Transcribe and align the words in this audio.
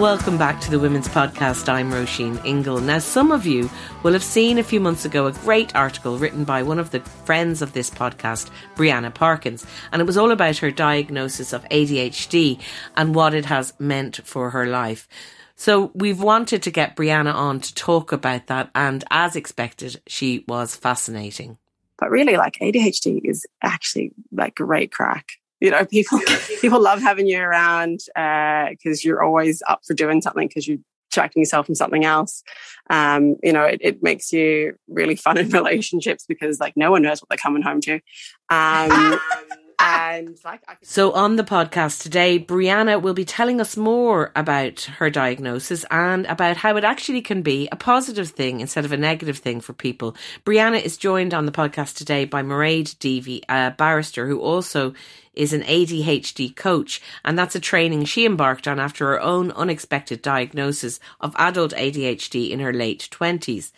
Welcome 0.00 0.38
back 0.38 0.62
to 0.62 0.70
the 0.70 0.78
Women's 0.78 1.08
Podcast. 1.08 1.68
I'm 1.68 1.90
Roisin 1.90 2.42
Ingle. 2.42 2.80
Now, 2.80 3.00
some 3.00 3.30
of 3.30 3.44
you 3.44 3.68
will 4.02 4.14
have 4.14 4.24
seen 4.24 4.56
a 4.56 4.62
few 4.62 4.80
months 4.80 5.04
ago 5.04 5.26
a 5.26 5.32
great 5.32 5.76
article 5.76 6.16
written 6.16 6.44
by 6.44 6.62
one 6.62 6.78
of 6.78 6.90
the 6.90 7.00
friends 7.00 7.60
of 7.60 7.74
this 7.74 7.90
podcast, 7.90 8.48
Brianna 8.76 9.12
Parkins, 9.12 9.66
and 9.92 10.00
it 10.00 10.06
was 10.06 10.16
all 10.16 10.30
about 10.30 10.56
her 10.56 10.70
diagnosis 10.70 11.52
of 11.52 11.68
ADHD 11.68 12.58
and 12.96 13.14
what 13.14 13.34
it 13.34 13.44
has 13.44 13.74
meant 13.78 14.22
for 14.24 14.48
her 14.48 14.64
life. 14.64 15.06
So 15.54 15.92
we've 15.94 16.22
wanted 16.22 16.62
to 16.62 16.70
get 16.70 16.96
Brianna 16.96 17.34
on 17.34 17.60
to 17.60 17.74
talk 17.74 18.10
about 18.10 18.46
that, 18.46 18.70
and 18.74 19.04
as 19.10 19.36
expected, 19.36 20.00
she 20.06 20.46
was 20.48 20.74
fascinating. 20.74 21.58
But 21.98 22.08
really, 22.08 22.38
like 22.38 22.56
ADHD 22.62 23.20
is 23.22 23.44
actually 23.60 24.12
like 24.32 24.54
great 24.54 24.92
crack 24.92 25.32
you 25.60 25.70
know 25.70 25.84
people 25.84 26.20
people 26.60 26.80
love 26.80 27.00
having 27.00 27.26
you 27.26 27.40
around 27.40 28.00
because 28.14 28.98
uh, 28.98 29.02
you're 29.02 29.22
always 29.22 29.62
up 29.68 29.80
for 29.86 29.94
doing 29.94 30.20
something 30.20 30.48
because 30.48 30.66
you're 30.66 30.78
distracting 31.10 31.42
yourself 31.42 31.66
from 31.66 31.74
something 31.74 32.04
else. 32.04 32.42
Um, 32.88 33.36
you 33.42 33.52
know 33.52 33.64
it, 33.64 33.80
it, 33.82 34.02
makes 34.02 34.32
you 34.32 34.74
really 34.88 35.16
fun 35.16 35.38
in 35.38 35.48
relationships 35.60 36.24
because 36.26 36.60
like 36.60 36.76
no 36.76 36.90
one 36.90 37.02
knows 37.02 37.20
what 37.20 37.28
they're 37.28 37.38
coming 37.38 37.62
home 37.62 37.80
to. 37.82 38.00
Um, 38.48 39.20
and 39.80 40.38
like 40.44 40.62
so 40.82 41.12
on 41.12 41.36
the 41.36 41.44
podcast 41.44 42.02
today 42.02 42.38
brianna 42.38 43.00
will 43.00 43.14
be 43.14 43.24
telling 43.24 43.60
us 43.60 43.76
more 43.76 44.30
about 44.36 44.80
her 44.98 45.10
diagnosis 45.10 45.84
and 45.90 46.26
about 46.26 46.56
how 46.58 46.76
it 46.76 46.84
actually 46.84 47.22
can 47.22 47.42
be 47.42 47.68
a 47.72 47.76
positive 47.76 48.28
thing 48.28 48.60
instead 48.60 48.84
of 48.84 48.92
a 48.92 48.96
negative 48.96 49.38
thing 49.38 49.60
for 49.60 49.72
people 49.72 50.14
brianna 50.44 50.80
is 50.80 50.96
joined 50.96 51.34
on 51.34 51.46
the 51.46 51.52
podcast 51.52 51.96
today 51.96 52.24
by 52.24 52.42
mairead 52.42 52.96
Deevy, 52.98 53.42
a 53.48 53.70
barrister 53.72 54.26
who 54.26 54.40
also 54.40 54.94
is 55.32 55.52
an 55.52 55.62
ADHD 55.62 56.54
coach, 56.54 57.00
and 57.24 57.38
that's 57.38 57.54
a 57.54 57.60
training 57.60 58.04
she 58.04 58.26
embarked 58.26 58.66
on 58.66 58.80
after 58.80 59.06
her 59.06 59.20
own 59.20 59.52
unexpected 59.52 60.22
diagnosis 60.22 61.00
of 61.20 61.34
adult 61.36 61.72
ADHD 61.72 62.50
in 62.50 62.60
her 62.60 62.72
late 62.72 63.08
20s. 63.10 63.72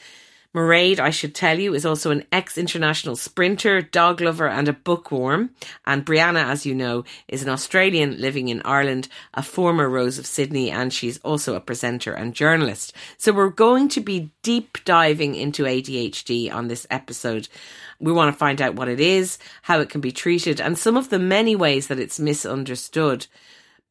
Mairead, 0.54 0.98
I 0.98 1.08
should 1.08 1.34
tell 1.34 1.58
you, 1.58 1.72
is 1.72 1.86
also 1.86 2.10
an 2.10 2.24
ex 2.30 2.58
international 2.58 3.16
sprinter, 3.16 3.80
dog 3.80 4.20
lover, 4.20 4.48
and 4.48 4.68
a 4.68 4.74
bookworm. 4.74 5.50
And 5.86 6.04
Brianna, 6.04 6.44
as 6.44 6.66
you 6.66 6.74
know, 6.74 7.04
is 7.26 7.42
an 7.42 7.48
Australian 7.48 8.20
living 8.20 8.48
in 8.48 8.60
Ireland, 8.62 9.08
a 9.32 9.42
former 9.42 9.88
Rose 9.88 10.18
of 10.18 10.26
Sydney, 10.26 10.70
and 10.70 10.92
she's 10.92 11.18
also 11.18 11.54
a 11.54 11.60
presenter 11.60 12.12
and 12.12 12.34
journalist. 12.34 12.92
So 13.16 13.32
we're 13.32 13.48
going 13.48 13.88
to 13.90 14.00
be 14.02 14.30
deep 14.42 14.76
diving 14.84 15.34
into 15.34 15.64
ADHD 15.64 16.52
on 16.52 16.68
this 16.68 16.86
episode. 16.90 17.48
We 17.98 18.12
want 18.12 18.34
to 18.34 18.38
find 18.38 18.60
out 18.60 18.74
what 18.74 18.88
it 18.88 19.00
is, 19.00 19.38
how 19.62 19.80
it 19.80 19.88
can 19.88 20.02
be 20.02 20.12
treated, 20.12 20.60
and 20.60 20.76
some 20.76 20.98
of 20.98 21.08
the 21.08 21.18
many 21.18 21.56
ways 21.56 21.86
that 21.86 21.98
it's 21.98 22.20
misunderstood. 22.20 23.26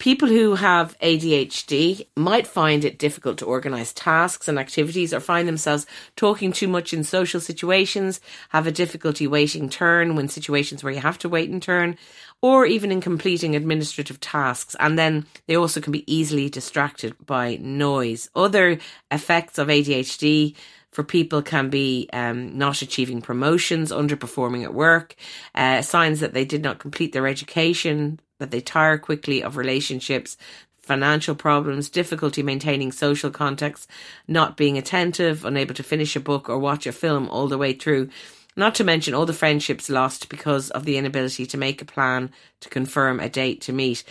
People 0.02 0.30
who 0.30 0.56
have 0.56 0.98
ADHD 0.98 2.08
might 2.18 2.48
find 2.48 2.84
it 2.84 2.98
difficult 2.98 3.38
to 3.38 3.46
organize 3.46 3.94
tasks 3.94 4.48
and 4.48 4.58
activities 4.58 5.14
or 5.14 5.20
find 5.20 5.48
themselves 5.48 5.86
talking 6.16 6.52
too 6.52 6.68
much 6.68 6.92
in 6.92 7.04
social 7.04 7.40
situations, 7.40 8.20
have 8.50 8.66
a 8.66 8.72
difficulty 8.72 9.28
waiting 9.28 9.70
turn 9.70 10.16
when 10.16 10.28
situations 10.28 10.84
where 10.84 10.92
you 10.92 11.02
have 11.02 11.20
to 11.20 11.30
wait 11.30 11.52
in 11.52 11.60
turn, 11.60 12.00
or 12.42 12.66
even 12.66 12.92
in 12.92 13.00
completing 13.00 13.56
administrative 13.56 14.20
tasks. 14.20 14.76
And 14.80 14.98
then 14.98 15.28
they 15.46 15.56
also 15.56 15.80
can 15.80 15.92
be 15.92 16.12
easily 16.12 16.50
distracted 16.50 17.16
by 17.24 17.58
noise. 17.58 18.28
Other 18.36 18.80
effects 19.12 19.60
of 19.60 19.68
ADHD 19.68 20.56
for 20.92 21.04
people 21.04 21.44
can 21.44 21.70
be 21.70 22.10
um, 22.12 22.58
not 22.58 22.82
achieving 22.82 23.22
promotions, 23.22 23.92
underperforming 23.92 24.64
at 24.64 24.74
work, 24.74 25.16
uh, 25.54 25.84
signs 25.84 26.22
that 26.22 26.34
they 26.34 26.44
did 26.44 26.64
not 26.64 26.80
complete 26.80 27.14
their 27.14 27.28
education, 27.28 28.20
that 28.42 28.52
they 28.52 28.60
tire 28.60 28.98
quickly 28.98 29.42
of 29.42 29.56
relationships, 29.56 30.36
financial 30.82 31.36
problems, 31.36 31.90
difficulty 31.90 32.44
maintaining 32.44 32.92
social 32.92 33.30
contacts, 33.30 33.88
not 34.28 34.58
being 34.58 34.78
attentive, 34.78 35.46
unable 35.46 35.76
to 35.76 35.84
finish 35.84 36.16
a 36.16 36.20
book 36.20 36.50
or 36.50 36.58
watch 36.58 36.86
a 36.86 36.92
film 36.92 37.30
all 37.30 37.48
the 37.48 37.58
way 37.58 37.72
through. 37.72 38.10
Not 38.58 38.76
to 38.76 38.84
mention 38.84 39.14
all 39.14 39.26
the 39.26 39.32
friendships 39.32 39.90
lost 39.90 40.28
because 40.28 40.72
of 40.72 40.84
the 40.84 40.98
inability 40.98 41.46
to 41.46 41.58
make 41.58 41.82
a 41.82 41.86
plan 41.86 42.32
to 42.60 42.70
confirm 42.70 43.20
a 43.20 43.30
date 43.30 43.62
to 43.62 43.74
meet. 43.74 44.04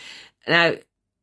Now, 0.48 0.74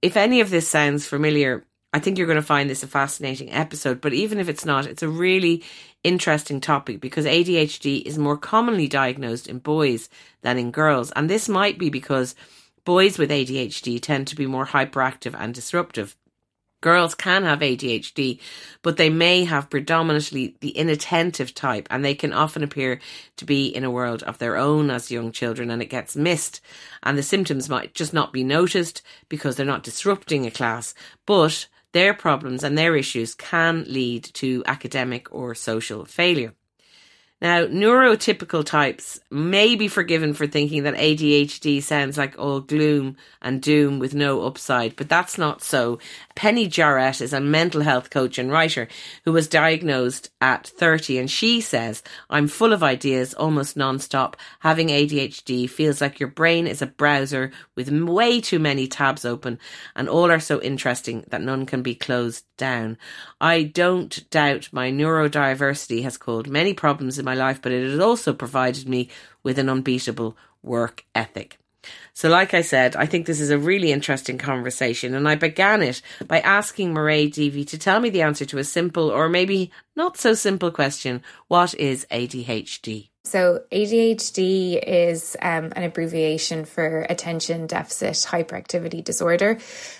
if 0.01 0.18
any 0.18 0.41
of 0.41 0.51
this 0.51 0.68
sounds 0.68 1.07
familiar, 1.07 1.66
I 1.94 2.00
think 2.00 2.18
you're 2.18 2.28
going 2.28 2.35
to 2.35 2.44
find 2.44 2.69
this 2.69 2.84
a 2.84 2.88
fascinating 2.88 3.51
episode. 3.51 4.01
But 4.01 4.13
even 4.13 4.39
if 4.39 4.50
it's 4.50 4.66
not, 4.66 4.85
it's 4.85 5.01
a 5.01 5.09
really 5.09 5.63
interesting 6.03 6.62
topic 6.62 7.01
because 7.01 7.25
ADHD 7.25 8.03
is 8.03 8.19
more 8.19 8.38
commonly 8.38 8.88
diagnosed 8.88 9.47
in 9.47 9.59
boys 9.59 10.09
than 10.41 10.59
in 10.59 10.72
girls. 10.72 11.12
And 11.12 11.29
this 11.29 11.50
might 11.50 11.79
be 11.79 11.89
because 11.89 12.35
Boys 12.88 13.18
with 13.18 13.30
ADHD 13.31 14.02
tend 14.02 14.28
to 14.28 14.36
be 14.38 14.46
more 14.46 14.68
hyperactive 14.68 15.36
and 15.38 15.53
disruptive. 15.53 16.16
Girls 16.80 17.16
can 17.16 17.44
have 17.44 17.59
ADHD, 17.59 18.40
but 18.81 18.96
they 18.96 19.09
may 19.09 19.44
have 19.44 19.70
predominantly 19.70 20.56
the 20.62 20.70
inattentive 20.70 21.53
type, 21.53 21.86
and 21.92 22.06
they 22.06 22.16
can 22.16 22.31
often 22.31 22.64
appear 22.64 23.02
to 23.36 23.44
be 23.44 23.68
in 23.68 23.84
a 23.84 23.92
world 23.92 24.24
of 24.24 24.38
their 24.38 24.56
own 24.56 24.90
as 24.90 25.12
young 25.12 25.34
children, 25.34 25.70
and 25.70 25.81
it 25.81 25.88
gets 25.88 26.16
missed. 26.16 26.62
And 27.03 27.18
the 27.18 27.24
symptoms 27.24 27.68
might 27.68 27.94
just 27.94 28.14
not 28.14 28.31
be 28.31 28.46
noticed 28.46 29.02
because 29.28 29.58
they're 29.58 29.66
not 29.66 29.84
disrupting 29.84 30.46
a 30.46 30.50
class, 30.50 30.94
but 31.25 31.68
their 31.92 32.14
problems 32.14 32.64
and 32.64 32.78
their 32.78 32.96
issues 32.96 33.36
can 33.36 33.84
lead 33.90 34.24
to 34.36 34.64
academic 34.66 35.28
or 35.36 35.54
social 35.56 36.06
failure. 36.06 36.54
Now, 37.40 37.66
neurotypical 37.68 38.66
types 38.66 39.20
may 39.30 39.75
be 39.75 39.88
forgiven 39.88 40.34
for 40.34 40.48
thinking 40.48 40.81
that 40.84 40.96
ADHD 40.96 41.84
sounds 41.84 42.18
like 42.18 42.40
all 42.40 42.62
gloom 42.62 43.16
and 43.44 43.62
doom 43.62 44.00
with 44.00 44.16
no 44.16 44.42
upside, 44.42 44.96
but 44.96 45.08
that's 45.08 45.38
not 45.38 45.62
so. 45.62 46.00
Penny 46.34 46.66
Jarrett 46.68 47.22
is 47.22 47.34
a 47.34 47.40
mental 47.40 47.81
health 47.81 48.09
coach 48.09 48.40
and 48.40 48.50
writer 48.52 48.88
who 49.24 49.31
was 49.31 49.48
diagnosed 49.48 50.31
at 50.42 50.66
30, 50.66 51.20
and 51.20 51.30
she 51.30 51.62
says, 51.62 52.02
I'm 52.28 52.48
full 52.48 52.74
of 52.74 52.81
ideas 52.81 53.36
almost 53.36 53.78
non-stop. 53.78 54.36
Having 54.62 54.88
ADHD 54.88 55.69
feels 55.69 56.02
like 56.02 56.19
your 56.19 56.30
brain 56.30 56.66
is 56.66 56.81
a 56.81 56.88
browser 56.88 57.52
with 57.75 57.92
way 57.92 58.42
too 58.42 58.58
many 58.58 58.88
tabs 58.88 59.25
open, 59.25 59.59
and 59.96 60.09
all 60.09 60.31
are 60.31 60.40
so 60.40 60.59
interesting 60.62 61.24
that 61.28 61.42
none 61.42 61.68
can 61.68 61.84
be 61.84 61.94
closed 61.94 62.46
down. 62.58 62.98
I 63.40 63.62
don't 63.62 64.28
doubt 64.31 64.69
my 64.72 64.92
neurodiversity 64.92 66.02
has 66.02 66.18
caused 66.18 66.48
many 66.48 66.74
problems 66.74 67.19
in 67.19 67.27
my 67.28 67.36
life, 67.36 67.62
but 67.62 67.72
it 67.72 67.84
has 67.92 68.00
also 68.00 68.34
provided 68.34 68.88
me 68.88 69.10
with 69.44 69.60
an 69.60 69.70
unbeatable 69.70 70.36
work 70.64 71.06
ethic. 71.14 71.60
So, 72.14 72.30
like 72.30 72.54
I 72.54 72.62
said, 72.62 72.96
I 72.96 73.06
think 73.06 73.26
this 73.26 73.40
is 73.40 73.52
a 73.52 73.58
really 73.58 73.92
interesting 73.92 74.38
conversation, 74.38 75.14
and 75.14 75.28
I 75.28 75.36
began 75.36 75.81
it 75.84 76.01
by 76.28 76.40
asking 76.40 76.94
Mairead 76.94 77.34
Deevy 77.34 77.66
to 77.68 77.78
tell 77.78 78.00
me 78.00 78.10
the 78.10 78.24
answer 78.24 78.46
to 78.46 78.57
a 78.57 78.63
simple 78.63 79.10
or 79.10 79.30
maybe 79.30 79.72
not 79.96 80.18
so 80.18 80.34
simple 80.34 80.72
question 80.72 81.22
What 81.48 81.75
is 81.75 82.07
ADHD? 82.12 83.10
So, 83.27 83.62
ADHD 83.74 84.81
is 84.81 85.35
um, 85.41 85.74
an 85.75 85.83
abbreviation 85.83 86.63
for 86.63 87.06
attention 87.09 87.68
deficit 87.68 88.13
hyperactivity 88.13 89.03
disorder, 89.03 89.57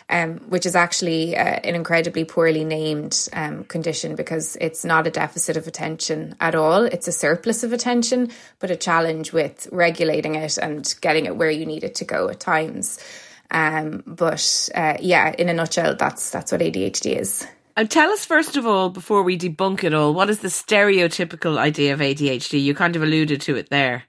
um, 0.10 0.38
which 0.48 0.66
is 0.66 0.76
actually 0.76 1.36
uh, 1.36 1.44
an 1.44 1.76
incredibly 1.76 2.24
poorly 2.24 2.64
named 2.64 3.28
um, 3.34 3.66
condition 3.66 4.16
because 4.16 4.56
it's 4.62 4.86
not 4.86 5.08
a 5.08 5.12
deficit 5.12 5.58
of 5.58 5.68
attention 5.68 6.36
at 6.40 6.56
all. 6.56 6.86
It's 6.86 7.10
a 7.10 7.12
surplus 7.12 7.64
of 7.64 7.74
attention, 7.74 8.32
but 8.60 8.72
a 8.72 8.78
challenge 8.78 9.34
with 9.34 9.68
regulating 9.74 10.36
it 10.36 10.58
and 10.58 10.96
getting 11.02 11.26
it 11.26 11.36
where 11.36 11.52
you 11.52 11.66
need 11.66 11.84
it 11.84 11.96
to 11.96 12.06
go 12.06 12.30
at 12.30 12.40
times. 12.40 12.98
Um, 13.52 14.04
but 14.08 14.70
uh, 14.74 14.96
yeah, 15.02 15.34
in 15.38 15.50
a 15.50 15.54
nutshell, 15.54 15.96
that's 15.96 16.30
that's 16.30 16.54
what 16.54 16.62
ADHD 16.62 17.20
is. 17.20 17.46
And 17.78 17.92
tell 17.92 18.10
us 18.10 18.26
first 18.26 18.58
of 18.58 18.66
all, 18.66 18.90
before 18.90 19.22
we 19.22 19.38
debunk 19.38 19.84
it 19.84 19.94
all, 19.94 20.16
what 20.16 20.32
is 20.32 20.40
the 20.40 20.48
stereotypical 20.48 21.60
idea 21.60 21.94
of 21.94 22.00
ADHD? 22.00 22.60
You 22.62 22.74
kind 22.74 22.96
of 22.96 23.04
alluded 23.04 23.40
to 23.42 23.56
it 23.56 23.70
there. 23.70 24.06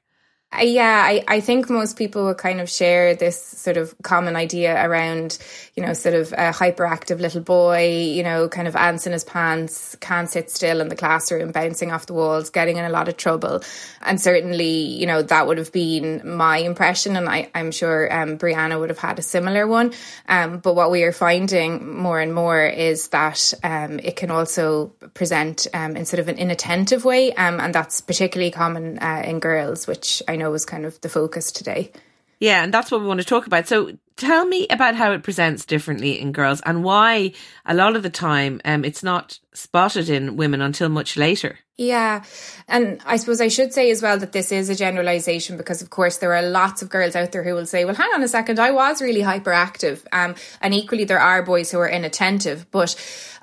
Yeah, 0.56 1.02
I, 1.04 1.22
I 1.28 1.40
think 1.40 1.68
most 1.68 1.98
people 1.98 2.24
would 2.24 2.38
kind 2.38 2.58
of 2.62 2.70
share 2.70 3.14
this 3.14 3.38
sort 3.40 3.76
of 3.76 3.94
common 4.02 4.34
idea 4.34 4.82
around, 4.82 5.38
you 5.76 5.84
know, 5.84 5.92
sort 5.92 6.14
of 6.14 6.32
a 6.32 6.52
hyperactive 6.52 7.20
little 7.20 7.42
boy, 7.42 7.86
you 7.86 8.22
know, 8.22 8.48
kind 8.48 8.66
of 8.66 8.74
ants 8.74 9.06
in 9.06 9.12
his 9.12 9.24
pants, 9.24 9.94
can't 10.00 10.28
sit 10.28 10.50
still 10.50 10.80
in 10.80 10.88
the 10.88 10.96
classroom, 10.96 11.52
bouncing 11.52 11.92
off 11.92 12.06
the 12.06 12.14
walls, 12.14 12.48
getting 12.48 12.78
in 12.78 12.86
a 12.86 12.88
lot 12.88 13.08
of 13.08 13.18
trouble. 13.18 13.60
And 14.00 14.18
certainly, 14.18 14.70
you 14.70 15.06
know, 15.06 15.20
that 15.20 15.46
would 15.46 15.58
have 15.58 15.70
been 15.70 16.22
my 16.24 16.56
impression. 16.56 17.14
And 17.16 17.28
I, 17.28 17.50
I'm 17.54 17.70
sure 17.70 18.10
um, 18.10 18.38
Brianna 18.38 18.80
would 18.80 18.88
have 18.88 18.98
had 18.98 19.18
a 19.18 19.22
similar 19.22 19.66
one. 19.66 19.92
Um, 20.30 20.60
but 20.60 20.74
what 20.74 20.90
we 20.90 21.02
are 21.02 21.12
finding 21.12 21.98
more 21.98 22.20
and 22.20 22.34
more 22.34 22.64
is 22.64 23.08
that 23.08 23.52
um, 23.62 23.98
it 23.98 24.16
can 24.16 24.30
also 24.30 24.86
present 25.12 25.66
um, 25.74 25.94
in 25.94 26.06
sort 26.06 26.20
of 26.20 26.28
an 26.28 26.38
inattentive 26.38 27.04
way. 27.04 27.34
Um, 27.34 27.60
and 27.60 27.74
that's 27.74 28.00
particularly 28.00 28.50
common 28.50 28.98
uh, 28.98 29.22
in 29.26 29.40
girls, 29.40 29.86
which 29.86 30.22
I 30.26 30.37
know 30.38 30.50
was 30.50 30.64
kind 30.64 30.86
of 30.86 31.00
the 31.00 31.08
focus 31.08 31.52
today. 31.52 31.92
Yeah, 32.40 32.62
and 32.62 32.72
that's 32.72 32.90
what 32.90 33.00
we 33.00 33.06
want 33.06 33.20
to 33.20 33.26
talk 33.26 33.46
about. 33.46 33.68
So 33.68 33.98
tell 34.18 34.44
me 34.44 34.66
about 34.68 34.96
how 34.96 35.12
it 35.12 35.22
presents 35.22 35.64
differently 35.64 36.20
in 36.20 36.32
girls 36.32 36.60
and 36.66 36.84
why 36.84 37.32
a 37.64 37.74
lot 37.74 37.96
of 37.96 38.02
the 38.02 38.10
time 38.10 38.60
um, 38.64 38.84
it's 38.84 39.02
not 39.02 39.38
spotted 39.54 40.10
in 40.10 40.36
women 40.36 40.60
until 40.60 40.88
much 40.88 41.16
later. 41.16 41.58
Yeah. 41.78 42.24
And 42.66 43.00
I 43.06 43.16
suppose 43.18 43.40
I 43.40 43.46
should 43.46 43.72
say 43.72 43.92
as 43.92 44.02
well 44.02 44.18
that 44.18 44.32
this 44.32 44.50
is 44.50 44.68
a 44.68 44.74
generalization 44.74 45.56
because, 45.56 45.80
of 45.80 45.90
course, 45.90 46.18
there 46.18 46.34
are 46.34 46.42
lots 46.42 46.82
of 46.82 46.90
girls 46.90 47.14
out 47.14 47.30
there 47.30 47.44
who 47.44 47.54
will 47.54 47.66
say, 47.66 47.84
well, 47.84 47.94
hang 47.94 48.10
on 48.14 48.22
a 48.22 48.28
second, 48.28 48.58
I 48.58 48.72
was 48.72 49.00
really 49.00 49.22
hyperactive. 49.22 50.04
Um, 50.12 50.34
and 50.60 50.74
equally, 50.74 51.04
there 51.04 51.20
are 51.20 51.44
boys 51.44 51.70
who 51.70 51.78
are 51.78 51.88
inattentive. 51.88 52.68
But 52.72 52.96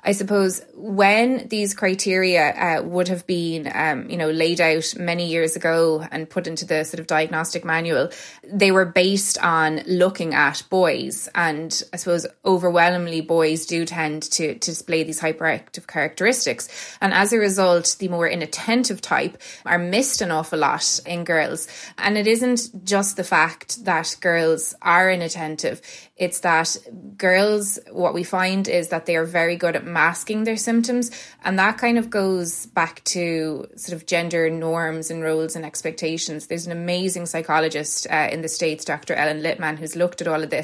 I 0.04 0.12
suppose 0.12 0.62
when 0.74 1.48
these 1.48 1.72
criteria 1.72 2.50
uh, 2.50 2.82
would 2.82 3.08
have 3.08 3.26
been, 3.26 3.72
um, 3.74 4.10
you 4.10 4.18
know, 4.18 4.30
laid 4.30 4.60
out 4.60 4.94
many 4.98 5.28
years 5.28 5.56
ago 5.56 6.06
and 6.10 6.28
put 6.28 6.46
into 6.46 6.66
the 6.66 6.84
sort 6.84 7.00
of 7.00 7.06
diagnostic 7.06 7.64
manual, 7.64 8.10
they 8.44 8.70
were 8.70 8.84
based 8.84 9.38
on 9.38 9.80
looking 9.86 10.34
at 10.34 10.62
boys. 10.70 11.28
And 11.34 11.82
I 11.92 11.96
suppose 11.96 12.26
overwhelmingly 12.44 13.20
boys 13.20 13.66
do 13.66 13.84
tend 13.84 14.22
to, 14.24 14.54
to 14.54 14.70
display 14.70 15.02
these 15.02 15.20
hyperactive 15.20 15.86
characteristics. 15.86 16.68
And 17.00 17.12
as 17.12 17.32
a 17.32 17.38
result, 17.38 17.96
the 17.98 18.08
more 18.08 18.28
inattentive 18.28 19.00
type 19.00 19.40
are 19.64 19.78
missed 19.78 20.20
an 20.20 20.30
awful 20.30 20.58
lot 20.58 21.00
in 21.06 21.24
girls. 21.24 21.68
And 21.98 22.16
it 22.18 22.26
isn't 22.26 22.84
just 22.84 23.16
the 23.16 23.24
fact 23.24 23.84
that 23.84 24.16
girls 24.20 24.74
are 24.82 25.10
inattentive. 25.10 25.80
It's 26.16 26.40
that 26.40 26.76
girls, 27.18 27.78
what 27.90 28.14
we 28.14 28.24
find 28.24 28.68
is 28.68 28.88
that 28.88 29.06
they 29.06 29.16
are 29.16 29.24
very 29.24 29.56
good 29.56 29.76
at 29.76 29.84
masking 29.84 30.44
their 30.44 30.56
symptoms. 30.56 31.10
And 31.44 31.58
that 31.58 31.78
kind 31.78 31.98
of 31.98 32.08
goes 32.08 32.66
back 32.66 33.04
to 33.04 33.68
sort 33.76 33.94
of 33.94 34.06
gender 34.06 34.48
norms 34.48 35.10
and 35.10 35.22
roles 35.22 35.56
and 35.56 35.64
expectations. 35.64 36.46
There's 36.46 36.66
an 36.66 36.72
amazing 36.72 37.26
psychologist 37.26 38.06
uh, 38.10 38.28
in 38.30 38.42
the 38.42 38.48
States, 38.48 38.84
Dr. 38.84 39.14
Ellen 39.14 39.42
Littman, 39.42 39.78
who's 39.78 39.96
looked 39.96 40.20
at 40.20 40.28
all 40.28 40.42
of 40.42 40.50
this. 40.50 40.55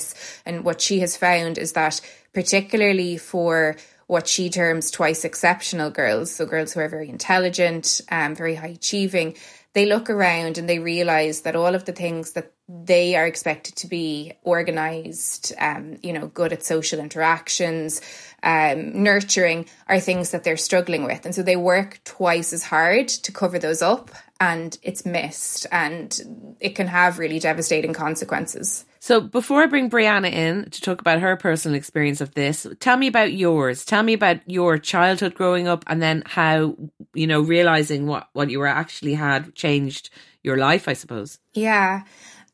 And 0.47 0.65
what 0.65 0.81
she 0.81 1.01
has 1.01 1.17
found 1.17 1.59
is 1.59 1.73
that, 1.73 2.01
particularly 2.33 3.17
for 3.17 3.77
what 4.07 4.29
she 4.29 4.51
terms 4.51 4.91
twice 4.91 5.25
exceptional 5.25 5.91
girls, 5.91 6.35
so 6.35 6.45
girls 6.45 6.73
who 6.73 6.81
are 6.81 6.89
very 6.89 7.09
intelligent, 7.09 8.01
um, 8.11 8.35
very 8.35 8.55
high 8.55 8.69
achieving, 8.69 9.35
they 9.75 9.87
look 9.87 10.11
around 10.11 10.59
and 10.59 10.69
they 10.69 10.79
realize 10.79 11.43
that 11.43 11.57
all 11.57 11.75
of 11.75 11.87
the 11.87 11.93
things 11.93 12.33
that 12.33 12.53
they 12.69 13.17
are 13.17 13.27
expected 13.27 13.75
to 13.77 13.87
be 13.87 14.35
organized, 14.43 15.53
um, 15.59 15.99
you 16.03 16.13
know, 16.13 16.27
good 16.27 16.53
at 16.53 16.63
social 16.63 17.01
interactions, 17.01 18.01
um, 18.43 19.03
nurturing 19.03 19.67
are 19.89 20.01
things 20.01 20.31
that 20.31 20.45
they're 20.45 20.57
struggling 20.57 21.05
with. 21.05 21.25
And 21.25 21.35
so 21.35 21.43
they 21.43 21.57
work 21.57 22.01
twice 22.05 22.53
as 22.53 22.65
hard 22.65 23.09
to 23.09 23.33
cover 23.33 23.59
those 23.59 23.83
up 23.83 24.11
and 24.41 24.77
it's 24.83 25.07
missed 25.07 25.67
and 25.73 26.57
it 26.61 26.75
can 26.75 26.89
have 26.89 27.19
really 27.19 27.39
devastating 27.39 27.95
consequences. 27.95 28.85
So 29.03 29.21
before 29.21 29.65
I 29.65 29.67
bring 29.67 29.91
Brianna 29.91 30.31
in 30.31 30.71
to 30.71 30.81
talk 30.81 31.01
about 31.01 31.19
her 31.19 31.37
personal 31.37 31.77
experience 31.77 32.21
of 32.21 32.35
this, 32.35 32.69
tell 32.79 32.97
me 32.97 33.09
about 33.09 33.33
yours. 33.33 33.85
Tell 33.85 34.05
me 34.05 34.13
about 34.13 34.49
your 34.49 34.79
childhood 34.79 35.35
growing 35.35 35.67
up 35.67 35.83
and 35.89 36.01
then 36.01 36.23
how, 36.25 36.77
you 37.13 37.27
know, 37.27 37.41
realizing 37.41 38.07
what, 38.07 38.29
what 38.33 38.49
you 38.49 38.61
were 38.61 38.69
actually 38.69 39.15
had 39.15 39.57
changed 39.57 40.11
your 40.45 40.57
life, 40.57 40.87
I 40.87 40.93
suppose. 40.93 41.41
Yeah. 41.53 42.05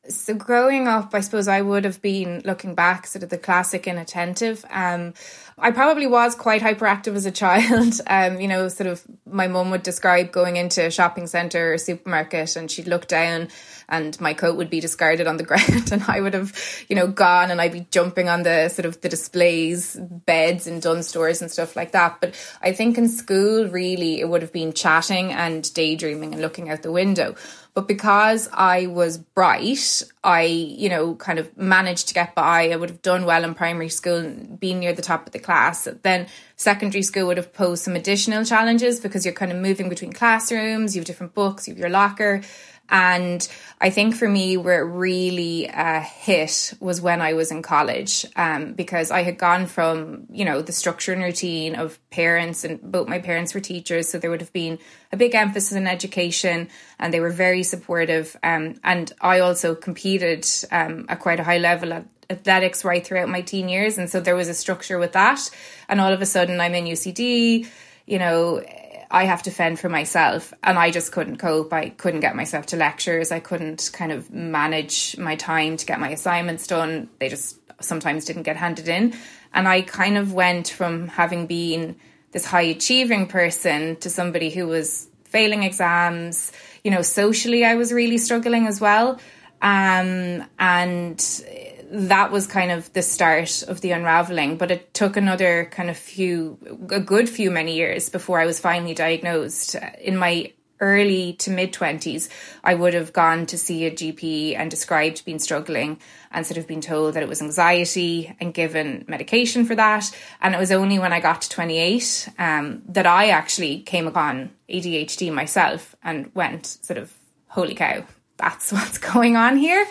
So 0.09 0.33
growing 0.33 0.89
up, 0.89 1.11
I 1.13 1.21
suppose 1.21 1.49
I 1.49 1.61
would 1.61 1.85
have 1.85 2.01
been 2.01 2.41
looking 2.47 2.75
back, 2.75 3.07
sort 3.07 3.25
of 3.25 3.29
the 3.29 3.37
classic 3.37 3.87
inattentive. 3.87 4.65
Um, 4.71 5.13
I 5.61 5.73
probably 5.73 6.07
was 6.07 6.35
quite 6.35 6.63
hyperactive 6.63 7.15
as 7.15 7.27
a 7.27 7.31
child. 7.31 8.01
Um, 8.11 8.41
you 8.41 8.49
know, 8.49 8.69
sort 8.69 8.87
of 8.87 9.03
my 9.27 9.49
mum 9.49 9.71
would 9.71 9.83
describe 9.83 10.33
going 10.33 10.57
into 10.57 10.87
a 10.87 10.91
shopping 10.91 11.27
centre 11.27 11.75
or 11.75 11.79
supermarket 11.79 12.57
and 12.57 12.71
she'd 12.71 12.87
look 12.87 13.07
down 13.07 13.49
and 13.89 14.19
my 14.21 14.35
coat 14.35 14.57
would 14.57 14.71
be 14.71 14.81
discarded 14.81 15.27
on 15.27 15.37
the 15.37 15.45
ground 15.51 15.93
and 15.93 16.03
I 16.09 16.21
would 16.21 16.35
have, 16.35 16.57
you 16.89 16.97
know, 16.97 17.07
gone 17.07 17.51
and 17.51 17.61
I'd 17.61 17.73
be 17.73 17.87
jumping 17.91 18.29
on 18.29 18.45
the 18.45 18.69
sort 18.69 18.87
of 18.87 19.01
the 19.01 19.09
displays, 19.09 19.97
beds 19.97 20.67
in 20.67 20.81
Dunnes 20.81 21.09
Stores 21.09 21.43
and 21.43 21.51
stuff 21.51 21.77
like 21.77 21.93
that. 21.93 22.19
But 22.21 22.35
I 22.63 22.73
think 22.73 22.97
in 22.97 23.09
school, 23.09 23.69
really, 23.69 24.21
it 24.21 24.29
would 24.29 24.43
have 24.43 24.53
been 24.53 24.73
chatting 24.73 25.33
and 25.33 25.73
daydreaming 25.75 26.33
and 26.33 26.43
looking 26.43 26.71
out 26.71 26.83
the 26.83 26.93
window. 26.93 27.35
But 27.79 27.87
because 27.87 28.49
I 28.53 28.87
was 28.87 29.19
bright, 29.19 30.03
I, 30.25 30.43
you 30.43 30.89
know, 30.89 31.15
kind 31.15 31.39
of 31.39 31.57
managed 31.57 32.09
to 32.09 32.15
get 32.15 32.35
by. 32.35 32.73
I 32.73 32.75
would 32.75 32.91
have 32.91 33.03
done 33.03 33.25
well 33.25 33.45
in 33.45 33.55
primary 33.55 33.89
school, 33.89 34.35
being 34.59 34.81
near 34.81 34.93
the 34.93 35.01
top 35.01 35.29
of 35.29 35.33
the 35.33 35.39
class. 35.39 35.87
Then 36.03 36.27
secondary 36.59 37.03
school 37.03 37.29
would 37.29 37.37
have 37.37 37.53
posed 37.55 37.85
some 37.85 37.95
additional 37.97 38.45
challenges 38.45 39.01
because 39.01 39.25
you're 39.25 39.33
kind 39.33 39.53
of 39.53 39.59
moving 39.59 39.89
between 39.89 40.13
classrooms, 40.13 40.95
you 40.95 41.01
have 41.01 41.07
different 41.07 41.33
books, 41.33 41.67
you 41.67 41.73
have 41.73 41.79
your 41.79 41.89
locker. 41.89 42.43
And 42.91 43.47
I 43.81 43.91
think 43.91 44.17
for 44.17 44.27
me, 44.27 44.57
where 44.57 44.81
it 44.81 44.91
really 44.91 45.69
uh, 45.69 46.01
hit 46.01 46.73
was 46.81 47.01
when 47.01 47.21
I 47.21 47.35
was 47.35 47.51
in 47.51 47.61
college, 47.61 48.25
um, 48.35 48.73
because 48.73 49.11
I 49.11 49.23
had 49.23 49.37
gone 49.37 49.67
from, 49.67 50.27
you 50.31 50.47
know, 50.47 50.63
the 50.63 50.73
structure 50.73 51.13
and 51.13 51.23
routine 51.23 51.75
of 51.75 51.99
parents, 52.09 52.65
and 52.65 52.81
both 52.81 53.07
my 53.07 53.19
parents 53.19 53.53
were 53.53 53.61
teachers. 53.61 54.09
So 54.09 54.19
there 54.19 54.31
would 54.31 54.41
have 54.41 54.55
been 54.55 54.79
a 55.13 55.19
big 55.19 55.35
emphasis 55.35 55.73
in 55.73 55.87
education, 55.87 56.69
and 56.99 57.13
they 57.13 57.21
were 57.21 57.31
very 57.31 57.63
supportive. 57.63 58.37
Um, 58.43 58.77
and 58.83 59.13
I 59.21 59.41
also 59.41 59.75
competed 59.75 60.49
um, 60.73 61.05
at 61.11 61.21
quite 61.21 61.41
a 61.41 61.45
high 61.45 61.59
level 61.59 61.93
at 61.93 62.07
athletics 62.31 62.85
right 62.85 63.07
throughout 63.07 63.29
my 63.29 63.41
teen 63.41 63.69
years. 63.69 63.99
And 63.99 64.11
so 64.11 64.21
there 64.21 64.37
was 64.37 64.49
a 64.49 64.55
structure 64.55 64.99
with 64.99 65.13
that. 65.13 65.51
And 65.89 66.01
all 66.01 66.13
of 66.13 66.21
a 66.21 66.27
sudden, 66.27 66.61
I'm 66.61 66.75
in 66.75 66.85
UCD, 66.85 67.69
you 68.07 68.19
know 68.19 68.63
I 69.11 69.25
have 69.25 69.43
to 69.45 69.51
fend 69.51 69.81
for 69.81 69.89
myself 69.89 70.53
and 70.63 70.79
I 70.79 70.91
just 70.91 71.13
couldn't 71.13 71.39
cope. 71.39 71.73
I 71.73 71.89
couldn't 71.91 72.21
get 72.21 72.37
myself 72.37 72.67
to 72.67 72.77
lectures. 72.77 73.33
I 73.33 73.41
couldn't 73.41 73.91
kind 73.93 74.13
of 74.13 74.31
manage 74.31 75.17
my 75.17 75.37
time 75.37 75.77
to 75.79 75.87
get 75.87 75.99
my 75.99 76.11
assignments 76.11 76.67
done. 76.67 77.09
They 77.19 77.29
just 77.29 77.59
sometimes 77.81 78.27
didn't 78.27 78.43
get 78.43 78.57
handed 78.57 78.89
in. 78.89 79.15
And 79.55 79.67
I 79.67 79.81
kind 79.81 80.19
of 80.19 80.35
went 80.35 80.69
from 80.69 81.09
having 81.09 81.47
been 81.47 81.97
this 82.33 82.45
high 82.45 82.63
achieving 82.63 83.27
person 83.27 83.97
to 83.97 84.11
somebody 84.11 84.51
who 84.51 84.67
was 84.67 85.09
failing 85.25 85.63
exams. 85.63 86.53
You 86.85 86.91
know, 86.91 87.03
socially, 87.03 87.65
I 87.65 87.77
was 87.77 87.93
really 87.93 88.19
struggling 88.19 88.67
as 88.67 88.79
well. 88.79 89.19
Um, 89.63 90.45
and 90.59 91.43
that 91.91 92.31
was 92.31 92.47
kind 92.47 92.71
of 92.71 92.93
the 92.93 93.03
start 93.03 93.63
of 93.63 93.81
the 93.81 93.93
unraveling. 93.93 94.57
But 94.57 94.71
it 94.71 94.95
took 94.95 95.17
another 95.17 95.69
kind 95.71 95.91
of 95.91 95.97
few, 95.97 96.59
a 96.91 97.01
good 97.01 97.29
few 97.29 97.51
many 97.51 97.77
years 97.77 98.09
before 98.09 98.41
I 98.41 98.47
was 98.47 98.61
finally 98.61 98.95
diagnosed. 98.95 99.77
In 100.01 100.17
my 100.17 100.53
early 100.81 101.35
to 101.35 101.51
mid 101.51 101.73
20s, 101.73 102.29
I 102.63 102.75
would 102.75 102.95
have 102.95 103.13
gone 103.13 103.47
to 103.47 103.59
see 103.59 103.85
a 103.87 103.91
GP 103.91 104.57
and 104.57 104.71
described 104.71 105.25
being 105.25 105.39
struggling 105.39 105.99
and 106.31 106.47
sort 106.47 106.59
of 106.59 106.67
been 106.67 106.81
told 106.81 107.15
that 107.15 107.23
it 107.23 107.29
was 107.29 107.43
anxiety 107.43 108.35
and 108.41 108.55
given 108.55 109.05
medication 109.09 109.65
for 109.65 109.75
that. 109.75 110.11
And 110.41 110.55
it 110.55 110.59
was 110.59 110.73
only 110.73 110.99
when 110.99 111.13
I 111.13 111.21
got 111.21 111.43
to 111.43 111.49
28 111.49 112.29
um, 112.39 112.83
that 112.89 113.07
I 113.07 113.31
actually 113.31 113.81
came 113.81 114.07
upon 114.07 114.51
ADHD 114.69 115.33
myself 115.33 115.97
and 116.03 116.31
went 116.35 116.67
sort 116.67 116.99
of, 116.99 117.13
holy 117.49 117.75
cow, 117.75 118.05
that's 118.37 118.73
what's 118.73 118.99
going 118.99 119.37
on 119.37 119.57
here. 119.57 119.87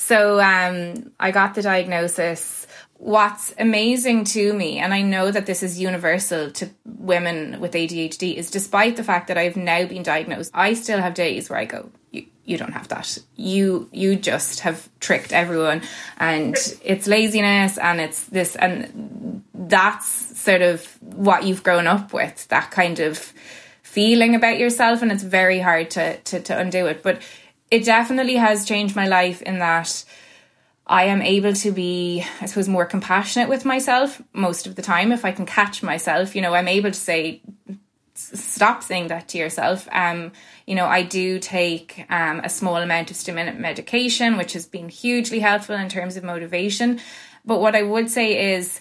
So 0.00 0.40
um, 0.40 1.12
I 1.20 1.30
got 1.30 1.54
the 1.54 1.60
diagnosis. 1.60 2.66
What's 2.94 3.54
amazing 3.58 4.24
to 4.24 4.52
me, 4.54 4.78
and 4.78 4.94
I 4.94 5.02
know 5.02 5.30
that 5.30 5.44
this 5.44 5.62
is 5.62 5.78
universal 5.78 6.50
to 6.52 6.70
women 6.84 7.60
with 7.60 7.72
ADHD, 7.72 8.34
is 8.34 8.50
despite 8.50 8.96
the 8.96 9.04
fact 9.04 9.28
that 9.28 9.36
I've 9.36 9.56
now 9.56 9.84
been 9.84 10.02
diagnosed, 10.02 10.52
I 10.54 10.72
still 10.72 11.00
have 11.00 11.12
days 11.12 11.50
where 11.50 11.58
I 11.58 11.66
go, 11.66 11.90
you, 12.10 12.56
don't 12.56 12.72
have 12.72 12.88
that. 12.88 13.18
You 13.36 13.88
you 13.92 14.16
just 14.16 14.60
have 14.60 14.88
tricked 15.00 15.32
everyone, 15.32 15.82
and 16.16 16.56
it's 16.82 17.06
laziness, 17.06 17.76
and 17.76 18.00
it's 18.00 18.24
this, 18.24 18.56
and 18.56 19.44
that's 19.54 20.40
sort 20.40 20.62
of 20.62 20.84
what 21.02 21.44
you've 21.44 21.62
grown 21.62 21.86
up 21.86 22.12
with. 22.14 22.48
That 22.48 22.70
kind 22.70 23.00
of 23.00 23.32
feeling 23.82 24.34
about 24.34 24.58
yourself, 24.58 25.02
and 25.02 25.12
it's 25.12 25.22
very 25.22 25.60
hard 25.60 25.90
to 25.90 26.16
to, 26.16 26.40
to 26.40 26.58
undo 26.58 26.86
it. 26.86 27.02
But 27.02 27.20
it 27.70 27.84
definitely 27.84 28.36
has 28.36 28.64
changed 28.64 28.96
my 28.96 29.06
life 29.06 29.42
in 29.42 29.58
that 29.58 30.04
I 30.86 31.04
am 31.04 31.22
able 31.22 31.52
to 31.52 31.70
be, 31.70 32.24
I 32.40 32.46
suppose, 32.46 32.68
more 32.68 32.84
compassionate 32.84 33.48
with 33.48 33.64
myself 33.64 34.20
most 34.32 34.66
of 34.66 34.74
the 34.74 34.82
time 34.82 35.12
if 35.12 35.24
I 35.24 35.30
can 35.30 35.46
catch 35.46 35.84
myself. 35.84 36.34
You 36.34 36.42
know, 36.42 36.54
I'm 36.54 36.66
able 36.66 36.90
to 36.90 36.98
say, 36.98 37.42
stop 38.14 38.82
saying 38.82 39.06
that 39.08 39.28
to 39.28 39.38
yourself. 39.38 39.88
Um, 39.92 40.32
you 40.66 40.74
know, 40.74 40.86
I 40.86 41.04
do 41.04 41.38
take 41.38 42.04
um, 42.10 42.40
a 42.40 42.48
small 42.48 42.76
amount 42.76 43.12
of 43.12 43.16
stimulant 43.16 43.60
medication, 43.60 44.36
which 44.36 44.52
has 44.54 44.66
been 44.66 44.88
hugely 44.88 45.38
helpful 45.38 45.76
in 45.76 45.88
terms 45.88 46.16
of 46.16 46.24
motivation. 46.24 47.00
But 47.44 47.60
what 47.60 47.76
I 47.76 47.82
would 47.82 48.10
say 48.10 48.54
is, 48.54 48.80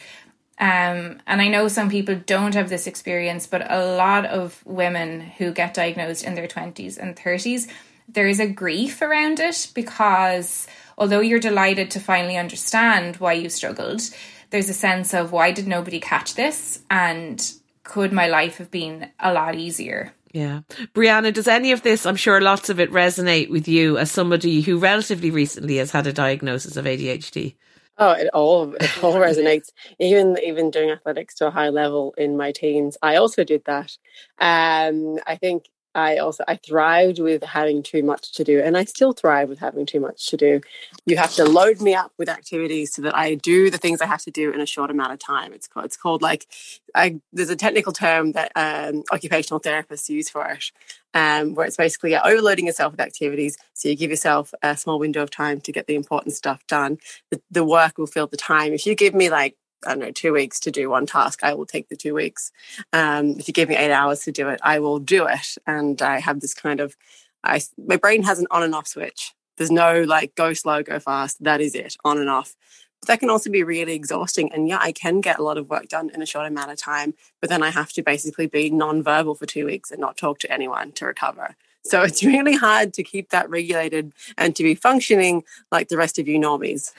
um, 0.60 1.22
and 1.28 1.42
I 1.42 1.48
know 1.48 1.68
some 1.68 1.92
people 1.92 2.16
don't 2.16 2.56
have 2.56 2.70
this 2.70 2.88
experience, 2.88 3.46
but 3.46 3.72
a 3.72 3.96
lot 3.96 4.26
of 4.26 4.62
women 4.66 5.22
who 5.22 5.52
get 5.52 5.76
diagnosed 5.76 6.24
in 6.24 6.34
their 6.34 6.48
20s 6.48 6.98
and 6.98 7.16
30s, 7.16 7.70
there 8.14 8.28
is 8.28 8.40
a 8.40 8.48
grief 8.48 9.02
around 9.02 9.40
it 9.40 9.72
because 9.74 10.68
although 10.98 11.20
you're 11.20 11.40
delighted 11.40 11.92
to 11.92 12.00
finally 12.00 12.38
understand 12.38 13.18
why 13.18 13.34
you 13.34 13.50
struggled, 13.50 14.02
there's 14.50 14.70
a 14.70 14.74
sense 14.74 15.14
of 15.14 15.32
why 15.32 15.52
did 15.52 15.68
nobody 15.68 16.00
catch 16.00 16.36
this 16.36 16.82
and 16.90 17.54
could 17.84 18.12
my 18.12 18.28
life 18.28 18.58
have 18.58 18.72
been 18.72 19.10
a 19.20 19.34
lot 19.34 19.56
easier? 19.56 20.14
Yeah. 20.32 20.62
Brianna, 20.94 21.34
does 21.34 21.48
any 21.48 21.72
of 21.72 21.82
this, 21.82 22.06
I'm 22.06 22.16
sure 22.16 22.40
lots 22.40 22.70
of 22.70 22.80
it 22.80 22.92
resonate 22.92 23.50
with 23.50 23.68
you 23.68 23.98
as 23.98 24.12
somebody 24.12 24.62
who 24.62 24.78
relatively 24.78 25.32
recently 25.32 25.78
has 25.78 25.92
had 25.92 26.06
a 26.06 26.14
diagnosis 26.14 26.78
of 26.78 26.86
ADHD? 26.86 27.56
Oh, 27.98 28.12
it 28.12 28.30
all 28.34 28.74
it 28.76 28.92
all 29.04 29.16
resonates. 29.16 29.72
Even 30.00 30.38
even 30.42 30.72
doing 30.72 30.90
athletics 30.90 31.36
to 31.36 31.48
a 31.48 31.52
high 31.52 31.68
level 31.68 32.14
in 32.18 32.38
my 32.38 32.54
teens, 32.54 32.98
I 33.02 33.18
also 33.18 33.44
did 33.44 33.64
that. 33.66 33.98
Um, 34.40 35.20
I 35.28 35.36
think 35.36 35.66
I 35.96 36.18
also 36.18 36.44
I 36.48 36.56
thrived 36.56 37.20
with 37.20 37.44
having 37.44 37.82
too 37.82 38.04
much 38.04 38.32
to 38.34 38.44
do, 38.44 38.62
and 38.62 38.78
I 38.78 38.86
still 38.86 39.14
thrive 39.14 39.50
with 39.50 39.60
having 39.60 39.86
too 39.86 40.00
much 40.00 40.28
to 40.28 40.38
do. 40.38 40.62
You 41.06 41.18
have 41.18 41.34
to 41.34 41.46
load 41.46 41.82
me 41.82 41.96
up 41.96 42.12
with 42.18 42.30
activities 42.30 42.94
so 42.94 43.02
that 43.02 43.16
I 43.16 43.36
do 43.36 43.70
the 43.70 43.78
things 43.78 44.02
I 44.02 44.06
have 44.06 44.22
to 44.24 44.32
do 44.32 44.52
in 44.52 44.62
a 44.62 44.66
short 44.66 44.92
amount 44.92 45.14
of 45.14 45.20
time. 45.20 45.52
It's 45.52 45.68
called 45.68 45.86
it's 45.86 45.98
called 45.98 46.22
like 46.22 46.48
I, 46.94 47.20
there's 47.34 47.50
a 47.50 47.56
technical 47.56 47.92
term 47.92 48.34
that 48.34 48.52
um, 48.56 49.04
occupational 49.12 49.60
therapists 49.60 50.10
use 50.10 50.30
for 50.30 50.46
it, 50.48 50.72
um, 51.14 51.56
where 51.56 51.66
it's 51.66 51.78
basically 51.78 52.16
overloading 52.16 52.68
yourself 52.68 52.94
with 52.94 53.02
activities. 53.02 53.58
So 53.74 53.90
you 53.90 53.96
give 53.96 54.12
yourself 54.12 54.54
a 54.62 54.78
small 54.78 55.00
window 55.00 55.24
of 55.24 55.32
time 55.32 55.60
to 55.62 55.72
get 55.72 55.88
the 55.88 55.96
important 55.96 56.36
stuff 56.36 56.66
done. 56.68 57.00
The, 57.32 57.42
the 57.50 57.66
work 57.66 57.98
will 57.98 58.08
fill 58.08 58.28
the 58.28 58.38
time. 58.38 58.74
If 58.74 58.86
you 58.86 58.96
give 58.96 59.16
me 59.16 59.30
like 59.30 59.56
I 59.86 59.90
don't 59.90 60.00
know, 60.00 60.12
two 60.12 60.34
weeks 60.34 60.60
to 60.62 60.72
do 60.72 60.90
one 60.90 61.06
task, 61.06 61.44
I 61.44 61.54
will 61.54 61.66
take 61.66 61.90
the 61.90 61.96
two 61.96 62.14
weeks. 62.14 62.52
Um, 62.94 63.36
if 63.40 63.48
you 63.48 63.54
give 63.54 63.70
me 63.70 63.76
eight 63.76 63.92
hours 63.92 64.24
to 64.24 64.32
do 64.32 64.50
it, 64.50 64.60
I 64.64 64.80
will 64.80 65.00
do 65.00 65.26
it. 65.26 65.58
And 65.66 66.02
I 66.02 66.20
have 66.20 66.40
this 66.40 66.54
kind 66.54 66.80
of, 66.80 66.96
I 67.44 67.62
my 67.78 67.96
brain 67.96 68.24
has 68.24 68.40
an 68.40 68.48
on 68.52 68.64
and 68.64 68.76
off 68.76 68.88
switch. 68.88 69.34
There's 69.58 69.72
no 69.72 70.04
like 70.04 70.36
go 70.36 70.54
slow, 70.54 70.84
go 70.84 71.00
fast. 71.00 71.44
That 71.44 71.62
is 71.62 71.76
it, 71.76 71.96
on 72.04 72.18
and 72.18 72.30
off. 72.30 72.56
But 73.02 73.08
that 73.08 73.20
can 73.20 73.30
also 73.30 73.50
be 73.50 73.64
really 73.64 73.94
exhausting. 73.94 74.52
And 74.52 74.68
yeah, 74.68 74.80
I 74.82 74.92
can 74.92 75.22
get 75.22 75.40
a 75.40 75.44
lot 75.44 75.58
of 75.58 75.70
work 75.70 75.88
done 75.88 76.10
in 76.14 76.22
a 76.22 76.26
short 76.26 76.48
amount 76.48 76.72
of 76.72 76.78
time, 76.78 77.14
but 77.40 77.50
then 77.50 77.64
I 77.64 77.70
have 77.70 77.94
to 77.94 78.04
basically 78.04 78.48
be 78.48 78.70
non-verbal 78.70 79.36
for 79.36 79.46
two 79.46 79.66
weeks 79.66 79.92
and 79.92 80.02
not 80.02 80.18
talk 80.18 80.40
to 80.40 80.52
anyone 80.52 80.92
to 80.94 81.06
recover. 81.06 81.56
So 81.84 82.02
it's 82.04 82.24
really 82.24 82.56
hard 82.56 82.94
to 82.96 83.04
keep 83.04 83.30
that 83.30 83.50
regulated 83.50 84.14
and 84.38 84.56
to 84.56 84.64
be 84.64 84.76
functioning 84.76 85.44
like 85.72 85.90
the 85.90 85.98
rest 85.98 86.20
of 86.20 86.28
you 86.28 86.40
normies. 86.40 86.94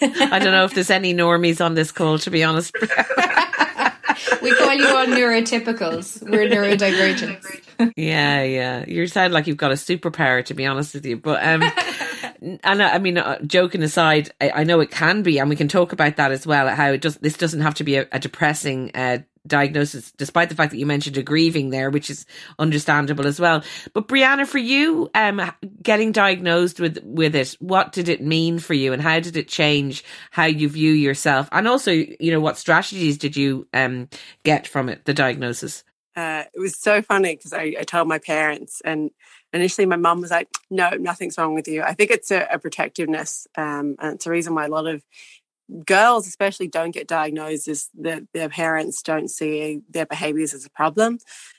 I 0.00 0.38
don't 0.38 0.52
know 0.52 0.64
if 0.64 0.74
there's 0.74 0.90
any 0.90 1.14
normies 1.14 1.64
on 1.64 1.74
this 1.74 1.92
call, 1.92 2.18
to 2.18 2.30
be 2.30 2.42
honest. 2.42 2.74
we 4.42 4.54
call 4.54 4.74
you 4.74 4.88
all 4.88 5.06
neurotypicals. 5.06 6.22
We're 6.22 6.48
neurodivergent. 6.48 7.92
yeah, 7.96 8.42
yeah. 8.42 8.84
You 8.86 9.06
sound 9.06 9.32
like 9.32 9.46
you've 9.46 9.56
got 9.56 9.70
a 9.72 9.74
superpower, 9.74 10.44
to 10.44 10.54
be 10.54 10.66
honest 10.66 10.94
with 10.94 11.06
you. 11.06 11.16
But 11.16 11.42
um, 11.46 11.62
and 12.64 12.82
I, 12.82 12.94
I 12.94 12.98
mean, 12.98 13.18
uh, 13.18 13.40
joking 13.42 13.82
aside, 13.82 14.30
I, 14.40 14.50
I, 14.50 14.64
know 14.64 14.80
it 14.80 14.90
can 14.90 15.22
be, 15.22 15.38
and 15.38 15.48
we 15.48 15.56
can 15.56 15.68
talk 15.68 15.92
about 15.92 16.16
that 16.16 16.32
as 16.32 16.46
well. 16.46 16.68
How 16.68 16.92
it 16.92 17.00
does. 17.00 17.16
This 17.18 17.36
doesn't 17.36 17.60
have 17.60 17.74
to 17.76 17.84
be 17.84 17.96
a, 17.96 18.06
a 18.12 18.18
depressing 18.18 18.90
uh, 18.94 19.18
diagnosis, 19.46 20.12
despite 20.12 20.48
the 20.48 20.54
fact 20.54 20.72
that 20.72 20.78
you 20.78 20.86
mentioned 20.86 21.16
a 21.16 21.22
grieving 21.22 21.70
there, 21.70 21.90
which 21.90 22.10
is 22.10 22.26
understandable 22.58 23.26
as 23.26 23.38
well. 23.38 23.62
But 23.92 24.08
Brianna, 24.08 24.46
for 24.46 24.58
you, 24.58 25.10
um, 25.14 25.52
getting 25.82 26.12
diagnosed 26.12 26.80
with 26.80 26.98
with 27.04 27.34
it, 27.34 27.56
what 27.60 27.92
did 27.92 28.08
it 28.08 28.22
mean 28.22 28.58
for 28.58 28.74
you, 28.74 28.92
and 28.92 29.02
how 29.02 29.20
did 29.20 29.36
it 29.36 29.48
change 29.48 30.04
how 30.30 30.44
you 30.46 30.68
view 30.68 30.92
yourself, 30.92 31.48
and 31.52 31.68
also, 31.68 31.92
you 31.92 32.30
know, 32.30 32.40
what 32.40 32.58
strategies 32.58 33.18
did 33.18 33.36
you 33.36 33.66
um 33.72 34.08
get 34.44 34.66
from 34.66 34.88
it, 34.88 35.04
the 35.04 35.14
diagnosis? 35.14 35.84
Uh, 36.16 36.44
it 36.54 36.60
was 36.60 36.78
so 36.78 37.02
funny 37.02 37.34
because 37.34 37.52
I, 37.52 37.74
I 37.80 37.82
told 37.82 38.06
my 38.06 38.18
parents, 38.18 38.80
and 38.84 39.10
initially 39.52 39.84
my 39.84 39.96
mum 39.96 40.20
was 40.20 40.30
like, 40.30 40.48
"No, 40.70 40.90
nothing's 40.90 41.36
wrong 41.36 41.54
with 41.54 41.66
you." 41.66 41.82
I 41.82 41.94
think 41.94 42.10
it's 42.12 42.30
a, 42.30 42.46
a 42.52 42.58
protectiveness, 42.58 43.48
um, 43.56 43.96
and 43.98 44.14
it's 44.14 44.26
a 44.26 44.30
reason 44.30 44.54
why 44.54 44.66
a 44.66 44.68
lot 44.68 44.86
of 44.86 45.02
girls 45.86 46.26
especially 46.26 46.68
don't 46.68 46.90
get 46.90 47.08
diagnosed 47.08 47.68
as 47.68 47.88
that 47.98 48.22
their 48.32 48.48
parents 48.48 49.02
don't 49.02 49.28
see 49.28 49.82
their 49.90 50.06
behaviors 50.06 50.54
as 50.54 50.64
a 50.64 50.70
problem. 50.70 51.18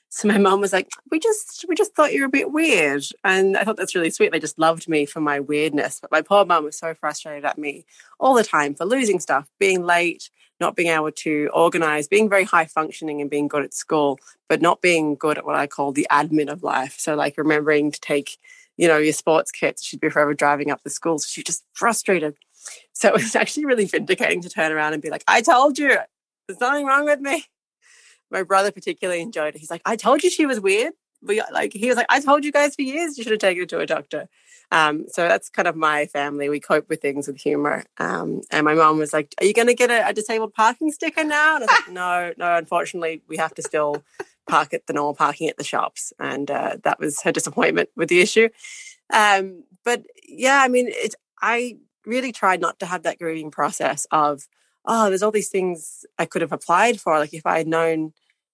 So 0.09 0.29
my 0.29 0.37
mom 0.37 0.61
was 0.61 0.71
like 0.71 0.89
we 1.11 1.19
just 1.19 1.65
we 1.67 1.75
just 1.75 1.93
thought 1.93 2.13
you 2.13 2.21
were 2.21 2.27
a 2.27 2.29
bit 2.29 2.51
weird. 2.51 3.03
And 3.23 3.57
i 3.57 3.63
thought 3.63 3.77
that's 3.77 3.95
really 3.95 4.09
sweet. 4.09 4.31
They 4.31 4.39
just 4.39 4.59
loved 4.59 4.87
me 4.87 5.05
for 5.05 5.19
my 5.19 5.39
weirdness. 5.39 5.99
But 5.99 6.11
my 6.11 6.21
poor 6.21 6.45
mom 6.45 6.63
was 6.63 6.77
so 6.77 6.93
frustrated 6.93 7.43
at 7.43 7.57
me 7.57 7.85
all 8.19 8.33
the 8.33 8.43
time 8.43 8.75
for 8.75 8.85
losing 8.85 9.19
stuff 9.19 9.49
being 9.59 9.83
late 9.85 10.29
not 10.61 10.77
being 10.77 10.87
able 10.87 11.11
to 11.11 11.49
organize 11.53 12.07
being 12.07 12.29
very 12.29 12.45
high 12.45 12.63
functioning 12.63 13.19
and 13.19 13.29
being 13.29 13.49
good 13.49 13.65
at 13.65 13.73
school 13.73 14.17
but 14.47 14.61
not 14.61 14.81
being 14.81 15.15
good 15.15 15.37
at 15.37 15.45
what 15.45 15.55
i 15.55 15.67
call 15.67 15.91
the 15.91 16.07
admin 16.09 16.49
of 16.49 16.63
life. 16.63 16.95
So 16.97 17.15
like 17.15 17.37
remembering 17.37 17.91
to 17.91 17.99
take 17.99 18.37
you 18.77 18.87
know 18.87 18.97
your 18.97 19.13
sports 19.13 19.51
kits 19.51 19.83
she'd 19.83 19.99
be 19.99 20.09
forever 20.09 20.33
driving 20.33 20.71
up 20.71 20.81
the 20.83 20.89
school. 20.89 21.19
So 21.19 21.27
she's 21.29 21.43
just 21.43 21.65
frustrated 21.73 22.35
so 22.93 23.09
it 23.09 23.13
was 23.13 23.35
actually 23.35 23.65
really 23.65 23.85
vindicating 23.85 24.41
to 24.41 24.49
turn 24.49 24.71
around 24.71 24.93
and 24.93 25.01
be 25.01 25.09
like, 25.09 25.23
I 25.27 25.41
told 25.41 25.77
you, 25.77 25.97
there's 26.47 26.59
nothing 26.59 26.85
wrong 26.85 27.05
with 27.05 27.19
me. 27.19 27.45
My 28.31 28.43
brother 28.43 28.71
particularly 28.71 29.21
enjoyed 29.21 29.55
it. 29.55 29.59
He's 29.59 29.71
like, 29.71 29.81
I 29.85 29.95
told 29.95 30.23
you 30.23 30.29
she 30.29 30.45
was 30.45 30.59
weird. 30.59 30.93
We 31.21 31.41
like 31.51 31.73
he 31.73 31.87
was 31.87 31.95
like, 31.95 32.07
I 32.09 32.19
told 32.19 32.43
you 32.43 32.51
guys 32.51 32.75
for 32.75 32.81
years 32.81 33.17
you 33.17 33.23
should 33.23 33.31
have 33.31 33.39
taken 33.39 33.61
her 33.61 33.67
to 33.67 33.79
a 33.79 33.85
doctor. 33.85 34.27
Um, 34.71 35.05
so 35.07 35.27
that's 35.27 35.49
kind 35.49 35.67
of 35.67 35.75
my 35.75 36.05
family. 36.07 36.49
We 36.49 36.59
cope 36.59 36.89
with 36.89 37.01
things 37.01 37.27
with 37.27 37.37
humor. 37.37 37.83
Um, 37.97 38.41
and 38.51 38.65
my 38.65 38.73
mom 38.73 38.97
was 38.97 39.13
like, 39.13 39.33
Are 39.39 39.45
you 39.45 39.53
going 39.53 39.67
to 39.67 39.73
get 39.73 39.91
a, 39.91 40.07
a, 40.07 40.13
disabled 40.13 40.53
parking 40.53 40.91
sticker 40.91 41.23
now? 41.23 41.55
And 41.55 41.63
I 41.63 41.67
was 41.67 41.81
like, 41.85 41.93
No, 41.93 42.33
no, 42.37 42.57
unfortunately, 42.57 43.21
we 43.27 43.37
have 43.37 43.53
to 43.55 43.61
still 43.61 44.03
park 44.47 44.73
at 44.73 44.87
the 44.87 44.93
normal 44.93 45.15
parking 45.15 45.49
at 45.49 45.57
the 45.57 45.63
shops. 45.63 46.13
And 46.19 46.49
uh, 46.49 46.77
that 46.83 46.99
was 46.99 47.21
her 47.21 47.31
disappointment 47.31 47.89
with 47.95 48.09
the 48.09 48.21
issue. 48.21 48.49
Um, 49.13 49.63
but 49.83 50.03
yeah, 50.27 50.61
I 50.61 50.67
mean, 50.67 50.87
it, 50.89 51.15
I 51.41 51.77
really 52.05 52.31
tried 52.31 52.61
not 52.61 52.79
to 52.79 52.85
have 52.85 53.03
that 53.03 53.19
grieving 53.19 53.51
process 53.51 54.05
of, 54.11 54.47
oh, 54.85 55.09
there's 55.09 55.23
all 55.23 55.31
these 55.31 55.49
things 55.49 56.05
I 56.17 56.25
could 56.25 56.41
have 56.41 56.51
applied 56.51 56.99
for. 56.99 57.17
Like 57.19 57.33
if 57.33 57.45
I 57.45 57.57
had 57.57 57.67
known 57.67 58.13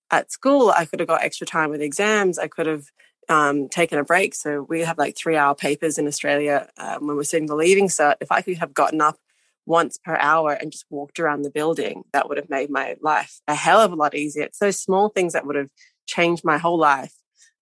at 0.10 0.32
school, 0.32 0.74
I 0.76 0.86
could 0.86 1.00
have 1.00 1.08
got 1.08 1.24
extra 1.24 1.48
time 1.48 1.70
with 1.70 1.82
exams. 1.82 2.38
I 2.38 2.48
could 2.48 2.68
have 2.68 2.86
um, 3.30 3.70
taken 3.70 4.00
a 4.00 4.04
break. 4.04 4.36
So 4.36 4.66
we 4.68 4.82
have 4.82 4.98
like 4.98 5.16
three 5.18 5.38
hour 5.38 5.56
papers 5.56 5.98
in 5.98 6.08
Australia 6.08 6.70
um, 6.78 7.08
when 7.08 7.16
we're 7.16 7.24
sitting 7.24 7.48
the 7.48 7.56
leaving 7.56 7.88
cert. 7.88 8.16
If 8.22 8.32
I 8.32 8.42
could 8.42 8.58
have 8.58 8.74
gotten 8.74 9.02
up 9.02 9.18
once 9.66 9.98
per 9.98 10.18
hour 10.18 10.54
and 10.54 10.72
just 10.72 10.86
walked 10.90 11.20
around 11.20 11.44
the 11.44 11.52
building, 11.52 12.04
that 12.14 12.28
would 12.28 12.38
have 12.38 12.50
made 12.50 12.70
my 12.70 12.96
life 13.02 13.42
a 13.48 13.56
hell 13.56 13.80
of 13.80 13.92
a 13.92 13.96
lot 13.96 14.16
easier. 14.16 14.44
It's 14.44 14.60
those 14.60 14.80
small 14.80 15.10
things 15.10 15.34
that 15.34 15.46
would 15.46 15.56
have 15.56 15.70
changed 16.08 16.44
my 16.44 16.58
whole 16.58 16.80
life 16.80 17.14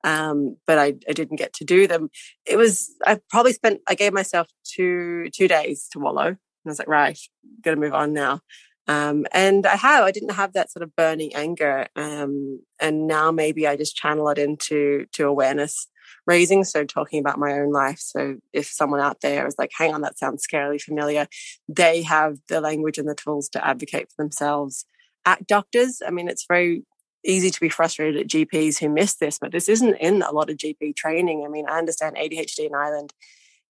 um, 0.03 0.58
but 0.65 0.77
I, 0.77 0.96
I 1.08 1.13
didn't 1.13 1.38
get 1.38 1.53
to 1.53 1.65
do 1.65 1.88
them. 1.88 2.10
It 2.46 2.58
was 2.58 2.94
I 3.06 3.20
probably 3.29 3.53
spent 3.53 3.82
I 3.88 3.96
gave 3.96 4.13
myself 4.13 4.48
two 4.63 5.29
two 5.34 5.48
days 5.48 5.88
to 5.91 6.00
wallow, 6.00 6.27
and 6.27 6.38
I 6.65 6.70
was 6.70 6.79
like, 6.79 6.88
right, 6.88 7.20
got 7.62 7.72
to 7.72 7.77
move 7.77 7.94
on 7.94 8.13
now. 8.13 8.41
Um, 8.88 9.27
and 9.34 9.68
I 9.68 9.75
have 9.75 10.03
I 10.03 10.12
didn't 10.12 10.34
have 10.34 10.53
that 10.53 10.72
sort 10.72 10.84
of 10.84 10.96
burning 10.96 11.36
anger, 11.36 11.88
um, 11.96 12.62
and 12.79 13.08
now 13.08 13.32
maybe 13.32 13.68
I 13.68 13.75
just 13.75 13.96
channel 13.96 14.29
it 14.29 14.38
into 14.38 15.06
to 15.13 15.27
awareness 15.27 15.88
raising. 16.25 16.63
So 16.63 16.86
talking 16.86 17.20
about 17.20 17.39
my 17.39 17.53
own 17.53 17.72
life. 17.72 18.00
So 18.00 18.38
if 18.53 18.68
someone 18.68 19.00
out 19.00 19.22
there 19.22 19.48
is 19.48 19.56
like, 19.58 19.72
hang 19.75 19.94
on, 19.94 20.01
that 20.01 20.18
sounds 20.18 20.46
scarily 20.46 20.82
familiar, 20.82 21.27
they 21.68 22.03
have 22.03 22.38
the 22.48 22.62
language 22.62 22.98
and 22.98 23.08
the 23.08 23.15
tools 23.15 23.50
to 23.50 23.65
advocate 23.65 24.10
for 24.10 24.24
themselves 24.24 24.86
at 25.25 25.48
doctors. 25.48 26.01
I 26.06 26.12
mean, 26.12 26.27
it's 26.27 26.46
very 26.48 26.84
easy 27.25 27.49
to 27.49 27.59
be 27.59 27.69
frustrated 27.69 28.21
at 28.21 28.27
GPs 28.27 28.79
who 28.79 28.89
miss 28.89 29.15
this, 29.15 29.38
but 29.39 29.51
this 29.51 29.69
isn't 29.69 29.95
in 29.95 30.21
a 30.21 30.31
lot 30.31 30.49
of 30.49 30.57
GP 30.57 30.95
training. 30.95 31.43
I 31.45 31.49
mean, 31.49 31.65
I 31.67 31.77
understand 31.77 32.15
ADHD 32.15 32.67
in 32.67 32.75
Ireland 32.75 33.13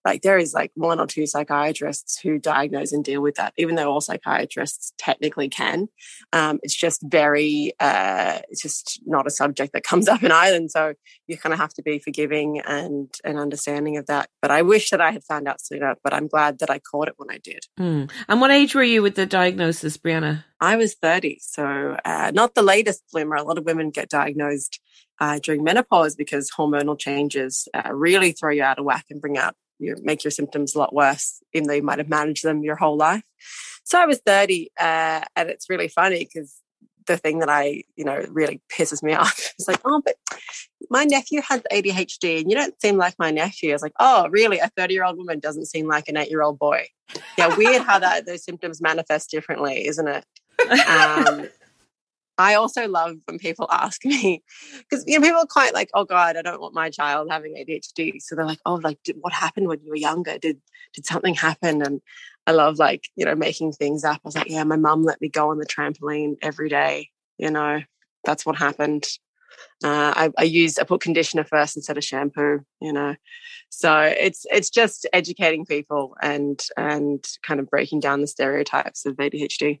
like 0.04 0.22
there 0.22 0.38
is 0.38 0.54
like 0.54 0.70
one 0.74 1.00
or 1.00 1.06
two 1.06 1.26
psychiatrists 1.26 2.18
who 2.20 2.38
diagnose 2.38 2.92
and 2.92 3.04
deal 3.04 3.20
with 3.20 3.34
that 3.36 3.52
even 3.56 3.74
though 3.74 3.90
all 3.90 4.00
psychiatrists 4.00 4.92
technically 4.98 5.48
can. 5.48 5.88
Um, 6.32 6.60
it's 6.62 6.74
just 6.74 7.02
very 7.02 7.72
uh, 7.80 8.40
it's 8.48 8.62
just 8.62 9.00
not 9.06 9.26
a 9.26 9.30
subject 9.30 9.72
that 9.72 9.84
comes 9.84 10.08
up 10.12 10.22
in 10.22 10.32
ireland 10.32 10.70
so 10.70 10.94
you 11.26 11.36
kind 11.36 11.52
of 11.52 11.58
have 11.58 11.74
to 11.74 11.82
be 11.82 11.98
forgiving 11.98 12.60
and 12.60 13.14
and 13.24 13.38
understanding 13.38 13.96
of 13.96 14.06
that. 14.06 14.28
But 14.42 14.50
i 14.50 14.62
wish 14.62 14.90
that 14.90 15.00
i 15.00 15.10
had 15.10 15.24
found 15.24 15.48
out 15.48 15.60
sooner 15.60 15.96
but 16.02 16.14
i'm 16.14 16.28
glad 16.28 16.58
that 16.60 16.70
i 16.70 16.78
caught 16.78 17.08
it 17.08 17.14
when 17.16 17.30
i 17.30 17.38
did. 17.38 17.64
Mm. 17.78 18.10
and 18.28 18.40
what 18.40 18.50
age 18.50 18.74
were 18.74 18.82
you 18.82 19.02
with 19.02 19.14
the 19.14 19.26
diagnosis 19.26 19.96
brianna? 19.96 20.44
I 20.60 20.76
was 20.76 20.94
30 20.94 21.38
so 21.40 21.96
uh, 22.04 22.30
not 22.34 22.54
the 22.54 22.62
latest 22.62 23.02
bloomer. 23.12 23.36
A 23.36 23.42
lot 23.42 23.58
of 23.58 23.64
women 23.64 23.90
get 23.90 24.08
diagnosed 24.08 24.80
uh, 25.20 25.38
during 25.38 25.62
menopause 25.62 26.16
because 26.16 26.50
hormonal 26.50 26.98
changes 26.98 27.68
uh, 27.74 27.92
really 27.92 28.32
throw 28.32 28.50
you 28.50 28.62
out 28.62 28.78
of 28.78 28.84
whack 28.84 29.06
and 29.10 29.20
bring 29.20 29.38
out 29.38 29.54
you 29.80 29.96
make 30.02 30.24
your 30.24 30.30
symptoms 30.30 30.74
a 30.74 30.78
lot 30.78 30.94
worse, 30.94 31.42
even 31.52 31.68
though 31.68 31.74
you 31.74 31.82
might 31.82 31.98
have 31.98 32.08
managed 32.08 32.44
them 32.44 32.62
your 32.62 32.76
whole 32.76 32.96
life. 32.96 33.22
So 33.84 34.00
I 34.00 34.06
was 34.06 34.20
30, 34.24 34.70
uh, 34.78 35.22
and 35.34 35.50
it's 35.50 35.70
really 35.70 35.88
funny 35.88 36.24
because 36.24 36.60
the 37.06 37.16
thing 37.16 37.40
that 37.40 37.48
I, 37.48 37.82
you 37.96 38.04
know, 38.04 38.24
really 38.30 38.60
pisses 38.70 39.02
me 39.02 39.14
off. 39.14 39.52
is 39.58 39.66
like, 39.66 39.80
oh, 39.84 40.02
but 40.04 40.16
my 40.90 41.04
nephew 41.04 41.40
has 41.48 41.62
ADHD 41.72 42.40
and 42.40 42.50
you 42.50 42.56
don't 42.56 42.80
seem 42.80 42.96
like 42.96 43.14
my 43.18 43.30
nephew. 43.30 43.70
I 43.70 43.74
was 43.74 43.82
like, 43.82 43.94
oh, 43.98 44.28
really? 44.30 44.58
A 44.58 44.70
30 44.76 44.94
year 44.94 45.04
old 45.04 45.16
woman 45.16 45.38
doesn't 45.38 45.66
seem 45.66 45.86
like 45.86 46.08
an 46.08 46.16
eight 46.16 46.30
year 46.30 46.42
old 46.42 46.58
boy. 46.58 46.86
Yeah, 47.36 47.56
weird 47.56 47.82
how 47.82 47.98
that 47.98 48.26
those 48.26 48.44
symptoms 48.44 48.80
manifest 48.80 49.30
differently, 49.30 49.86
isn't 49.86 50.06
it? 50.06 50.24
Um, 50.88 51.48
I 52.40 52.54
also 52.54 52.88
love 52.88 53.16
when 53.26 53.38
people 53.38 53.66
ask 53.70 54.04
me 54.04 54.42
because 54.78 55.04
you 55.06 55.18
know 55.18 55.26
people 55.26 55.40
are 55.40 55.46
quite 55.46 55.74
like, 55.74 55.90
oh 55.94 56.04
God, 56.04 56.36
I 56.36 56.42
don't 56.42 56.60
want 56.60 56.74
my 56.74 56.90
child 56.90 57.28
having 57.30 57.54
ADHD. 57.54 58.20
So 58.20 58.34
they're 58.34 58.46
like, 58.46 58.60
oh, 58.66 58.74
like 58.76 58.98
did, 59.04 59.16
what 59.20 59.32
happened 59.32 59.68
when 59.68 59.80
you 59.82 59.90
were 59.90 59.96
younger? 59.96 60.38
Did 60.38 60.60
did 60.94 61.06
something 61.06 61.34
happen? 61.34 61.82
And 61.82 62.00
I 62.46 62.52
love 62.52 62.78
like 62.78 63.08
you 63.16 63.24
know 63.24 63.34
making 63.34 63.72
things 63.72 64.04
up. 64.04 64.16
I 64.16 64.20
was 64.28 64.36
like, 64.36 64.48
yeah, 64.48 64.64
my 64.64 64.76
mum 64.76 65.02
let 65.02 65.20
me 65.20 65.28
go 65.28 65.50
on 65.50 65.58
the 65.58 65.66
trampoline 65.66 66.36
every 66.42 66.68
day. 66.68 67.10
You 67.38 67.50
know, 67.50 67.80
that's 68.24 68.44
what 68.44 68.56
happened. 68.56 69.06
Uh, 69.82 70.12
I, 70.16 70.30
I 70.38 70.44
use 70.44 70.78
I 70.78 70.84
put 70.84 71.00
conditioner 71.00 71.44
first 71.44 71.76
instead 71.76 71.98
of 71.98 72.04
shampoo. 72.04 72.60
You 72.80 72.92
know, 72.92 73.16
so 73.68 74.00
it's 74.00 74.46
it's 74.50 74.70
just 74.70 75.06
educating 75.12 75.66
people 75.66 76.16
and 76.22 76.60
and 76.76 77.24
kind 77.42 77.60
of 77.60 77.68
breaking 77.68 78.00
down 78.00 78.20
the 78.20 78.26
stereotypes 78.26 79.06
of 79.06 79.16
ADHD. 79.16 79.80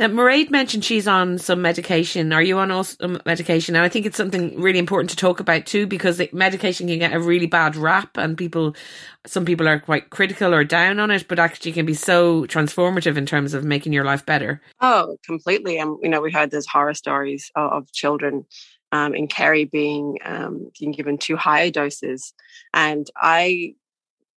Now, 0.00 0.06
Mairead 0.06 0.50
mentioned 0.50 0.82
she's 0.82 1.06
on 1.06 1.36
some 1.36 1.60
medication. 1.60 2.32
Are 2.32 2.40
you 2.40 2.58
on 2.58 2.84
some 2.84 3.20
medication? 3.26 3.76
And 3.76 3.84
I 3.84 3.90
think 3.90 4.06
it's 4.06 4.16
something 4.16 4.58
really 4.58 4.78
important 4.78 5.10
to 5.10 5.16
talk 5.16 5.40
about 5.40 5.66
too, 5.66 5.86
because 5.86 6.22
medication 6.32 6.86
can 6.86 6.98
get 6.98 7.12
a 7.12 7.20
really 7.20 7.46
bad 7.46 7.76
rap, 7.76 8.16
and 8.16 8.38
people, 8.38 8.74
some 9.26 9.44
people 9.44 9.68
are 9.68 9.78
quite 9.78 10.08
critical 10.08 10.54
or 10.54 10.64
down 10.64 11.00
on 11.00 11.10
it, 11.10 11.28
but 11.28 11.38
actually 11.38 11.72
can 11.72 11.84
be 11.84 11.92
so 11.92 12.46
transformative 12.46 13.18
in 13.18 13.26
terms 13.26 13.52
of 13.52 13.62
making 13.62 13.92
your 13.92 14.04
life 14.04 14.24
better. 14.24 14.62
Oh, 14.80 15.18
completely. 15.22 15.76
And 15.76 15.90
um, 15.90 15.98
you 16.02 16.08
know, 16.08 16.22
we 16.22 16.32
heard 16.32 16.50
those 16.50 16.66
horror 16.66 16.94
stories 16.94 17.52
of, 17.54 17.70
of 17.70 17.92
children 17.92 18.46
um, 18.92 19.14
in 19.14 19.28
Kerry 19.28 19.66
being 19.66 20.16
um, 20.24 20.70
being 20.80 20.92
given 20.92 21.18
too 21.18 21.36
high 21.36 21.68
doses, 21.68 22.32
and 22.72 23.06
I 23.16 23.74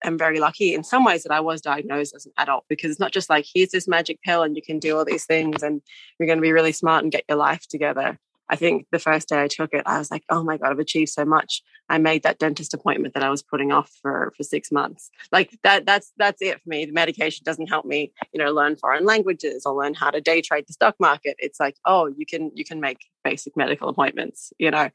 am 0.04 0.18
very 0.18 0.40
lucky 0.40 0.74
in 0.74 0.84
some 0.84 1.04
ways 1.04 1.24
that 1.24 1.32
I 1.32 1.40
was 1.40 1.62
diagnosed 1.62 2.16
as 2.16 2.26
an 2.26 2.34
adult 2.38 2.66
because 2.70 2.92
it's 2.92 3.00
not 3.00 3.12
just 3.12 3.30
like 3.30 3.46
here's 3.54 3.72
this 3.72 3.88
magic 3.88 4.22
pill 4.22 4.44
and 4.44 4.56
you 4.56 4.62
can 4.62 4.80
do 4.80 4.98
all 4.98 5.06
these 5.06 5.26
things 5.26 5.64
and 5.64 5.82
you're 6.20 6.28
going 6.28 6.38
to 6.38 6.44
be 6.44 6.52
really 6.52 6.72
smart 6.72 7.04
and 7.04 7.12
get 7.12 7.26
your 7.28 7.38
life 7.38 7.68
together. 7.68 8.20
I 8.50 8.56
think 8.56 8.88
the 8.92 9.00
first 9.00 9.30
day 9.30 9.42
I 9.42 9.48
took 9.48 9.74
it, 9.74 9.84
I 9.86 9.98
was 9.98 10.12
like, 10.12 10.24
oh 10.30 10.44
my 10.44 10.58
God, 10.58 10.72
I've 10.72 10.80
achieved 10.80 11.12
so 11.12 11.26
much. 11.26 11.64
I 11.90 11.98
made 11.98 12.24
that 12.24 12.40
dentist 12.40 12.74
appointment 12.74 13.14
that 13.14 13.24
I 13.24 13.30
was 13.30 13.42
putting 13.42 13.72
off 13.72 13.92
for, 14.02 14.34
for 14.36 14.44
six 14.44 14.72
months. 14.72 15.10
Like 15.32 15.58
that, 15.64 15.86
that's, 15.86 16.12
that's 16.18 16.42
it 16.42 16.62
for 16.62 16.70
me. 16.70 16.86
The 16.86 16.92
medication 16.92 17.44
doesn't 17.46 17.68
help 17.68 17.86
me, 17.86 18.12
you 18.34 18.44
know, 18.44 18.52
learn 18.52 18.76
foreign 18.76 19.06
languages 19.06 19.66
or 19.66 19.74
learn 19.74 19.94
how 19.94 20.10
to 20.10 20.22
day 20.22 20.42
trade 20.42 20.66
the 20.68 20.74
stock 20.74 20.96
market. 21.00 21.36
It's 21.40 21.60
like, 21.60 21.78
oh, 21.86 22.08
you 22.08 22.26
can, 22.26 22.52
you 22.54 22.66
can 22.66 22.80
make 22.80 23.00
basic 23.24 23.56
medical 23.56 23.90
appointments, 23.90 24.52
you 24.60 24.70
know. 24.70 24.90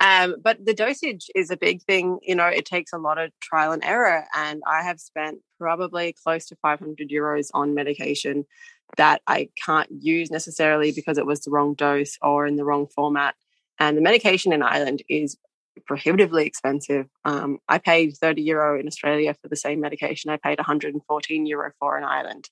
Um, 0.00 0.36
but 0.42 0.64
the 0.64 0.74
dosage 0.74 1.30
is 1.34 1.50
a 1.50 1.56
big 1.56 1.82
thing. 1.82 2.18
You 2.22 2.34
know, 2.34 2.46
it 2.46 2.64
takes 2.64 2.92
a 2.92 2.98
lot 2.98 3.18
of 3.18 3.30
trial 3.40 3.72
and 3.72 3.84
error. 3.84 4.24
And 4.34 4.62
I 4.66 4.82
have 4.82 5.00
spent 5.00 5.40
probably 5.58 6.14
close 6.22 6.46
to 6.46 6.56
500 6.56 7.08
euros 7.10 7.48
on 7.54 7.74
medication 7.74 8.44
that 8.96 9.22
I 9.26 9.48
can't 9.64 9.88
use 9.90 10.30
necessarily 10.30 10.92
because 10.92 11.18
it 11.18 11.26
was 11.26 11.40
the 11.40 11.50
wrong 11.50 11.74
dose 11.74 12.16
or 12.22 12.46
in 12.46 12.56
the 12.56 12.64
wrong 12.64 12.86
format. 12.86 13.34
And 13.78 13.96
the 13.96 14.02
medication 14.02 14.52
in 14.52 14.62
Ireland 14.62 15.02
is 15.08 15.36
prohibitively 15.86 16.46
expensive. 16.46 17.08
Um, 17.24 17.58
I 17.68 17.78
paid 17.78 18.16
30 18.16 18.42
euro 18.42 18.78
in 18.78 18.86
Australia 18.86 19.34
for 19.34 19.48
the 19.48 19.56
same 19.56 19.80
medication 19.80 20.30
I 20.30 20.36
paid 20.36 20.58
114 20.58 21.46
euro 21.46 21.72
for 21.78 21.98
in 21.98 22.04
Ireland. 22.04 22.48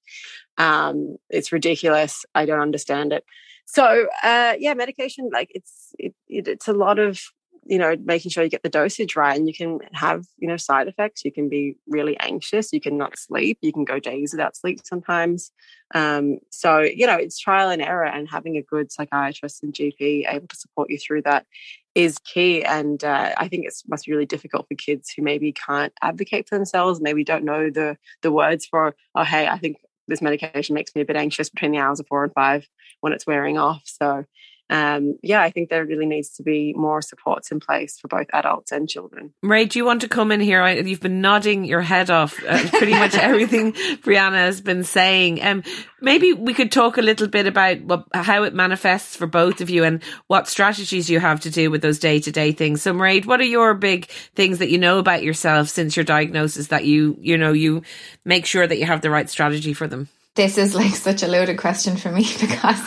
Um, 0.59 1.17
it's 1.31 1.53
ridiculous. 1.53 2.25
I 2.35 2.47
don't 2.47 2.61
understand 2.61 3.13
it. 3.13 3.25
So 3.65 4.09
uh, 4.23 4.55
yeah, 4.59 4.75
medication 4.75 5.31
like 5.33 5.51
it's 5.55 5.95
it, 5.99 6.15
it, 6.29 6.49
it's 6.49 6.69
a 6.69 6.73
lot 6.73 6.99
of 6.99 7.21
you 7.65 7.79
know 7.79 7.95
making 8.05 8.31
sure 8.31 8.43
you 8.43 8.51
get 8.51 8.63
the 8.63 8.69
dosage 8.69 9.15
right 9.15 9.37
and 9.37 9.47
you 9.47 9.55
can 9.55 9.79
have 9.93 10.25
you 10.39 10.49
know 10.49 10.57
side 10.57 10.89
effects. 10.89 11.25
You 11.25 11.33
can 11.33 11.49
be 11.49 11.77
really 11.87 12.19
anxious. 12.21 12.73
You 12.73 12.81
can 12.81 12.97
not 12.97 13.19
sleep. 13.19 13.59
You 13.61 13.73
can 13.73 13.85
go 13.85 13.99
days 13.99 14.33
without 14.33 14.57
sleep 14.57 14.81
sometimes. 14.85 15.53
Um, 15.95 16.39
so 16.51 16.81
you 16.81 17.07
know 17.07 17.17
it's 17.17 17.39
trial 17.39 17.71
and 17.71 17.83
error 17.83 18.05
and 18.05 18.29
having 18.29 18.57
a 18.57 18.63
good 18.63 18.91
psychiatrist 18.91 19.63
and 19.63 19.75
gp 19.75 20.25
able 20.27 20.49
to 20.49 20.57
support 20.57 20.91
you 20.91 20.99
through 20.99 21.23
that 21.23 21.47
is 21.95 22.19
key. 22.19 22.65
And 22.65 23.03
uh, 23.05 23.35
i 23.37 23.49
think 23.49 23.67
it 23.67 23.75
must 23.87 24.07
be 24.07 24.13
really 24.13 24.27
difficult 24.27 24.67
for 24.69 24.75
kids 24.75 25.13
who 25.15 25.23
maybe 25.23 25.53
can't 25.53 25.93
advocate 26.03 26.49
for 26.49 26.57
themselves 26.57 27.01
maybe 27.01 27.25
don't 27.25 27.45
know 27.45 27.71
the 27.71 27.97
the 28.23 28.33
words 28.33 28.65
for 28.67 28.95
oh 29.15 29.25
hey 29.25 29.47
i 29.47 29.59
think 29.59 29.77
this 30.09 30.23
medication 30.23 30.75
makes 30.75 30.95
me 30.95 31.03
a 31.03 31.05
bit 31.05 31.17
anxious 31.17 31.49
between 31.49 31.73
the 31.73 31.79
hours 31.79 32.01
of 32.01 32.07
four 32.07 32.25
and 32.25 32.33
five 32.33 32.67
when 33.01 33.13
it's 33.13 33.27
wearing 33.27 33.59
off. 33.59 33.83
So 33.85 34.25
um, 34.73 35.19
yeah, 35.23 35.43
I 35.43 35.51
think 35.51 35.69
there 35.69 35.85
really 35.85 36.07
needs 36.07 36.31
to 36.37 36.43
be 36.43 36.73
more 36.73 37.03
supports 37.03 37.53
in 37.53 37.61
place 37.61 37.99
for 37.99 38.09
both 38.09 38.27
adults 38.33 38.73
and 38.73 38.89
children. 38.89 39.35
Ray, 39.43 39.67
do 39.67 39.79
you 39.79 39.85
want 39.85 40.01
to 40.01 40.09
come 40.09 40.33
in 40.33 40.41
here? 40.41 40.67
You've 40.67 41.03
been 41.03 41.21
nodding 41.21 41.67
your 41.67 41.83
head 41.83 42.09
off 42.09 42.43
uh, 42.43 42.71
pretty 42.71 42.95
much 42.95 43.15
everything 43.19 43.75
Brianna 43.75 44.37
has 44.37 44.63
been 44.63 44.83
saying. 44.83 45.43
Um, 45.43 45.63
maybe 46.01 46.33
we 46.33 46.55
could 46.55 46.73
talk 46.73 46.97
a 46.97 47.03
little 47.03 47.29
bit 47.29 47.47
about 47.47 47.83
what, 47.83 48.07
how 48.15 48.45
it 48.45 48.55
manifests 48.55 49.15
for 49.15 49.27
both 49.27 49.61
of 49.61 49.69
you 49.69 49.85
and 49.85 50.03
what 50.29 50.49
strategies 50.49 51.11
you 51.11 51.21
have 51.21 51.41
to 51.41 51.51
do 51.51 51.71
with 51.71 51.83
those 51.83 51.99
day 51.99 52.19
to 52.21 52.33
day 52.33 52.53
things. 52.53 52.81
So, 52.81 52.95
Mairead, 52.95 53.27
what 53.27 53.41
are 53.41 53.45
your 53.45 53.75
big 53.75 54.07
things 54.35 54.59
that 54.59 54.71
you 54.71 54.79
know 54.79 54.99
about 54.99 55.23
yourself 55.23 55.69
since 55.69 55.99
your 55.99 56.05
diagnosis 56.05 56.69
that 56.69 56.87
you, 56.87 57.19
you 57.21 57.37
know, 57.37 57.53
you 57.53 57.83
make 58.25 58.47
sure 58.47 58.67
that 58.67 58.79
you 58.79 58.87
have 58.87 59.03
the 59.03 59.11
right 59.11 59.29
strategy 59.29 59.75
for 59.75 59.87
them? 59.87 60.09
This 60.35 60.57
is 60.57 60.75
like 60.75 60.95
such 60.95 61.23
a 61.23 61.29
loaded 61.29 61.59
question 61.59 61.97
for 61.97 62.11
me 62.11 62.23
because 62.41 62.81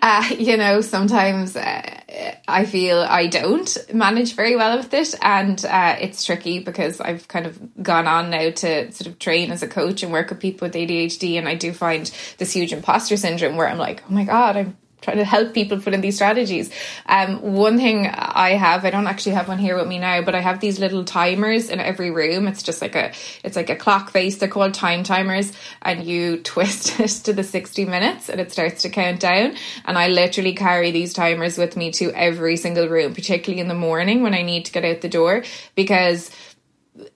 uh, 0.00 0.24
you 0.38 0.56
know, 0.56 0.80
sometimes 0.80 1.56
uh, 1.56 2.00
I 2.46 2.64
feel 2.64 3.00
I 3.00 3.26
don't 3.26 3.76
manage 3.92 4.34
very 4.34 4.56
well 4.56 4.76
with 4.76 4.94
it, 4.94 5.14
and 5.22 5.62
uh, 5.64 5.96
it's 6.00 6.24
tricky 6.24 6.60
because 6.60 7.00
I've 7.00 7.26
kind 7.28 7.46
of 7.46 7.82
gone 7.82 8.06
on 8.06 8.30
now 8.30 8.50
to 8.50 8.92
sort 8.92 9.06
of 9.06 9.18
train 9.18 9.50
as 9.50 9.62
a 9.62 9.68
coach 9.68 10.02
and 10.02 10.12
work 10.12 10.30
with 10.30 10.40
people 10.40 10.66
with 10.66 10.74
ADHD, 10.74 11.36
and 11.36 11.48
I 11.48 11.56
do 11.56 11.72
find 11.72 12.10
this 12.38 12.52
huge 12.52 12.72
imposter 12.72 13.16
syndrome 13.16 13.56
where 13.56 13.68
I'm 13.68 13.78
like, 13.78 14.02
oh 14.08 14.12
my 14.12 14.24
god, 14.24 14.56
I'm 14.56 14.76
trying 15.00 15.18
to 15.18 15.24
help 15.24 15.54
people 15.54 15.80
put 15.80 15.94
in 15.94 16.00
these 16.00 16.16
strategies. 16.16 16.70
Um, 17.06 17.40
one 17.40 17.76
thing 17.76 18.08
I 18.08 18.50
have, 18.50 18.84
I 18.84 18.90
don't 18.90 19.06
actually 19.06 19.32
have 19.32 19.48
one 19.48 19.58
here 19.58 19.76
with 19.76 19.86
me 19.86 19.98
now, 19.98 20.22
but 20.22 20.34
I 20.34 20.40
have 20.40 20.60
these 20.60 20.78
little 20.78 21.04
timers 21.04 21.70
in 21.70 21.80
every 21.80 22.10
room. 22.10 22.48
It's 22.48 22.62
just 22.62 22.82
like 22.82 22.96
a, 22.96 23.12
it's 23.44 23.56
like 23.56 23.70
a 23.70 23.76
clock 23.76 24.10
face. 24.10 24.38
They're 24.38 24.48
called 24.48 24.74
time 24.74 25.04
timers, 25.04 25.52
and 25.82 26.04
you 26.04 26.38
twist 26.42 27.00
it 27.00 27.10
to 27.24 27.32
the 27.32 27.44
sixty 27.44 27.84
minutes, 27.84 28.28
and 28.28 28.40
it 28.40 28.52
starts 28.52 28.82
to 28.82 28.88
count 28.88 29.20
down. 29.20 29.56
And 29.84 29.96
I 29.96 30.08
literally 30.08 30.54
carry 30.54 30.90
these 30.90 31.12
timers 31.12 31.56
with 31.58 31.76
me 31.76 31.92
to 31.92 32.10
every 32.12 32.56
single 32.56 32.88
room, 32.88 33.14
particularly 33.14 33.60
in 33.60 33.68
the 33.68 33.74
morning 33.74 34.22
when 34.22 34.34
I 34.34 34.42
need 34.42 34.64
to 34.66 34.72
get 34.72 34.84
out 34.84 35.00
the 35.00 35.08
door, 35.08 35.44
because 35.74 36.30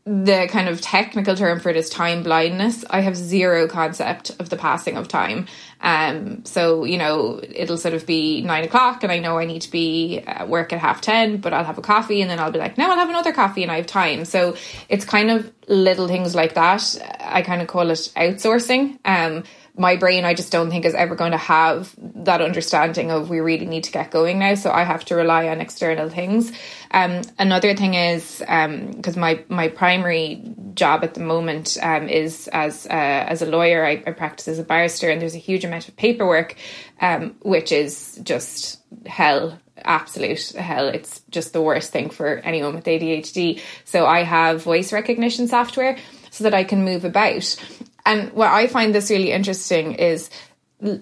the 0.04 0.48
kind 0.50 0.68
of 0.68 0.80
technical 0.80 1.36
term 1.36 1.60
for 1.60 1.68
it 1.68 1.76
is 1.76 1.88
time 1.88 2.22
blindness. 2.22 2.84
I 2.90 3.00
have 3.00 3.16
zero 3.16 3.66
concept 3.66 4.30
of 4.38 4.48
the 4.48 4.56
passing 4.56 4.96
of 4.96 5.08
time. 5.08 5.46
Um, 5.82 6.44
so, 6.44 6.84
you 6.84 6.96
know, 6.96 7.40
it'll 7.42 7.76
sort 7.76 7.94
of 7.94 8.06
be 8.06 8.40
nine 8.42 8.64
o'clock 8.64 9.02
and 9.02 9.10
I 9.10 9.18
know 9.18 9.38
I 9.38 9.44
need 9.44 9.62
to 9.62 9.70
be 9.70 10.20
at 10.20 10.48
work 10.48 10.72
at 10.72 10.78
half 10.78 11.00
10, 11.00 11.38
but 11.38 11.52
I'll 11.52 11.64
have 11.64 11.76
a 11.76 11.82
coffee 11.82 12.22
and 12.22 12.30
then 12.30 12.38
I'll 12.38 12.52
be 12.52 12.60
like, 12.60 12.78
no, 12.78 12.90
I'll 12.90 12.98
have 12.98 13.08
another 13.08 13.32
coffee 13.32 13.64
and 13.64 13.72
I 13.72 13.76
have 13.76 13.86
time. 13.86 14.24
So 14.24 14.56
it's 14.88 15.04
kind 15.04 15.30
of 15.30 15.50
little 15.66 16.06
things 16.06 16.34
like 16.34 16.54
that. 16.54 16.96
I 17.20 17.42
kind 17.42 17.60
of 17.60 17.68
call 17.68 17.90
it 17.90 18.12
outsourcing. 18.16 18.98
Um, 19.04 19.42
my 19.76 19.96
brain, 19.96 20.24
I 20.24 20.34
just 20.34 20.52
don't 20.52 20.68
think 20.68 20.84
is 20.84 20.94
ever 20.94 21.14
going 21.14 21.32
to 21.32 21.38
have 21.38 21.94
that 21.98 22.42
understanding 22.42 23.10
of 23.10 23.30
we 23.30 23.40
really 23.40 23.64
need 23.64 23.84
to 23.84 23.92
get 23.92 24.10
going 24.10 24.38
now. 24.38 24.54
So 24.54 24.70
I 24.70 24.82
have 24.82 25.04
to 25.06 25.14
rely 25.14 25.48
on 25.48 25.60
external 25.60 26.10
things. 26.10 26.52
Um, 26.90 27.22
another 27.38 27.74
thing 27.74 27.94
is 27.94 28.38
because 28.40 29.16
um, 29.16 29.20
my 29.20 29.42
my 29.48 29.68
primary 29.68 30.42
job 30.74 31.04
at 31.04 31.14
the 31.14 31.20
moment 31.20 31.78
um, 31.82 32.08
is 32.08 32.48
as 32.52 32.86
uh, 32.86 32.90
as 32.90 33.40
a 33.40 33.46
lawyer. 33.46 33.84
I, 33.84 34.02
I, 34.06 34.12
practice 34.12 34.46
as 34.48 34.58
a 34.58 34.64
barrister, 34.64 35.10
and 35.10 35.22
there's 35.22 35.34
a 35.34 35.38
huge 35.38 35.64
amount 35.64 35.88
of 35.88 35.96
paperwork, 35.96 36.56
um, 37.00 37.34
which 37.40 37.72
is 37.72 38.20
just 38.22 38.78
hell 39.06 39.58
absolute 39.84 40.50
hell. 40.50 40.88
It's 40.88 41.22
just 41.30 41.52
the 41.52 41.62
worst 41.62 41.92
thing 41.92 42.10
for 42.10 42.36
anyone 42.38 42.74
with 42.74 42.84
ADHD. 42.84 43.60
So 43.84 44.06
I 44.06 44.22
have 44.22 44.62
voice 44.62 44.92
recognition 44.92 45.48
software 45.48 45.96
so 46.30 46.44
that 46.44 46.54
I 46.54 46.64
can 46.64 46.84
move 46.84 47.04
about. 47.04 47.56
And 48.04 48.32
what 48.32 48.50
I 48.50 48.66
find 48.66 48.94
this 48.94 49.10
really 49.10 49.32
interesting 49.32 49.94
is 49.94 50.30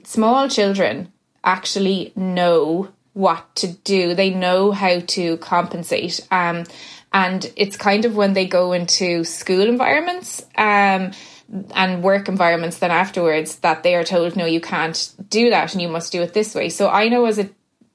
small 0.04 0.48
children 0.48 1.12
actually 1.42 2.12
know 2.14 2.88
what 3.12 3.54
to 3.56 3.68
do. 3.68 4.14
They 4.14 4.30
know 4.30 4.72
how 4.72 5.00
to 5.00 5.36
compensate. 5.38 6.26
Um, 6.30 6.64
and 7.12 7.50
it's 7.56 7.76
kind 7.76 8.04
of 8.04 8.14
when 8.14 8.34
they 8.34 8.46
go 8.46 8.72
into 8.72 9.24
school 9.24 9.62
environments 9.62 10.42
um, 10.56 11.10
and 11.74 12.02
work 12.02 12.28
environments 12.28 12.78
then 12.78 12.92
afterwards 12.92 13.56
that 13.56 13.82
they 13.82 13.96
are 13.96 14.04
told, 14.04 14.36
no, 14.36 14.44
you 14.44 14.60
can't 14.60 15.12
do 15.28 15.50
that 15.50 15.72
and 15.72 15.82
you 15.82 15.88
must 15.88 16.12
do 16.12 16.22
it 16.22 16.34
this 16.34 16.54
way. 16.54 16.68
So 16.68 16.88
I 16.88 17.08
know 17.08 17.24
as 17.24 17.38
a 17.38 17.50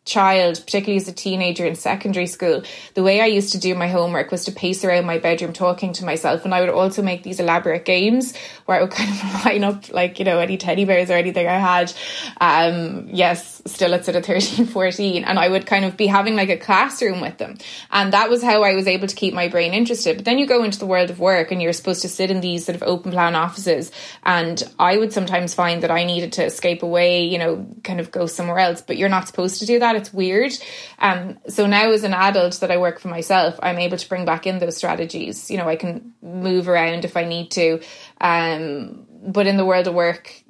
child, 0.05 0.61
particularly 0.63 0.97
as 0.97 1.07
a 1.07 1.13
teenager 1.13 1.65
in 1.65 1.75
secondary 1.75 2.27
school, 2.27 2.63
the 2.93 3.01
way 3.01 3.21
I 3.21 3.25
used 3.25 3.51
to 3.53 3.59
do 3.59 3.73
my 3.73 3.87
homework 3.87 4.31
was 4.31 4.45
to 4.45 4.51
pace 4.51 4.85
around 4.85 5.05
my 5.05 5.17
bedroom 5.17 5.51
talking 5.51 5.93
to 5.93 6.05
myself. 6.05 6.45
And 6.45 6.53
I 6.53 6.61
would 6.61 6.69
also 6.69 7.01
make 7.01 7.23
these 7.23 7.39
elaborate 7.39 7.85
games 7.85 8.35
where 8.65 8.77
I 8.77 8.81
would 8.83 8.91
kind 8.91 9.09
of 9.09 9.45
line 9.45 9.63
up 9.63 9.91
like, 9.91 10.19
you 10.19 10.25
know, 10.25 10.39
any 10.39 10.57
teddy 10.57 10.85
bears 10.85 11.09
or 11.09 11.13
anything 11.13 11.47
I 11.47 11.57
had. 11.57 11.91
Um, 12.39 13.09
yes, 13.11 13.63
still 13.65 13.95
at 13.95 14.05
sort 14.05 14.15
of 14.15 14.25
13, 14.25 14.67
14. 14.67 15.23
And 15.23 15.39
I 15.39 15.49
would 15.49 15.65
kind 15.65 15.85
of 15.85 15.97
be 15.97 16.05
having 16.05 16.35
like 16.35 16.49
a 16.49 16.57
classroom 16.57 17.19
with 17.19 17.39
them. 17.39 17.57
And 17.91 18.13
that 18.13 18.29
was 18.29 18.43
how 18.43 18.63
I 18.63 18.75
was 18.75 18.87
able 18.87 19.07
to 19.07 19.15
keep 19.15 19.33
my 19.33 19.47
brain 19.47 19.73
interested. 19.73 20.17
But 20.17 20.25
then 20.25 20.37
you 20.37 20.45
go 20.45 20.63
into 20.63 20.77
the 20.77 20.85
world 20.85 21.09
of 21.09 21.19
work 21.19 21.51
and 21.51 21.61
you're 21.61 21.73
supposed 21.73 22.03
to 22.03 22.09
sit 22.09 22.29
in 22.29 22.41
these 22.41 22.65
sort 22.65 22.75
of 22.75 22.83
open 22.83 23.11
plan 23.11 23.35
offices. 23.35 23.91
And 24.23 24.61
I 24.77 24.97
would 24.97 25.13
sometimes 25.13 25.55
find 25.55 25.81
that 25.81 25.89
I 25.89 26.03
needed 26.03 26.33
to 26.33 26.45
escape 26.45 26.83
away, 26.83 27.25
you 27.25 27.39
know, 27.39 27.65
kind 27.83 27.99
of 27.99 28.11
go 28.11 28.27
somewhere 28.27 28.59
else. 28.59 28.83
But 28.83 28.97
you're 28.97 29.09
not 29.09 29.25
supposed 29.25 29.59
to 29.59 29.65
do 29.65 29.79
that 29.79 29.94
it's 29.95 30.13
weird. 30.13 30.51
Um, 30.99 31.39
so 31.47 31.65
now 31.65 31.91
as 31.91 32.03
an 32.03 32.13
adult 32.13 32.59
that 32.59 32.71
I 32.71 32.77
work 32.77 32.99
for 32.99 33.07
myself, 33.07 33.59
I'm 33.61 33.79
able 33.79 33.97
to 33.97 34.09
bring 34.09 34.25
back 34.25 34.45
in 34.45 34.59
those 34.59 34.77
strategies. 34.77 35.49
You 35.49 35.57
know, 35.57 35.67
I 35.67 35.75
can 35.75 36.13
move 36.21 36.67
around 36.67 37.05
if 37.05 37.17
I 37.17 37.25
need 37.25 37.51
to. 37.51 37.81
Um, 38.21 39.05
but 39.25 39.47
in 39.47 39.57
the 39.57 39.65
world 39.65 39.87
of 39.87 39.93
work, 39.93 40.43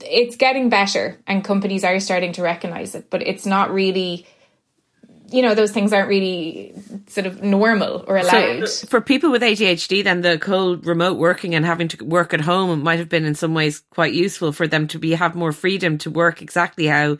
it's 0.00 0.36
getting 0.36 0.68
better 0.68 1.20
and 1.26 1.44
companies 1.44 1.84
are 1.84 1.98
starting 2.00 2.32
to 2.32 2.42
recognize 2.42 2.94
it, 2.94 3.10
but 3.10 3.22
it's 3.26 3.46
not 3.46 3.72
really 3.72 4.26
you 5.32 5.42
know 5.42 5.54
those 5.54 5.72
things 5.72 5.92
aren't 5.92 6.08
really 6.08 6.74
sort 7.06 7.26
of 7.26 7.42
normal 7.42 8.04
or 8.06 8.18
allowed. 8.18 8.68
So 8.68 8.86
for 8.86 9.00
people 9.00 9.30
with 9.30 9.42
ADHD, 9.42 10.04
then 10.04 10.20
the 10.20 10.38
whole 10.44 10.76
remote 10.76 11.18
working 11.18 11.54
and 11.54 11.64
having 11.64 11.88
to 11.88 12.04
work 12.04 12.34
at 12.34 12.40
home 12.42 12.82
might 12.82 12.98
have 12.98 13.08
been 13.08 13.24
in 13.24 13.34
some 13.34 13.54
ways 13.54 13.82
quite 13.90 14.12
useful 14.12 14.52
for 14.52 14.68
them 14.68 14.86
to 14.88 14.98
be 14.98 15.12
have 15.12 15.34
more 15.34 15.52
freedom 15.52 15.98
to 15.98 16.10
work 16.10 16.42
exactly 16.42 16.86
how 16.86 17.16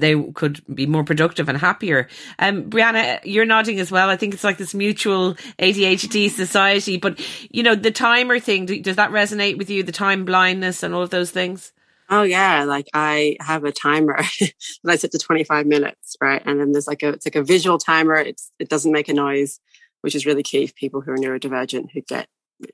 they 0.00 0.20
could 0.32 0.62
be 0.74 0.86
more 0.86 1.04
productive 1.04 1.48
and 1.48 1.58
happier. 1.58 2.08
Um, 2.38 2.70
Brianna, 2.70 3.20
you're 3.24 3.44
nodding 3.44 3.80
as 3.80 3.90
well. 3.90 4.08
I 4.08 4.16
think 4.16 4.34
it's 4.34 4.44
like 4.44 4.58
this 4.58 4.74
mutual 4.74 5.34
ADHD 5.58 6.30
society, 6.30 6.96
but 6.96 7.20
you 7.50 7.62
know, 7.62 7.74
the 7.74 7.90
timer 7.90 8.38
thing, 8.38 8.66
does 8.66 8.96
that 8.96 9.10
resonate 9.10 9.58
with 9.58 9.70
you? 9.70 9.82
The 9.82 9.92
time 9.92 10.24
blindness 10.24 10.82
and 10.82 10.94
all 10.94 11.02
of 11.02 11.10
those 11.10 11.30
things? 11.30 11.72
Oh 12.10 12.22
yeah, 12.22 12.64
like 12.64 12.86
I 12.94 13.36
have 13.40 13.64
a 13.64 13.72
timer 13.72 14.16
that 14.40 14.52
I 14.86 14.96
set 14.96 15.12
to 15.12 15.18
25 15.18 15.66
minutes, 15.66 16.16
right? 16.20 16.42
And 16.44 16.58
then 16.58 16.72
there's 16.72 16.86
like 16.86 17.02
a 17.02 17.10
it's 17.10 17.26
like 17.26 17.36
a 17.36 17.42
visual 17.42 17.78
timer. 17.78 18.14
It's 18.14 18.50
it 18.58 18.68
doesn't 18.70 18.92
make 18.92 19.08
a 19.08 19.14
noise, 19.14 19.60
which 20.00 20.14
is 20.14 20.24
really 20.24 20.42
key 20.42 20.66
for 20.66 20.72
people 20.74 21.00
who 21.02 21.12
are 21.12 21.18
neurodivergent 21.18 21.90
who 21.92 22.00
get 22.00 22.28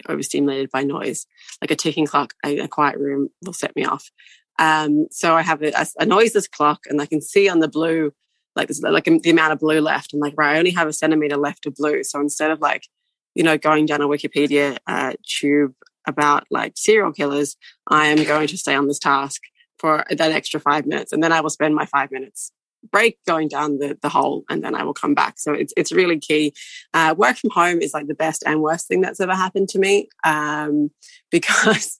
overstimulated 0.09 0.71
by 0.71 0.85
noise. 0.85 1.27
Like 1.61 1.71
a 1.71 1.77
ticking 1.77 2.07
clock, 2.07 2.35
a, 2.45 2.61
a 2.61 2.69
quiet 2.69 2.97
room 2.99 3.29
will 3.43 3.53
set 3.53 3.75
me 3.75 3.85
off. 3.85 4.11
Um, 4.59 5.07
so 5.11 5.35
I 5.35 5.43
have 5.43 5.63
a, 5.63 5.73
a, 5.99 6.07
noiseless 6.07 6.47
clock 6.47 6.85
and 6.87 7.01
I 7.01 7.07
can 7.07 7.21
see 7.21 7.49
on 7.49 7.59
the 7.59 7.69
blue, 7.69 8.13
like 8.55 8.69
there's 8.69 8.81
like 8.83 9.05
the 9.05 9.31
amount 9.31 9.53
of 9.53 9.59
blue 9.59 9.81
left. 9.81 10.13
I'm 10.13 10.21
like, 10.21 10.35
right, 10.37 10.55
I 10.55 10.59
only 10.59 10.71
have 10.71 10.87
a 10.87 10.93
centimeter 10.93 11.37
left 11.37 11.67
of 11.67 11.75
blue. 11.75 12.05
So 12.05 12.21
instead 12.21 12.51
of 12.51 12.61
like, 12.61 12.87
you 13.35 13.43
know, 13.43 13.59
going 13.59 13.87
down 13.87 14.01
a 14.01 14.07
Wikipedia 14.07 14.79
uh, 14.87 15.15
tube 15.27 15.75
about 16.07 16.45
like 16.51 16.75
serial 16.77 17.13
killers, 17.13 17.57
I 17.89 18.07
am 18.07 18.23
going 18.25 18.47
to 18.49 18.57
stay 18.57 18.75
on 18.75 18.87
this 18.87 19.01
task 19.01 19.43
for 19.79 20.05
that 20.09 20.31
extra 20.31 20.61
five 20.61 20.87
minutes. 20.87 21.13
And 21.13 21.23
then 21.23 21.33
I 21.33 21.41
will 21.41 21.51
spend 21.51 21.75
my 21.75 21.87
five 21.87 22.13
minutes 22.13 22.53
break 22.91 23.19
going 23.27 23.49
down 23.49 23.79
the, 23.79 23.99
the 24.03 24.09
hole 24.09 24.45
and 24.49 24.63
then 24.63 24.75
I 24.75 24.85
will 24.85 24.95
come 24.95 25.15
back. 25.15 25.39
So 25.39 25.53
it's, 25.53 25.73
it's 25.77 25.93
really 25.93 26.19
key. 26.19 26.53
Uh, 26.93 27.15
work 27.17 27.37
from 27.37 27.51
home 27.51 27.81
is 27.81 27.95
like 27.95 28.07
the 28.07 28.15
best 28.15 28.43
and 28.47 28.61
worst 28.61 28.89
thing 28.89 29.01
that's 29.01 29.21
ever 29.21 29.35
happened 29.35 29.69
to 29.71 29.79
me 29.79 30.09
um, 30.25 30.91
because 31.31 31.99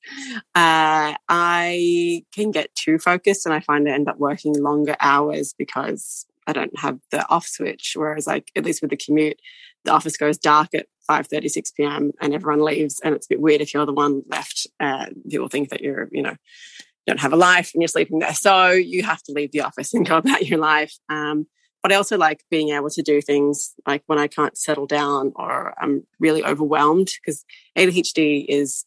uh, 0.55 1.15
I 1.29 2.25
can 2.33 2.51
get 2.51 2.75
too 2.75 2.99
focused 2.99 3.47
and 3.47 3.55
I 3.55 3.61
find 3.61 3.89
I 3.89 3.93
end 3.93 4.09
up 4.09 4.19
working 4.19 4.55
longer 4.55 4.97
hours 5.01 5.55
because 5.57 6.27
I 6.47 6.53
don't 6.53 6.79
have 6.79 6.99
the 7.11 7.29
off 7.29 7.47
switch. 7.47 7.95
Whereas 7.97 8.27
like, 8.27 8.51
at 8.55 8.65
least 8.65 8.83
with 8.83 8.91
the 8.91 8.97
commute, 8.97 9.41
the 9.85 9.93
office 9.93 10.17
goes 10.17 10.39
dark 10.39 10.75
at 10.75 10.87
5 11.07 11.27
36 11.27 11.71
p.m. 11.73 12.13
and 12.21 12.35
everyone 12.35 12.65
leaves 12.65 13.01
and 13.05 13.15
it's 13.15 13.27
a 13.27 13.31
bit 13.31 13.41
weird 13.41 13.61
if 13.61 13.75
you're 13.75 13.87
the 13.87 13.93
one 13.93 14.23
left. 14.29 14.67
Uh, 14.81 15.07
people 15.29 15.49
think 15.49 15.69
that 15.71 15.83
you're, 15.83 16.09
you 16.11 16.23
know, 16.23 16.37
don't 17.07 17.21
have 17.21 17.33
a 17.33 17.37
life 17.37 17.71
and 17.75 17.83
you're 17.83 17.89
sleeping 17.89 18.19
there. 18.19 18.35
So 18.35 18.71
you 18.71 19.03
have 19.03 19.23
to 19.25 19.33
leave 19.33 19.53
the 19.53 19.63
office 19.63 19.95
and 19.95 20.07
go 20.07 20.19
about 20.19 20.47
your 20.47 20.59
life. 20.59 20.95
Um, 21.09 21.47
but 21.83 21.93
I 21.93 21.97
also 21.97 22.17
like 22.17 22.45
being 22.51 22.71
able 22.71 22.89
to 22.91 23.03
do 23.03 23.21
things 23.21 23.75
like 23.87 24.03
when 24.07 24.19
I 24.19 24.27
can't 24.27 24.57
settle 24.57 24.87
down 24.87 25.33
or 25.37 25.75
I'm 25.79 26.07
really 26.19 26.43
overwhelmed 26.43 27.11
because 27.21 27.45
ADHD 27.77 28.47
is, 28.49 28.87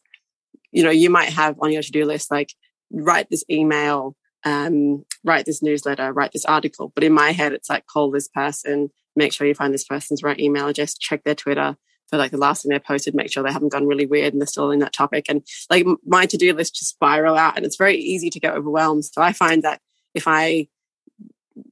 you 0.72 0.82
know, 0.82 0.90
you 0.90 1.08
might 1.08 1.28
have 1.28 1.56
on 1.60 1.70
your 1.70 1.82
to 1.82 1.92
do 1.92 2.04
list 2.04 2.30
like 2.30 2.52
write 2.90 3.30
this 3.30 3.44
email, 3.48 4.16
um, 4.44 5.04
write 5.24 5.46
this 5.46 5.62
newsletter, 5.62 6.12
write 6.12 6.32
this 6.32 6.44
article. 6.44 6.90
But 6.92 7.04
in 7.04 7.12
my 7.12 7.30
head, 7.30 7.52
it's 7.52 7.70
like 7.70 7.86
call 7.86 8.10
this 8.10 8.26
person, 8.26 8.90
make 9.14 9.32
sure 9.32 9.46
you 9.46 9.54
find 9.54 9.72
this 9.72 9.84
person's 9.84 10.24
right 10.24 10.38
email 10.38 10.66
address, 10.66 10.98
check 10.98 11.22
their 11.22 11.36
Twitter, 11.36 11.76
for 12.08 12.16
like 12.16 12.30
the 12.30 12.38
last 12.38 12.62
thing 12.62 12.70
they 12.70 12.78
posted, 12.78 13.14
make 13.14 13.30
sure 13.30 13.42
they 13.42 13.52
haven't 13.52 13.72
gone 13.72 13.86
really 13.86 14.06
weird 14.06 14.32
and 14.32 14.40
they're 14.40 14.46
still 14.46 14.70
in 14.70 14.78
that 14.80 14.92
topic. 14.92 15.26
And 15.28 15.42
like 15.70 15.86
my 16.06 16.26
to 16.26 16.36
do 16.36 16.52
list 16.52 16.76
just 16.76 16.90
spiral 16.90 17.36
out 17.36 17.56
and 17.56 17.66
it's 17.66 17.76
very 17.76 17.96
easy 17.96 18.30
to 18.30 18.40
get 18.40 18.54
overwhelmed. 18.54 19.04
So 19.04 19.22
I 19.22 19.32
find 19.32 19.62
that 19.62 19.80
if 20.14 20.26
I 20.26 20.68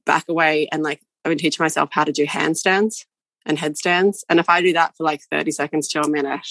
back 0.05 0.29
away 0.29 0.67
and 0.71 0.83
like 0.83 1.01
I've 1.23 1.31
been 1.31 1.37
teaching 1.37 1.63
myself 1.63 1.89
how 1.91 2.03
to 2.03 2.11
do 2.11 2.25
handstands 2.25 3.05
and 3.45 3.57
headstands. 3.57 4.23
And 4.29 4.39
if 4.39 4.49
I 4.49 4.61
do 4.61 4.73
that 4.73 4.95
for 4.95 5.03
like 5.03 5.21
30 5.31 5.51
seconds 5.51 5.87
to 5.89 6.01
a 6.01 6.09
minute, 6.09 6.47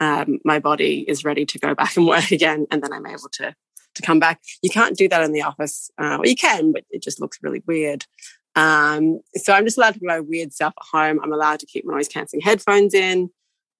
um, 0.00 0.38
my 0.44 0.58
body 0.58 1.04
is 1.06 1.24
ready 1.24 1.46
to 1.46 1.58
go 1.58 1.74
back 1.74 1.96
and 1.96 2.06
work 2.06 2.30
again. 2.30 2.66
And 2.70 2.82
then 2.82 2.92
I'm 2.92 3.06
able 3.06 3.28
to 3.32 3.54
to 3.94 4.02
come 4.02 4.18
back. 4.18 4.40
You 4.62 4.70
can't 4.70 4.96
do 4.96 5.06
that 5.08 5.22
in 5.22 5.32
the 5.32 5.42
office. 5.42 5.90
Uh, 5.98 6.16
well, 6.18 6.26
you 6.26 6.34
can, 6.34 6.72
but 6.72 6.84
it 6.90 7.02
just 7.02 7.20
looks 7.20 7.38
really 7.42 7.62
weird. 7.66 8.06
Um, 8.54 9.20
so 9.34 9.52
I'm 9.52 9.64
just 9.64 9.78
allowed 9.78 9.94
to 9.94 10.00
do 10.00 10.06
my 10.06 10.20
weird 10.20 10.52
stuff 10.52 10.74
at 10.78 10.98
home. 10.98 11.20
I'm 11.22 11.32
allowed 11.32 11.60
to 11.60 11.66
keep 11.66 11.86
noise 11.86 12.08
cancelling 12.08 12.42
headphones 12.42 12.92
in, 12.92 13.30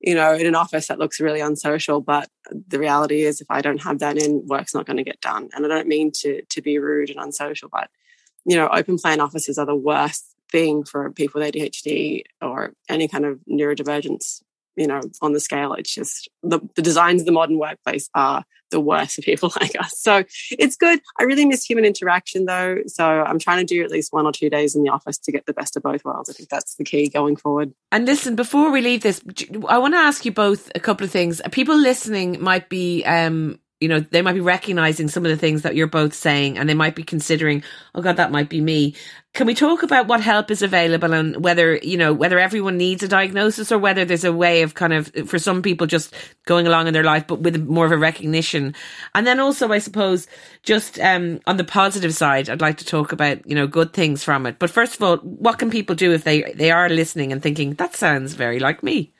you 0.01 0.15
know, 0.15 0.35
in 0.35 0.47
an 0.47 0.55
office 0.55 0.87
that 0.87 0.99
looks 0.99 1.21
really 1.21 1.41
unsocial. 1.41 2.01
But 2.01 2.29
the 2.69 2.79
reality 2.79 3.23
is, 3.23 3.41
if 3.41 3.51
I 3.51 3.61
don't 3.61 3.83
have 3.83 3.99
that 3.99 4.17
in, 4.17 4.47
work's 4.47 4.75
not 4.75 4.87
going 4.87 4.97
to 4.97 5.05
get 5.05 5.21
done. 5.21 5.51
And 5.55 5.65
I 5.65 5.69
don't 5.69 5.89
mean 5.89 6.11
to 6.21 6.43
to 6.43 6.63
be 6.63 6.79
rude 6.79 7.11
and 7.11 7.21
unsocial, 7.21 7.69
but 7.71 7.91
you 8.45 8.57
know, 8.57 8.69
open 8.69 8.99
plan 8.99 9.21
offices 9.21 9.59
are 9.59 9.67
the 9.67 9.77
worst 9.77 10.35
thing 10.51 10.85
for 10.85 11.11
people 11.11 11.41
with 11.41 11.55
ADHD 11.55 12.23
or 12.41 12.75
any 12.89 13.09
kind 13.09 13.25
of 13.25 13.39
neurodivergence 13.49 14.43
you 14.77 14.87
know, 14.87 15.01
on 15.21 15.33
the 15.33 15.41
scale. 15.41 15.75
It's 15.75 15.95
just 15.95 16.29
the, 16.43 16.61
the 16.75 16.83
designs 16.83 17.23
of 17.23 17.27
the 17.27 17.33
modern 17.33 17.59
workplace 17.59 18.09
are 18.15 18.45
the 18.71 18.81
worst 18.81 19.15
for 19.15 19.23
people 19.23 19.53
like 19.61 19.79
us. 19.79 19.93
So 19.99 20.25
it's 20.51 20.77
good. 20.77 21.01
I 21.21 21.25
really 21.25 21.47
miss 21.47 21.65
human 21.65 21.85
interaction 21.85 22.47
though. 22.47 22.79
So 22.87 23.05
I'm 23.05 23.39
trying 23.39 23.65
to 23.65 23.75
do 23.75 23.85
at 23.85 23.91
least 23.91 24.13
one 24.13 24.27
or 24.27 24.33
two 24.33 24.51
days 24.51 24.75
in 24.75 24.83
the 24.83 24.91
office 24.91 25.19
to 25.19 25.33
get 25.33 25.47
the 25.47 25.53
best 25.53 25.77
of 25.77 25.83
both 25.83 26.05
worlds. 26.05 26.29
I 26.29 26.33
think 26.33 26.49
that's 26.49 26.75
the 26.75 26.85
key 26.85 27.09
going 27.09 27.37
forward. 27.37 27.73
And 27.93 28.07
listen, 28.07 28.35
before 28.35 28.71
we 28.71 28.81
leave 28.81 29.03
this, 29.03 29.21
I 29.69 29.79
want 29.79 29.95
to 29.95 29.99
ask 29.99 30.25
you 30.25 30.33
both 30.33 30.73
a 30.75 30.81
couple 30.81 31.05
of 31.05 31.11
things. 31.11 31.41
People 31.53 31.77
listening 31.77 32.43
might 32.43 32.69
be 32.69 33.05
um, 33.05 33.61
you 33.83 33.89
know, 33.89 33.99
they 33.99 34.23
might 34.23 34.35
be 34.35 34.41
recognizing 34.41 35.09
some 35.09 35.27
of 35.27 35.31
the 35.31 35.37
things 35.37 35.63
that 35.63 35.75
you're 35.75 35.89
both 35.89 36.15
saying 36.15 36.57
and 36.57 36.69
they 36.69 36.75
might 36.75 36.95
be 36.95 37.03
considering, 37.03 37.65
oh 37.97 38.01
God, 38.01 38.17
that 38.17 38.31
might 38.31 38.49
be 38.49 38.61
me. 38.61 38.95
Can 39.35 39.47
we 39.47 39.55
talk 39.55 39.83
about 39.83 40.07
what 40.07 40.21
help 40.21 40.51
is 40.53 40.63
available 40.63 41.13
and 41.13 41.43
whether, 41.43 41.77
you 41.77 41.97
know, 41.97 42.13
whether 42.13 42.39
everyone 42.39 42.77
needs 42.77 43.03
a 43.03 43.09
diagnosis 43.09 43.73
or 43.73 43.79
whether 43.79 44.05
there's 44.05 44.25
a 44.25 44.33
way 44.33 44.63
of 44.63 44.75
kind 44.75 44.93
of, 44.93 45.11
for 45.27 45.39
some 45.39 45.63
people 45.63 45.89
just 45.89 46.15
going 46.45 46.67
along 46.67 46.87
in 46.87 46.95
their 46.95 47.03
life, 47.03 47.27
but 47.27 47.41
with 47.41 47.67
more 47.67 47.87
of 47.87 47.93
a 47.93 47.97
recognition. 47.97 48.75
And 49.15 49.27
then 49.27 49.41
also, 49.41 49.73
I 49.73 49.79
suppose, 49.79 50.29
just, 50.63 51.01
um, 51.01 51.41
on 51.47 51.57
the 51.57 51.65
positive 51.65 52.15
side, 52.15 52.49
I'd 52.49 52.61
like 52.61 52.77
to 52.79 52.85
talk 52.85 53.11
about, 53.11 53.45
you 53.49 53.57
know, 53.57 53.67
good 53.67 53.93
things 53.93 54.23
from 54.23 54.47
it. 54.47 54.61
But 54.61 54.71
first 54.71 54.95
of 54.95 55.03
all, 55.03 55.17
what 55.17 55.59
can 55.59 55.71
people 55.71 55.97
do 55.97 56.13
if 56.13 56.23
they, 56.23 56.53
they 56.53 56.71
are 56.71 56.89
listening 56.89 57.33
and 57.33 57.43
thinking, 57.43 57.75
that 57.75 57.97
sounds 57.97 58.35
very 58.35 58.61
like 58.61 58.83
me? 58.83 59.13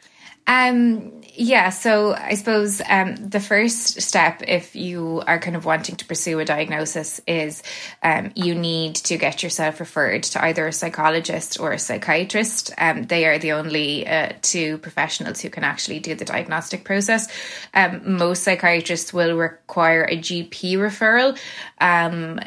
Um, 0.47 1.23
yeah, 1.35 1.71
so 1.71 2.13
I 2.13 2.35
suppose 2.35 2.83
um, 2.87 3.17
the 3.17 3.41
first 3.41 4.03
step, 4.03 4.43
if 4.47 4.77
you 4.77 5.23
are 5.27 5.39
kind 5.39 5.57
of 5.57 5.65
wanting 5.65 5.97
to 5.97 6.05
pursue 6.05 6.39
a 6.41 6.45
diagnosis, 6.45 7.23
is 7.27 7.63
um, 8.03 8.33
you 8.35 8.55
need 8.55 8.97
to 8.97 9.17
get 9.17 9.43
yourself 9.43 9.81
referred 9.81 10.25
to 10.25 10.45
either 10.45 10.67
a 10.67 10.73
psychologist 10.73 11.59
or 11.59 11.73
a 11.73 11.79
psychiatrist. 11.79 12.73
Um, 12.77 13.05
they 13.05 13.25
are 13.25 13.39
the 13.39 13.53
only 13.53 14.07
uh, 14.07 14.33
two 14.43 14.77
professionals 14.79 15.41
who 15.41 15.49
can 15.49 15.65
actually 15.65 16.01
do 16.01 16.15
the 16.15 16.27
diagnostic 16.27 16.85
process. 16.85 17.29
Um, 17.73 18.17
most 18.19 18.43
psychiatrists 18.43 19.15
will 19.15 19.35
require 19.37 20.05
a 20.05 20.19
GP 20.19 20.75
referral. 20.75 21.39
Um, 21.81 22.41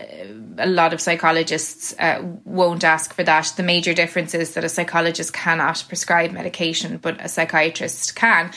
a 0.60 0.68
lot 0.68 0.94
of 0.94 1.02
psychologists 1.02 1.96
uh, 1.98 2.22
won't 2.44 2.84
ask 2.84 3.16
for 3.16 3.24
that. 3.24 3.54
The 3.58 3.64
major 3.64 3.96
difference 3.96 4.36
is 4.36 4.54
that 4.54 4.64
a 4.64 4.70
psychologist 4.70 5.34
cannot 5.34 5.84
prescribe 5.88 6.32
medication, 6.32 6.98
but 6.98 7.20
a 7.20 7.28
psychiatrist 7.28 7.85
can. 8.12 8.52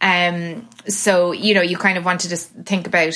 Um, 0.00 0.68
so, 0.88 1.32
you 1.32 1.54
know, 1.54 1.62
you 1.62 1.76
kind 1.76 1.96
of 1.96 2.04
want 2.04 2.20
to 2.22 2.28
just 2.28 2.50
think 2.64 2.86
about 2.86 3.14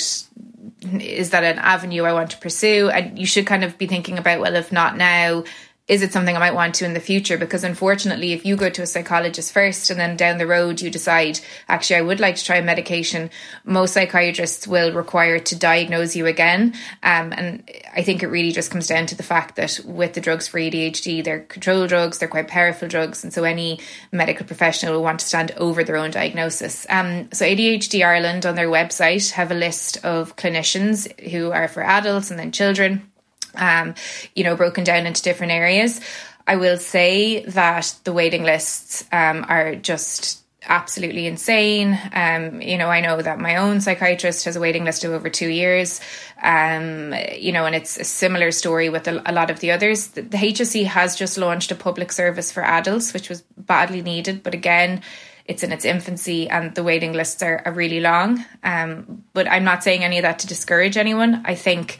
is 0.81 1.31
that 1.31 1.43
an 1.43 1.59
avenue 1.59 2.03
I 2.03 2.13
want 2.13 2.31
to 2.31 2.37
pursue? 2.37 2.89
And 2.89 3.17
you 3.17 3.25
should 3.25 3.45
kind 3.47 3.63
of 3.63 3.77
be 3.77 3.87
thinking 3.87 4.17
about, 4.17 4.39
well, 4.39 4.55
if 4.55 4.71
not 4.71 4.95
now, 4.95 5.43
is 5.87 6.01
it 6.01 6.11
something 6.11 6.35
I 6.35 6.39
might 6.39 6.53
want 6.53 6.75
to 6.75 6.85
in 6.85 6.93
the 6.93 6.99
future? 6.99 7.37
Because 7.37 7.63
unfortunately, 7.63 8.33
if 8.33 8.45
you 8.45 8.57
go 8.57 8.69
to 8.69 8.81
a 8.81 8.85
psychologist 8.85 9.53
first 9.53 9.89
and 9.89 9.97
then 9.97 10.17
down 10.17 10.37
the 10.37 10.45
road 10.45 10.81
you 10.81 10.89
decide, 10.89 11.39
actually, 11.69 11.95
I 11.95 12.01
would 12.01 12.19
like 12.19 12.35
to 12.35 12.43
try 12.43 12.59
medication, 12.59 13.29
most 13.63 13.93
psychiatrists 13.93 14.67
will 14.67 14.91
require 14.91 15.39
to 15.39 15.55
diagnose 15.55 16.15
you 16.15 16.25
again. 16.25 16.73
Um, 17.03 17.31
and 17.31 17.71
I 17.93 18.03
think 18.03 18.21
it 18.21 18.27
really 18.27 18.51
just 18.51 18.69
comes 18.69 18.87
down 18.87 19.05
to 19.07 19.15
the 19.15 19.23
fact 19.23 19.55
that 19.55 19.79
with 19.85 20.13
the 20.13 20.21
drugs 20.21 20.47
for 20.47 20.59
ADHD, 20.59 21.23
they're 21.23 21.39
control 21.39 21.87
drugs, 21.87 22.17
they're 22.17 22.27
quite 22.27 22.49
powerful 22.49 22.89
drugs. 22.89 23.23
And 23.23 23.31
so 23.31 23.45
any 23.45 23.79
medical 24.11 24.45
professional 24.45 24.93
will 24.93 25.03
want 25.03 25.21
to 25.21 25.25
stand 25.25 25.51
over 25.55 25.85
their 25.85 25.97
own 25.97 26.11
diagnosis. 26.11 26.85
Um, 26.89 27.31
so 27.31 27.45
ADHD 27.45 28.05
Ireland 28.05 28.45
on 28.45 28.55
their 28.55 28.67
website 28.67 29.31
have 29.31 29.51
a 29.51 29.55
list 29.55 30.03
of 30.03 30.35
clinicians 30.35 31.17
who 31.29 31.51
are 31.51 31.69
for 31.69 31.81
adults 31.81 32.29
and 32.29 32.37
then 32.37 32.51
children 32.51 33.09
um, 33.57 33.95
you 34.35 34.43
know, 34.43 34.55
broken 34.55 34.83
down 34.83 35.05
into 35.05 35.21
different 35.21 35.51
areas. 35.51 35.99
I 36.47 36.55
will 36.55 36.77
say 36.77 37.43
that 37.45 37.93
the 38.05 38.13
waiting 38.13 38.43
lists 38.43 39.03
um, 39.11 39.45
are 39.49 39.75
just 39.75 40.43
absolutely 40.67 41.27
insane. 41.27 41.99
Um, 42.13 42.61
you 42.61 42.77
know, 42.77 42.87
I 42.87 43.01
know 43.01 43.21
that 43.21 43.39
my 43.39 43.57
own 43.57 43.81
psychiatrist 43.81 44.45
has 44.45 44.55
a 44.55 44.59
waiting 44.59 44.83
list 44.83 45.03
of 45.03 45.11
over 45.11 45.29
two 45.29 45.49
years. 45.49 46.01
Um, 46.41 47.13
you 47.35 47.51
know, 47.51 47.65
and 47.65 47.75
it's 47.75 47.97
a 47.97 48.03
similar 48.03 48.51
story 48.51 48.89
with 48.89 49.07
a, 49.07 49.21
a 49.29 49.33
lot 49.33 49.49
of 49.49 49.59
the 49.59 49.71
others. 49.71 50.07
The, 50.07 50.21
the 50.21 50.37
HSE 50.37 50.85
has 50.85 51.15
just 51.15 51.37
launched 51.37 51.71
a 51.71 51.75
public 51.75 52.11
service 52.11 52.51
for 52.51 52.63
adults, 52.63 53.13
which 53.13 53.29
was 53.29 53.41
badly 53.57 54.01
needed, 54.01 54.43
but 54.43 54.53
again, 54.53 55.01
it's 55.45 55.63
in 55.63 55.71
its 55.71 55.85
infancy 55.85 56.49
and 56.49 56.75
the 56.75 56.83
waiting 56.83 57.13
lists 57.13 57.41
are, 57.41 57.61
are 57.65 57.71
really 57.71 58.01
long. 58.01 58.43
Um, 58.63 59.23
but 59.33 59.47
I'm 59.47 59.63
not 59.63 59.83
saying 59.83 60.03
any 60.03 60.17
of 60.17 60.23
that 60.23 60.39
to 60.39 60.47
discourage 60.47 60.97
anyone. 60.97 61.41
I 61.45 61.55
think 61.55 61.99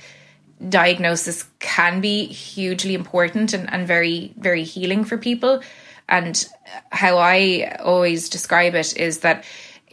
diagnosis 0.70 1.46
can 1.60 2.02
be 2.02 2.26
hugely 2.26 2.93
important 2.93 3.54
and, 3.54 3.72
and 3.72 3.88
very, 3.88 4.34
very 4.38 4.63
healing 4.63 5.04
for 5.04 5.17
people. 5.17 5.62
And 6.10 6.48
how 6.91 7.17
I 7.17 7.78
always 7.80 8.30
describe 8.30 8.76
it 8.76 8.98
is 8.98 9.20
that 9.20 9.43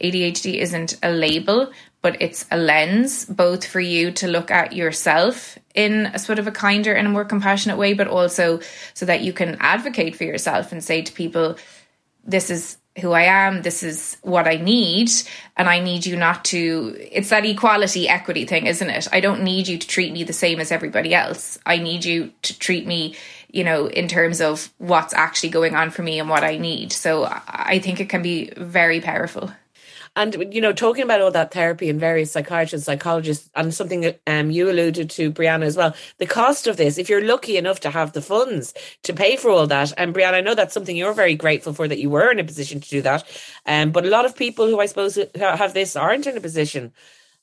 ADHD 0.01 0.55
isn't 0.55 0.97
a 1.03 1.11
label, 1.11 1.71
but 2.01 2.21
it's 2.21 2.45
a 2.51 2.57
lens, 2.57 3.25
both 3.25 3.65
for 3.65 3.79
you 3.79 4.11
to 4.11 4.27
look 4.27 4.51
at 4.51 4.73
yourself 4.73 5.57
in 5.73 6.07
a 6.07 6.19
sort 6.19 6.39
of 6.39 6.47
a 6.47 6.51
kinder 6.51 6.93
and 6.93 7.07
a 7.07 7.09
more 7.09 7.25
compassionate 7.25 7.77
way, 7.77 7.93
but 7.93 8.07
also 8.07 8.59
so 8.93 9.05
that 9.05 9.21
you 9.21 9.33
can 9.33 9.57
advocate 9.59 10.15
for 10.15 10.23
yourself 10.23 10.71
and 10.71 10.83
say 10.83 11.01
to 11.01 11.11
people, 11.13 11.57
this 12.23 12.49
is 12.49 12.77
who 13.01 13.11
I 13.11 13.23
am, 13.23 13.61
this 13.61 13.83
is 13.83 14.17
what 14.21 14.47
I 14.47 14.55
need, 14.55 15.11
and 15.57 15.67
I 15.67 15.79
need 15.79 16.05
you 16.05 16.15
not 16.15 16.45
to. 16.45 16.95
It's 17.11 17.29
that 17.29 17.45
equality, 17.45 18.07
equity 18.07 18.45
thing, 18.45 18.67
isn't 18.67 18.89
it? 18.89 19.07
I 19.11 19.19
don't 19.19 19.43
need 19.43 19.67
you 19.67 19.77
to 19.77 19.87
treat 19.87 20.13
me 20.13 20.23
the 20.23 20.33
same 20.33 20.59
as 20.59 20.71
everybody 20.71 21.13
else. 21.13 21.59
I 21.65 21.77
need 21.77 22.05
you 22.05 22.31
to 22.43 22.57
treat 22.57 22.87
me, 22.87 23.15
you 23.51 23.63
know, 23.63 23.87
in 23.87 24.07
terms 24.07 24.39
of 24.39 24.71
what's 24.77 25.13
actually 25.13 25.49
going 25.49 25.75
on 25.75 25.89
for 25.89 26.03
me 26.03 26.19
and 26.19 26.29
what 26.29 26.43
I 26.43 26.57
need. 26.57 26.93
So 26.93 27.25
I 27.25 27.79
think 27.79 27.99
it 27.99 28.09
can 28.09 28.21
be 28.21 28.51
very 28.55 29.01
powerful. 29.01 29.51
And 30.15 30.53
you 30.53 30.61
know, 30.61 30.71
talking 30.71 31.03
about 31.03 31.21
all 31.21 31.31
that 31.31 31.51
therapy 31.51 31.89
and 31.89 31.99
various 31.99 32.31
psychiatrists, 32.31 32.85
psychologists, 32.85 33.49
and 33.53 33.73
something 33.73 34.01
that 34.01 34.21
um, 34.25 34.49
you 34.49 34.69
alluded 34.69 35.09
to, 35.11 35.31
Brianna, 35.31 35.63
as 35.63 35.75
well. 35.75 35.93
The 36.19 36.25
cost 36.25 36.67
of 36.67 36.77
this, 36.77 36.97
if 36.97 37.09
you're 37.09 37.25
lucky 37.25 37.57
enough 37.57 37.81
to 37.81 37.89
have 37.89 38.13
the 38.13 38.21
funds 38.21 38.73
to 39.03 39.13
pay 39.13 39.35
for 39.35 39.49
all 39.49 39.67
that, 39.67 39.91
and 39.97 40.15
Brianna, 40.15 40.35
I 40.35 40.41
know 40.41 40.55
that's 40.55 40.73
something 40.73 40.95
you're 40.95 41.13
very 41.13 41.35
grateful 41.35 41.73
for 41.73 41.87
that 41.87 41.99
you 41.99 42.09
were 42.09 42.31
in 42.31 42.39
a 42.39 42.45
position 42.45 42.79
to 42.79 42.89
do 42.89 43.01
that. 43.01 43.25
Um, 43.65 43.91
but 43.91 44.05
a 44.05 44.09
lot 44.09 44.25
of 44.25 44.37
people 44.37 44.67
who 44.67 44.79
I 44.79 44.85
suppose 44.85 45.19
have 45.35 45.73
this 45.73 45.95
aren't 45.95 46.27
in 46.27 46.37
a 46.37 46.41
position, 46.41 46.93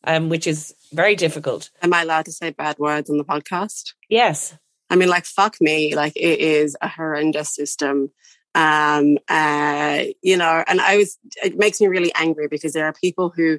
um, 0.04 0.30
which 0.30 0.46
is 0.46 0.74
very 0.92 1.14
difficult. 1.14 1.70
Am 1.82 1.92
I 1.92 2.02
allowed 2.02 2.24
to 2.24 2.32
say 2.32 2.50
bad 2.50 2.78
words 2.78 3.10
on 3.10 3.18
the 3.18 3.24
podcast? 3.24 3.92
Yes. 4.08 4.56
I 4.88 4.96
mean, 4.96 5.08
like, 5.08 5.24
fuck 5.24 5.60
me. 5.60 5.94
Like, 5.94 6.16
it 6.16 6.40
is 6.40 6.76
a 6.80 6.88
horrendous 6.88 7.54
system 7.54 8.10
um, 8.54 9.18
uh, 9.28 10.04
you 10.22 10.36
know, 10.36 10.64
and 10.66 10.80
I 10.80 10.96
was, 10.96 11.18
it 11.42 11.56
makes 11.56 11.80
me 11.80 11.86
really 11.86 12.12
angry 12.14 12.48
because 12.48 12.72
there 12.72 12.86
are 12.86 12.92
people 12.92 13.30
who 13.30 13.58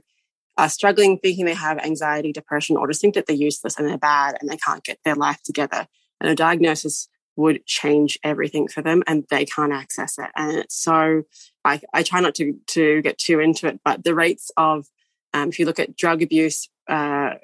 are 0.57 0.69
struggling, 0.69 1.17
thinking 1.17 1.45
they 1.45 1.53
have 1.53 1.79
anxiety, 1.79 2.31
depression, 2.31 2.77
or 2.77 2.87
just 2.87 3.01
think 3.01 3.15
that 3.15 3.25
they're 3.25 3.35
useless 3.35 3.77
and 3.77 3.87
they're 3.87 3.97
bad 3.97 4.37
and 4.39 4.49
they 4.49 4.57
can't 4.57 4.83
get 4.83 4.99
their 5.03 5.15
life 5.15 5.41
together. 5.43 5.87
And 6.21 6.29
a 6.29 6.35
diagnosis 6.35 7.09
would 7.35 7.65
change 7.65 8.19
everything 8.23 8.67
for 8.67 8.83
them 8.83 9.01
and 9.07 9.25
they 9.31 9.45
can't 9.45 9.73
access 9.73 10.19
it. 10.19 10.29
And 10.35 10.57
it's 10.57 10.75
so, 10.75 11.23
I, 11.65 11.81
I 11.93 12.03
try 12.03 12.19
not 12.19 12.35
to, 12.35 12.53
to 12.67 13.01
get 13.01 13.17
too 13.17 13.39
into 13.39 13.67
it, 13.67 13.79
but 13.83 14.03
the 14.03 14.13
rates 14.13 14.51
of, 14.57 14.85
um, 15.33 15.49
if 15.49 15.57
you 15.57 15.65
look 15.65 15.79
at 15.79 15.97
drug 15.97 16.21
abuse, 16.21 16.69
uh, 16.87 17.35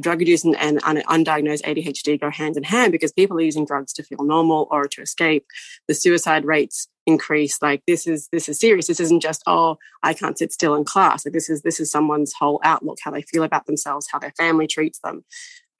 drug 0.00 0.22
abuse 0.22 0.44
and, 0.44 0.56
and, 0.58 0.80
undiagnosed 0.80 1.62
ADHD 1.62 2.20
go 2.20 2.30
hand 2.30 2.56
in 2.56 2.62
hand 2.62 2.92
because 2.92 3.12
people 3.12 3.36
are 3.36 3.42
using 3.42 3.66
drugs 3.66 3.92
to 3.92 4.02
feel 4.02 4.24
normal 4.24 4.66
or 4.70 4.88
to 4.88 5.02
escape. 5.02 5.46
The 5.88 5.94
suicide 5.94 6.44
rates 6.44 6.88
increase. 7.06 7.60
Like 7.60 7.82
this 7.86 8.06
is 8.06 8.28
this 8.32 8.48
is 8.48 8.58
serious. 8.58 8.86
This 8.86 9.00
isn't 9.00 9.20
just 9.20 9.42
oh 9.46 9.76
I 10.02 10.14
can't 10.14 10.38
sit 10.38 10.52
still 10.52 10.74
in 10.74 10.84
class. 10.84 11.24
Like 11.26 11.34
this 11.34 11.50
is 11.50 11.62
this 11.62 11.80
is 11.80 11.90
someone's 11.90 12.32
whole 12.32 12.60
outlook, 12.64 12.98
how 13.02 13.10
they 13.10 13.22
feel 13.22 13.42
about 13.42 13.66
themselves, 13.66 14.08
how 14.10 14.18
their 14.18 14.32
family 14.38 14.66
treats 14.66 15.00
them. 15.00 15.24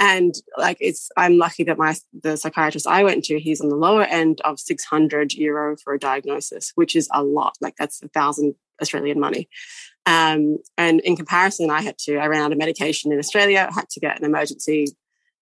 And 0.00 0.34
like 0.56 0.78
it's, 0.80 1.10
I'm 1.18 1.36
lucky 1.36 1.62
that 1.64 1.76
my 1.76 1.94
the 2.22 2.36
psychiatrist 2.36 2.86
I 2.86 3.04
went 3.04 3.22
to, 3.26 3.38
he's 3.38 3.60
on 3.60 3.68
the 3.68 3.76
lower 3.76 4.04
end 4.04 4.40
of 4.42 4.58
600 4.58 5.34
euro 5.34 5.76
for 5.76 5.92
a 5.92 5.98
diagnosis, 5.98 6.72
which 6.74 6.96
is 6.96 7.08
a 7.12 7.22
lot. 7.22 7.56
Like 7.60 7.76
that's 7.76 8.02
a 8.02 8.08
thousand 8.08 8.54
Australian 8.80 9.20
money. 9.20 9.50
Um, 10.06 10.58
and 10.76 11.00
in 11.00 11.16
comparison, 11.16 11.70
I 11.70 11.82
had 11.82 11.98
to, 11.98 12.16
I 12.16 12.26
ran 12.26 12.42
out 12.42 12.52
of 12.52 12.58
medication 12.58 13.12
in 13.12 13.18
Australia, 13.18 13.68
had 13.72 13.88
to 13.90 14.00
get 14.00 14.18
an 14.18 14.24
emergency 14.24 14.86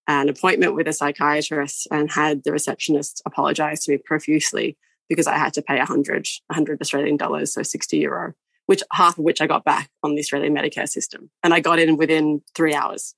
an 0.09 0.27
appointment 0.27 0.73
with 0.73 0.87
a 0.87 0.93
psychiatrist 0.93 1.87
and 1.91 2.11
had 2.11 2.43
the 2.43 2.51
receptionist 2.51 3.21
apologize 3.27 3.83
to 3.83 3.91
me 3.91 3.97
profusely 3.97 4.75
because 5.07 5.27
I 5.27 5.37
had 5.37 5.53
to 5.53 5.61
pay 5.61 5.77
100, 5.77 6.27
100 6.47 6.81
Australian 6.81 7.15
dollars, 7.15 7.53
so 7.53 7.61
60 7.61 7.97
euro, 7.97 8.33
which 8.65 8.81
half 8.91 9.19
of 9.19 9.23
which 9.23 9.39
I 9.39 9.45
got 9.45 9.63
back 9.63 9.89
on 10.01 10.15
the 10.15 10.19
Australian 10.19 10.55
Medicare 10.55 10.89
system. 10.89 11.29
And 11.43 11.53
I 11.53 11.59
got 11.59 11.77
in 11.77 11.95
within 11.95 12.41
three 12.55 12.73
hours 12.73 13.13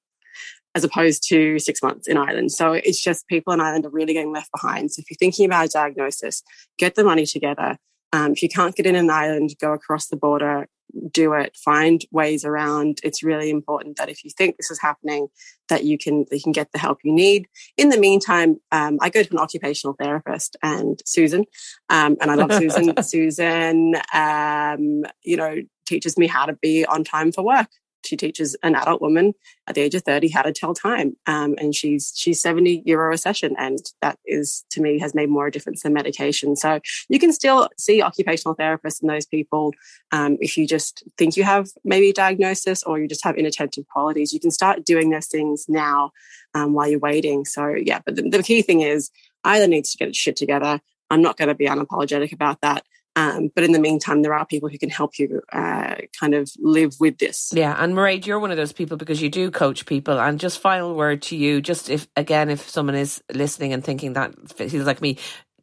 as 0.76 0.84
opposed 0.84 1.28
to 1.30 1.60
six 1.60 1.82
months 1.82 2.08
in 2.08 2.18
Ireland. 2.18 2.52
So 2.52 2.74
it's 2.74 3.02
just 3.02 3.28
people 3.28 3.54
in 3.54 3.62
Ireland 3.62 3.86
are 3.86 3.90
really 3.90 4.14
getting 4.14 4.34
left 4.34 4.52
behind. 4.52 4.92
So 4.92 5.00
if 5.00 5.10
you're 5.10 5.18
thinking 5.18 5.46
about 5.46 5.66
a 5.66 5.70
diagnosis, 5.70 6.44
get 6.78 6.96
the 6.96 7.04
money 7.06 7.26
together. 7.26 7.78
Um, 8.13 8.34
if 8.34 8.43
you 8.43 8.50
can't 8.50 8.76
get 8.76 8.86
in 8.86 8.95
an 8.95 9.10
Ireland, 9.10 9.56
go 9.60 9.74
across 9.74 10.08
the 10.08 10.17
border, 10.17 10.67
do 11.12 11.34
it 11.34 11.56
find 11.56 12.04
ways 12.12 12.43
around. 12.45 13.00
It's 13.04 13.24
really 13.24 13.50
important 13.50 13.97
that 13.97 14.10
if 14.10 14.24
you 14.24 14.30
think 14.30 14.58
this 14.58 14.71
is 14.71 14.80
happening 14.82 15.28
that 15.69 15.84
you 15.84 15.97
can 15.97 16.26
you 16.32 16.41
can 16.41 16.52
get 16.52 16.71
the 16.71 16.80
help 16.80 17.00
you 17.04 17.13
need. 17.13 17.47
In 17.78 17.89
the 17.89 17.97
meantime 17.97 18.60
um, 18.71 18.97
i 19.02 19.10
go 19.10 19.24
to 19.24 19.32
an 19.32 19.39
occupational 19.39 19.95
therapist 20.00 20.58
and 20.62 21.02
susan 21.06 21.45
um, 21.89 22.17
and 22.21 22.32
i 22.32 22.36
love 22.36 22.54
susan. 22.54 22.93
Susan 23.04 23.95
um, 24.13 25.04
you 25.24 25.38
know 25.38 25.58
teaches 25.86 26.17
me 26.17 26.28
how 26.28 26.45
to 26.45 26.54
be 26.54 26.86
on 26.86 27.04
time 27.04 27.32
for 27.32 27.43
work 27.43 27.67
she 28.06 28.18
teaches 28.18 28.56
an 28.64 28.76
adult 28.76 29.02
woman 29.02 29.34
at 29.68 29.76
the 29.76 29.82
age 29.82 29.96
of 29.96 30.04
30 30.04 30.30
how 30.30 30.42
to 30.42 30.52
tell 30.52 30.74
time. 30.74 31.16
Um, 31.28 31.56
and 31.58 31.76
she's 31.76 32.14
she's 32.16 32.42
70 32.42 32.84
euro 32.86 33.14
a 33.14 33.18
session 33.18 33.56
and 33.58 33.80
that 34.02 34.18
is 34.26 34.66
to 34.72 34.82
me 34.82 35.00
has 35.00 35.14
made 35.16 35.30
more 35.30 35.50
difference 35.50 35.84
than 35.84 35.94
medication. 35.94 36.56
So 36.56 36.80
you 37.10 37.20
can 37.20 37.34
still 37.34 37.70
see 37.78 38.02
occupational 38.02 38.56
therapists 38.56 39.02
and 39.02 39.10
those 39.10 39.26
people 39.26 39.74
um, 40.12 40.38
if 40.40 40.58
you 40.58 40.68
just 40.68 41.04
think 41.18 41.38
you 41.38 41.44
have 41.44 41.70
maybe 41.84 42.10
a 42.10 42.14
diagnosis 42.14 42.84
or 42.84 43.00
you 43.00 43.08
just 43.08 43.24
have 43.24 43.38
inattentive 43.38 43.88
qualities 43.88 44.34
you 44.34 44.40
can 44.40 44.52
start 44.52 44.86
doing 44.86 45.10
those 45.10 45.28
things 45.28 45.66
now 45.68 46.12
um, 46.54 46.74
while 46.74 46.88
you're 46.88 47.00
waiting. 47.00 47.46
So 47.46 47.76
yeah 47.76 48.00
but 48.06 48.16
the, 48.16 48.30
the 48.30 48.44
key 48.44 48.62
thing 48.62 48.82
is 48.82 49.12
either 49.44 49.68
needs 49.68 49.92
to 49.92 49.98
get 49.98 50.16
shit 50.16 50.36
together. 50.36 50.82
I'm 51.10 51.22
not 51.22 51.38
going 51.38 51.50
to 51.50 51.56
be 51.56 51.68
unapologetic 51.68 52.32
about 52.32 52.62
that 52.62 52.86
um, 53.15 53.52
but 53.54 53.63
in 53.63 53.74
the 53.74 53.80
meantime, 53.80 54.21
there 54.21 54.34
are 54.34 54.45
people 54.45 54.69
who 54.69 54.78
can 54.78 54.89
help 54.89 55.19
you 55.19 55.41
uh, 55.52 55.95
kind 56.17 56.34
of 56.34 56.50
live 56.60 56.95
with 57.00 57.17
this. 57.17 57.52
Yeah, 57.54 57.76
and 57.78 57.93
Mairead, 57.93 58.26
you're 58.26 58.39
one 58.39 58.52
of 58.52 58.58
those 58.58 58.71
people 58.71 58.95
because 58.95 59.21
you 59.21 59.30
do 59.30 59.52
coach 59.52 59.86
people. 59.86 60.19
And 60.19 60.39
just 60.39 60.60
final 60.60 60.95
word 60.95 61.21
to 61.24 61.36
you, 61.36 61.62
just 61.62 61.89
if 61.89 62.08
again, 62.15 62.50
if 62.50 62.69
someone 62.69 62.95
is 62.95 63.21
listening 63.34 63.74
and 63.74 63.84
thinking 63.84 64.13
that 64.13 64.34
feels 64.56 64.74
like 64.74 65.02
me, 65.02 65.17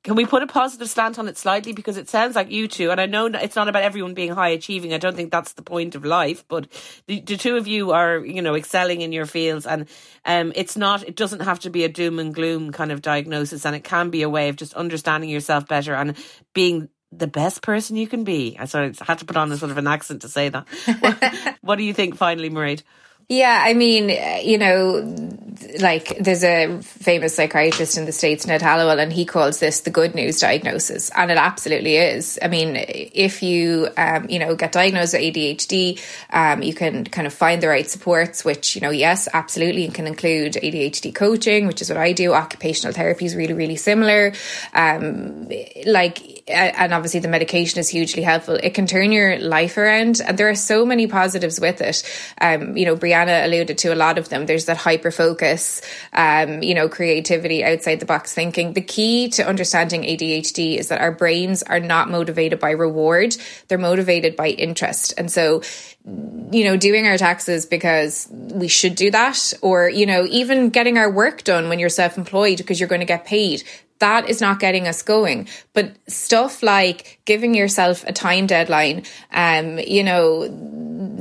can 0.05 0.15
we 0.15 0.27
put 0.27 0.43
a 0.43 0.47
positive 0.47 0.89
slant 0.89 1.19
on 1.19 1.27
it 1.27 1.39
slightly? 1.39 1.73
Because 1.73 1.97
it 1.97 2.09
sounds 2.09 2.37
like 2.37 2.51
you 2.51 2.69
two, 2.69 2.91
and 2.91 3.01
I 3.01 3.07
know 3.07 3.27
it's 3.27 3.57
not 3.57 3.69
about 3.69 3.83
everyone 3.83 4.13
being 4.15 4.33
high 4.33 4.51
achieving. 4.51 4.93
I 4.93 4.99
don't 4.99 5.17
think 5.17 5.31
that's 5.31 5.55
the 5.55 5.63
point 5.63 5.95
of 5.95 6.05
life, 6.05 6.45
but 6.49 6.69
the, 7.07 7.21
the 7.21 7.37
two 7.39 7.57
of 7.57 7.67
you 7.67 7.93
are, 7.93 8.19
you 8.19 8.43
know, 8.43 8.55
excelling 8.55 9.01
in 9.01 9.13
your 9.13 9.27
fields, 9.27 9.67
and 9.67 9.89
um, 10.27 10.53
it's 10.55 10.77
not, 10.77 11.03
it 11.03 11.17
doesn't 11.17 11.41
have 11.41 11.61
to 11.61 11.71
be 11.71 11.85
a 11.85 11.89
doom 11.89 12.19
and 12.19 12.35
gloom 12.35 12.73
kind 12.73 12.93
of 12.93 13.01
diagnosis, 13.01 13.65
and 13.65 13.75
it 13.75 13.85
can 13.85 14.11
be 14.11 14.23
a 14.23 14.29
way 14.29 14.51
of 14.51 14.57
just 14.57 14.75
understanding 14.75 15.31
yourself 15.31 15.67
better 15.67 15.95
and 15.95 16.17
being 16.55 16.89
the 17.13 17.27
best 17.27 17.63
person 17.63 17.97
you 17.97 18.07
can 18.07 18.25
be. 18.25 18.57
I 18.59 18.67
sort 18.67 18.85
of 18.85 18.99
had 19.01 19.19
to 19.19 19.25
put 19.25 19.37
on 19.37 19.51
a 19.53 19.57
sort 19.57 19.71
of 19.71 19.79
an 19.79 19.87
accent 19.87 20.23
to 20.23 20.29
say 20.29 20.49
that. 20.49 20.67
what, 21.01 21.57
what 21.61 21.77
do 21.77 21.85
you 21.85 21.95
think, 21.95 22.17
finally, 22.17 22.51
Mairead? 22.51 22.83
Yeah, 23.31 23.63
I 23.63 23.75
mean, 23.75 24.09
you 24.43 24.57
know, 24.57 25.15
like 25.81 26.17
there's 26.19 26.43
a 26.43 26.81
famous 26.81 27.35
psychiatrist 27.35 27.99
in 27.99 28.07
the 28.07 28.13
States, 28.13 28.47
Ned 28.47 28.63
Hallowell, 28.63 28.99
and 28.99 29.13
he 29.13 29.27
calls 29.27 29.61
this 29.61 29.81
the 29.81 29.91
good 29.91 30.15
news 30.15 30.41
diagnosis. 30.41 31.11
And 31.15 31.31
it 31.31 31.37
absolutely 31.37 31.97
is. 31.97 32.39
I 32.41 32.49
mean, 32.49 32.73
if 32.79 33.43
you, 33.43 33.89
um, 33.99 34.31
you 34.31 34.39
know, 34.39 34.55
get 34.55 34.73
diagnosed 34.73 35.13
with 35.13 35.21
ADHD, 35.21 36.01
um, 36.31 36.63
you 36.63 36.73
can 36.73 37.05
kind 37.05 37.27
of 37.27 37.35
find 37.35 37.63
the 37.63 37.69
right 37.69 37.87
supports, 37.87 38.47
which, 38.47 38.75
you 38.75 38.81
know, 38.81 38.91
yes, 38.91 39.29
absolutely, 39.35 39.85
and 39.85 39.95
can 39.95 40.07
include 40.07 40.55
ADHD 40.55 41.15
coaching, 41.15 41.67
which 41.67 41.83
is 41.83 41.91
what 41.91 41.99
I 41.99 42.13
do. 42.13 42.33
Occupational 42.33 42.95
therapy 42.95 43.27
is 43.27 43.37
really, 43.37 43.53
really 43.53 43.77
similar. 43.77 44.33
Um, 44.73 45.51
like, 45.85 46.38
and 46.49 46.93
obviously 46.93 47.21
the 47.21 47.29
medication 47.29 47.79
is 47.79 47.89
hugely 47.89 48.23
helpful. 48.23 48.55
It 48.55 48.75
can 48.75 48.87
turn 48.87 49.13
your 49.13 49.39
life 49.39 49.77
around, 49.77 50.21
and 50.25 50.39
there 50.39 50.49
are 50.49 50.55
so 50.55 50.85
many 50.85 51.07
positives 51.07 51.61
with 51.61 51.81
it. 51.81 52.03
Um, 52.41 52.77
you 52.77 52.85
know, 52.87 52.97
Brianna 52.97 53.45
alluded 53.45 53.79
to 53.79 53.93
a 53.93 53.97
lot 53.97 54.19
of 54.19 54.29
them. 54.29 54.47
There's 54.47 54.67
that 54.67 54.77
hyper 54.77 55.11
focus, 55.11 55.81
um, 56.13 56.63
you 56.63 56.75
know, 56.75 56.89
creativity, 56.89 57.65
outside 57.65 58.01
the 58.01 58.07
box 58.07 58.33
thinking. 58.33 58.73
The 58.73 58.81
key 58.81 59.29
to 59.31 59.47
understanding 59.47 60.03
ADHD 60.03 60.77
is 60.77 60.89
that 60.89 61.01
our 61.01 61.13
brains 61.13 61.63
are 61.63 61.81
not 61.81 62.11
motivated 62.11 62.61
by 62.61 62.71
reward; 62.71 63.37
they're 63.69 63.79
motivated 63.79 64.37
by 64.37 64.49
interest, 64.49 65.15
and 65.17 65.31
so 65.31 65.63
you 66.51 66.65
know, 66.65 66.77
doing 66.77 67.07
our 67.07 67.19
taxes 67.19 67.67
because 67.67 68.29
we 68.31 68.69
should 68.69 68.95
do 68.95 69.11
that, 69.11 69.53
or, 69.61 69.91
you 69.91 70.07
know, 70.07 70.25
even 70.25 70.71
getting 70.71 70.97
our 70.97 71.11
work 71.11 71.45
done 71.45 71.69
when 71.69 71.79
you're 71.79 71.91
self 71.91 72.17
employed 72.17 72.57
because 72.57 72.81
you're 72.81 72.89
going 72.89 73.01
to 73.01 73.07
get 73.07 73.27
paid 73.27 73.63
that 73.99 74.29
is 74.29 74.41
not 74.41 74.61
getting 74.61 74.87
us 74.87 75.03
going. 75.03 75.49
But 75.73 75.97
stuff 76.07 76.63
like 76.63 77.21
giving 77.25 77.55
yourself 77.55 78.05
a 78.05 78.13
time 78.13 78.47
deadline, 78.47 79.05
um, 79.33 79.79
you 79.79 80.05
know, 80.05 80.43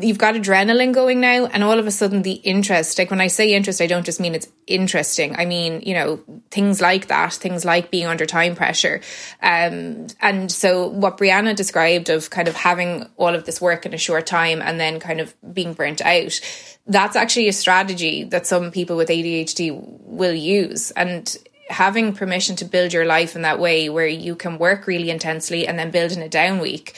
you've 0.02 0.18
got 0.18 0.36
adrenaline 0.36 0.94
going 0.94 1.20
now, 1.20 1.46
and 1.46 1.64
all 1.64 1.80
of 1.80 1.88
a 1.88 1.92
sudden 1.92 2.22
the 2.22 2.34
interest, 2.34 2.98
like 3.00 3.10
when 3.10 3.22
I 3.22 3.28
say 3.28 3.54
interest, 3.54 3.82
I 3.82 3.88
don't 3.88 4.06
just 4.06 4.20
mean 4.20 4.36
it's 4.36 4.48
interesting. 4.68 5.36
I 5.36 5.46
mean, 5.46 5.82
you 5.82 5.94
know, 5.94 6.20
things 6.52 6.82
like 6.82 7.08
that, 7.08 7.34
things 7.34 7.66
like 7.66 7.92
being 7.92 8.06
under 8.06 8.26
time 8.26 8.56
pressure. 8.56 9.02
Um, 9.42 10.08
and 10.22 10.52
so 10.52 10.88
what 10.88 11.18
Brianna 11.18 11.56
described 11.56 12.10
of 12.10 12.30
kind 12.30 12.48
of 12.48 12.56
having 12.56 13.10
all 13.18 13.34
of 13.34 13.46
this 13.46 13.62
work 13.62 13.86
in 13.86 13.94
a 13.94 13.98
short 13.98 14.28
time 14.28 14.62
and 14.62 14.80
then 14.80 15.00
kind 15.00 15.20
of 15.20 15.34
being 15.54 15.74
burnt 15.74 16.02
out, 16.02 16.40
that's 16.86 17.16
actually 17.16 17.48
a 17.48 17.54
strategy 17.54 18.24
that 18.26 18.48
some 18.48 18.72
people 18.72 18.98
with 18.98 19.10
ADHD 19.10 19.72
will 20.04 20.34
use. 20.34 20.92
And 20.92 21.36
having 21.70 22.14
permission 22.14 22.56
to 22.56 22.66
build 22.66 22.94
your 22.94 23.06
life 23.06 23.36
in 23.36 23.42
that 23.42 23.60
way 23.60 23.90
where 23.90 24.08
you 24.08 24.36
can 24.36 24.58
work 24.58 24.88
really 24.88 25.10
intensely 25.10 25.68
and 25.68 25.78
then 25.78 25.92
build 25.92 26.12
in 26.12 26.22
a 26.22 26.30
down 26.30 26.60
week 26.60 26.96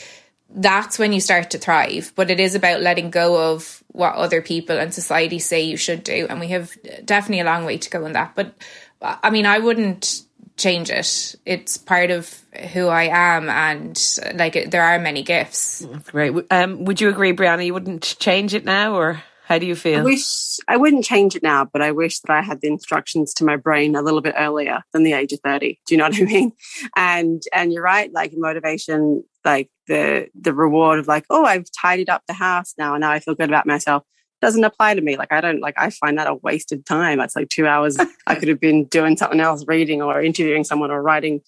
that's 0.52 0.98
when 0.98 1.14
you 1.14 1.22
start 1.22 1.52
to 1.52 1.58
thrive. 1.58 2.12
But 2.16 2.32
it 2.32 2.40
is 2.40 2.56
about 2.56 2.82
letting 2.82 3.12
go 3.12 3.54
of 3.54 3.84
what 3.90 4.16
other 4.16 4.42
people 4.42 4.78
and 4.78 4.94
society 4.94 5.40
say 5.40 5.62
you 5.62 5.78
should 5.78 6.04
do. 6.04 6.26
And 6.30 6.40
we 6.40 6.48
have 6.48 6.76
definitely 7.06 7.42
a 7.42 7.46
long 7.46 7.66
way 7.66 7.78
to 7.78 7.90
go 7.90 8.06
in 8.06 8.14
that. 8.14 8.34
But 8.36 8.56
i 9.02 9.30
mean 9.30 9.46
i 9.46 9.60
wouldn't 9.60 10.24
change 10.58 10.90
it. 10.90 11.36
It's 11.46 11.78
part 11.78 12.12
of 12.12 12.38
who 12.74 12.88
i 12.88 13.04
am 13.04 13.50
and 13.50 14.20
like 14.34 14.70
there 14.70 14.84
are 14.84 15.00
many 15.00 15.24
gifts. 15.24 15.88
Great. 16.08 16.34
Um, 16.52 16.84
would 16.86 17.00
you 17.00 17.10
agree 17.10 17.34
brianna 17.34 17.66
you 17.66 17.74
wouldn't 17.74 18.18
change 18.20 18.54
it 18.54 18.66
now 18.66 18.96
or 18.96 19.24
how 19.50 19.58
do 19.58 19.66
you 19.66 19.74
feel? 19.74 20.02
I 20.02 20.04
wish 20.04 20.60
I 20.68 20.78
wouldn't 20.78 21.04
change 21.04 21.36
it 21.36 21.42
now, 21.42 21.66
but 21.66 21.82
I 21.82 21.92
wish 21.92 22.20
that 22.20 22.32
I 22.32 22.44
had 22.44 22.62
the 22.62 22.68
instructions 22.68 23.34
to 23.34 23.44
my 23.44 23.56
brain 23.56 23.96
a 23.96 24.04
little 24.04 24.22
bit 24.22 24.36
earlier 24.38 24.84
than 24.94 25.02
the 25.02 25.14
age 25.14 25.34
of 25.34 25.40
30. 25.44 25.80
Do 25.88 25.94
you 25.94 25.98
know 25.98 26.06
what 26.06 26.22
I 26.22 26.24
mean? 26.26 26.52
And 26.96 27.42
and 27.52 27.74
you're 27.74 27.84
right, 27.84 28.14
like 28.14 28.32
motivation, 28.38 29.24
like 29.44 29.72
the 29.88 30.28
the 30.40 30.54
reward 30.54 31.00
of 31.00 31.08
like, 31.08 31.26
oh, 31.32 31.46
I've 31.46 31.66
tidied 31.82 32.10
up 32.10 32.22
the 32.28 32.34
house 32.34 32.76
now 32.78 32.94
and 32.94 33.02
now 33.02 33.12
I 33.12 33.20
feel 33.20 33.34
good 33.34 33.50
about 33.50 33.66
myself 33.66 34.04
doesn't 34.42 34.64
apply 34.64 34.94
to 34.94 35.02
me. 35.02 35.18
Like 35.18 35.34
I 35.34 35.42
don't 35.42 35.60
like 35.60 35.76
I 35.78 35.90
find 35.90 36.18
that 36.18 36.28
a 36.28 36.36
waste 36.36 36.72
of 36.72 36.86
time. 36.86 37.18
That's 37.18 37.36
like 37.36 37.50
two 37.50 37.68
hours 37.68 37.98
I 38.28 38.36
could 38.36 38.48
have 38.48 38.60
been 38.60 38.86
doing 38.86 39.18
something 39.18 39.40
else, 39.40 39.66
reading 39.68 40.02
or 40.02 40.22
interviewing 40.22 40.64
someone 40.64 40.92
or 40.92 41.02
writing 41.02 41.42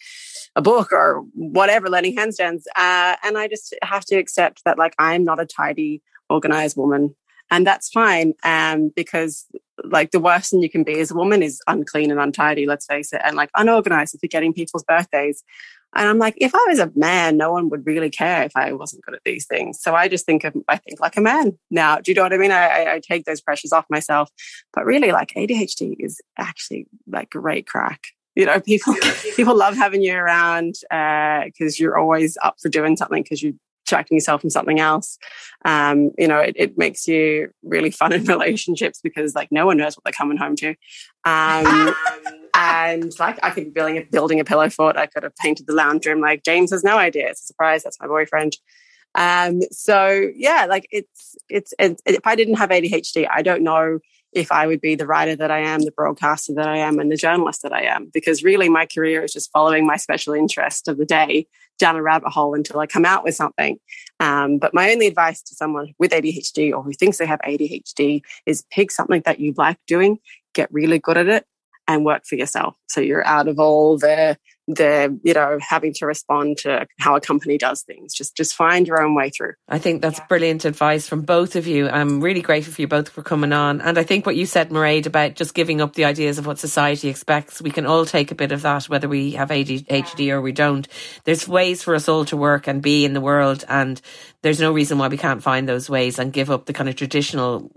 a 0.56 0.62
book 0.62 0.92
or 0.92 1.24
whatever, 1.34 1.88
learning 1.90 2.18
handstands. 2.18 2.64
Uh, 2.76 3.16
and 3.24 3.38
I 3.38 3.48
just 3.48 3.76
have 3.84 4.04
to 4.06 4.16
accept 4.16 4.64
that 4.66 4.78
like 4.78 4.94
I'm 5.00 5.24
not 5.24 5.40
a 5.40 5.46
tidy, 5.46 6.02
organized 6.30 6.76
woman 6.76 7.16
and 7.52 7.68
that's 7.68 7.90
fine 7.90 8.34
um, 8.44 8.90
because 8.96 9.46
like 9.84 10.12
the 10.12 10.20
worst 10.20 10.52
thing 10.52 10.64
you 10.64 10.70
can 10.70 10.84
be 10.84 11.00
as 11.00 11.12
a 11.12 11.16
woman 11.16 11.44
is 11.44 11.62
unclean 11.68 12.10
and 12.10 12.20
untidy 12.20 12.66
let's 12.66 12.86
face 12.86 13.12
it 13.14 13.22
and 13.24 13.36
like 13.36 13.50
unorganized 13.56 14.14
and 14.14 14.22
forgetting 14.22 14.54
people's 14.54 14.84
birthdays. 14.84 15.44
And 15.94 16.08
i'm 16.08 16.18
like 16.18 16.36
if 16.38 16.56
i 16.56 16.66
was 16.70 16.80
a 16.80 16.90
man 16.96 17.36
no 17.36 17.52
one 17.52 17.70
would 17.70 17.86
really 17.86 18.10
care 18.10 18.44
if 18.44 18.54
i 18.56 18.72
wasn't 18.72 19.04
good 19.04 19.16
at 19.16 19.22
these 19.26 19.46
things. 19.46 19.82
So 19.82 19.94
i 19.94 20.08
just 20.08 20.26
think 20.26 20.46
of 20.46 20.56
i 20.70 20.78
think 20.78 21.02
like 21.02 21.18
a 21.18 21.22
man. 21.22 21.58
Now 21.70 21.98
do 21.98 22.12
you 22.12 22.16
know 22.16 22.24
what 22.24 22.34
i 22.34 22.38
mean? 22.38 22.52
I, 22.52 22.94
I, 22.94 23.02
take 23.04 23.26
those 23.26 23.42
pressures 23.42 23.74
off 23.74 23.86
myself. 23.90 24.30
But 24.74 24.86
really 24.86 25.12
like 25.12 25.34
adhd 25.36 25.96
is 26.00 26.22
actually 26.38 26.88
like 27.08 27.30
great 27.30 27.68
crack. 27.68 28.00
You 28.36 28.46
know 28.46 28.62
people 28.62 28.96
people 29.36 29.58
love 29.58 29.76
having 29.76 30.02
you 30.02 30.16
around 30.16 30.76
because 30.84 31.74
uh, 31.74 31.78
you're 31.78 31.98
always 31.98 32.38
up 32.42 32.56
for 32.62 32.70
doing 32.70 32.96
something 32.96 33.24
because 33.24 33.44
you 33.44 33.60
distracting 33.92 34.16
yourself 34.16 34.40
from 34.40 34.50
something 34.50 34.80
else. 34.80 35.18
Um, 35.66 36.12
you 36.18 36.28
know, 36.28 36.40
it, 36.40 36.56
it, 36.56 36.78
makes 36.78 37.08
you 37.08 37.52
really 37.62 37.92
fun 37.92 38.14
in 38.14 38.24
relationships 38.36 39.02
because 39.04 39.36
like 39.36 39.50
no 39.52 39.66
one 39.66 39.78
knows 39.78 39.96
what 39.96 40.06
they're 40.06 40.14
coming 40.14 40.38
home 40.38 40.56
to. 40.58 40.70
Um, 41.26 41.94
and 42.56 43.12
like 43.20 43.38
I 43.44 43.50
could 43.50 43.66
be 43.66 43.70
building 43.72 43.98
a, 43.98 44.04
building 44.04 44.40
a 44.40 44.46
pillow 44.46 44.70
fort. 44.70 44.96
I 44.96 45.08
could 45.08 45.24
have 45.24 45.36
painted 45.36 45.68
the 45.68 45.74
lounge 45.74 46.06
room. 46.06 46.22
Like 46.22 46.44
James 46.44 46.72
has 46.72 46.86
no 46.86 46.98
idea. 46.98 47.28
It's 47.30 47.44
a 47.44 47.48
surprise. 47.48 47.84
That's 47.84 48.00
my 48.00 48.08
boyfriend. 48.08 48.54
Um, 49.14 49.62
so 49.72 50.30
yeah, 50.36 50.68
like 50.70 50.88
it's, 50.90 51.36
it's, 51.50 51.74
it's, 51.78 52.02
if 52.06 52.26
I 52.26 52.36
didn't 52.36 52.56
have 52.56 52.70
ADHD, 52.70 53.28
I 53.30 53.42
don't 53.42 53.62
know 53.62 54.00
if 54.32 54.54
I 54.54 54.66
would 54.66 54.80
be 54.80 54.96
the 54.96 55.06
writer 55.06 55.36
that 55.36 55.52
I 55.52 55.60
am, 55.60 55.82
the 55.82 55.92
broadcaster 55.92 56.54
that 56.54 56.68
I 56.68 56.78
am, 56.78 57.00
and 57.00 57.12
the 57.12 57.18
journalist 57.18 57.64
that 57.64 57.74
I 57.74 57.84
am. 57.84 58.10
Because 58.14 58.42
really, 58.42 58.70
my 58.70 58.86
career 58.86 59.26
is 59.26 59.34
just 59.34 59.52
following 59.52 59.86
my 59.86 59.98
special 59.98 60.34
interest 60.34 60.88
of 60.88 60.98
the 60.98 61.06
day 61.06 61.48
down 61.82 61.98
a 61.98 62.02
rabbit 62.02 62.30
hole 62.30 62.54
until 62.54 62.80
I 62.80 62.88
come 62.88 63.04
out 63.04 63.26
with 63.26 63.36
something. 63.36 63.78
Um, 64.22 64.58
but 64.58 64.74
my 64.74 64.92
only 64.92 65.08
advice 65.08 65.42
to 65.42 65.56
someone 65.56 65.94
with 66.00 66.12
ADHD 66.12 66.72
or 66.74 66.82
who 66.82 66.94
thinks 66.94 67.18
they 67.18 67.26
have 67.26 67.42
ADHD 67.42 68.22
is 68.46 68.64
pick 68.72 68.92
something 68.92 69.22
that 69.26 69.42
you 69.42 69.54
like 69.58 69.78
doing, 69.88 70.20
get 70.54 70.72
really 70.72 71.00
good 71.00 71.18
at 71.18 71.28
it, 71.28 71.46
and 71.88 72.06
work 72.06 72.24
for 72.26 72.36
yourself. 72.36 72.76
So 72.88 73.02
you're 73.02 73.26
out 73.26 73.50
of 73.50 73.60
all 73.60 73.98
the 73.98 74.38
the 74.76 75.20
you 75.24 75.34
know 75.34 75.60
having 75.62 75.94
to 75.94 76.06
respond 76.06 76.58
to 76.60 76.88
how 77.00 77.16
a 77.16 77.22
company 77.22 77.58
does 77.58 77.82
things. 77.84 78.14
Just 78.14 78.36
just 78.36 78.56
find 78.56 78.88
your 78.88 79.02
own 79.02 79.16
way 79.16 79.30
through. 79.30 79.54
I 79.68 79.80
think 79.80 80.02
that's 80.02 80.20
brilliant 80.28 80.66
advice 80.66 81.08
from 81.08 81.22
both 81.22 81.56
of 81.56 81.68
you. 81.68 81.90
I'm 81.90 82.22
really 82.22 82.42
grateful 82.42 82.74
for 82.74 82.82
you 82.82 82.88
both 82.88 83.10
for 83.10 83.22
coming 83.22 83.54
on. 83.54 83.82
And 83.82 83.98
i 83.98 84.04
think 84.04 84.26
what 84.26 84.36
you 84.36 84.46
said 84.46 84.70
Mairead 84.70 85.06
about 85.06 85.36
just 85.36 85.54
giving 85.54 85.82
up 85.82 85.94
the 85.94 86.06
ideas 86.06 86.38
of 86.38 86.46
what 86.46 86.60
society 86.60 87.10
expects 87.10 87.62
we 87.62 87.72
can 87.72 87.86
all 87.86 88.06
take 88.06 88.32
a 88.32 88.36
bit 88.36 88.52
of 88.52 88.62
that 88.62 88.90
whether 88.90 89.08
we 89.08 89.32
have 89.32 89.50
adhd 89.50 90.30
or 90.30 90.42
we 90.42 90.52
don't. 90.52 90.88
There's 91.24 91.48
ways 91.48 91.84
for 91.84 91.96
us 91.96 92.08
all 92.08 92.26
to 92.26 92.38
work 92.38 92.68
and 92.68 92.82
be 92.82 93.06
in 93.06 93.14
the 93.14 93.22
world 93.22 93.64
and 93.68 94.02
there's 94.42 94.60
no 94.60 94.72
reason 94.72 94.98
why 94.98 95.08
we 95.08 95.18
can't 95.18 95.44
find 95.44 95.68
those 95.68 95.90
ways 95.90 96.20
and 96.20 96.34
give 96.34 96.50
up 96.50 96.66
the 96.66 96.74
kind 96.74 96.90
of 96.90 96.96
traditional 96.96 97.72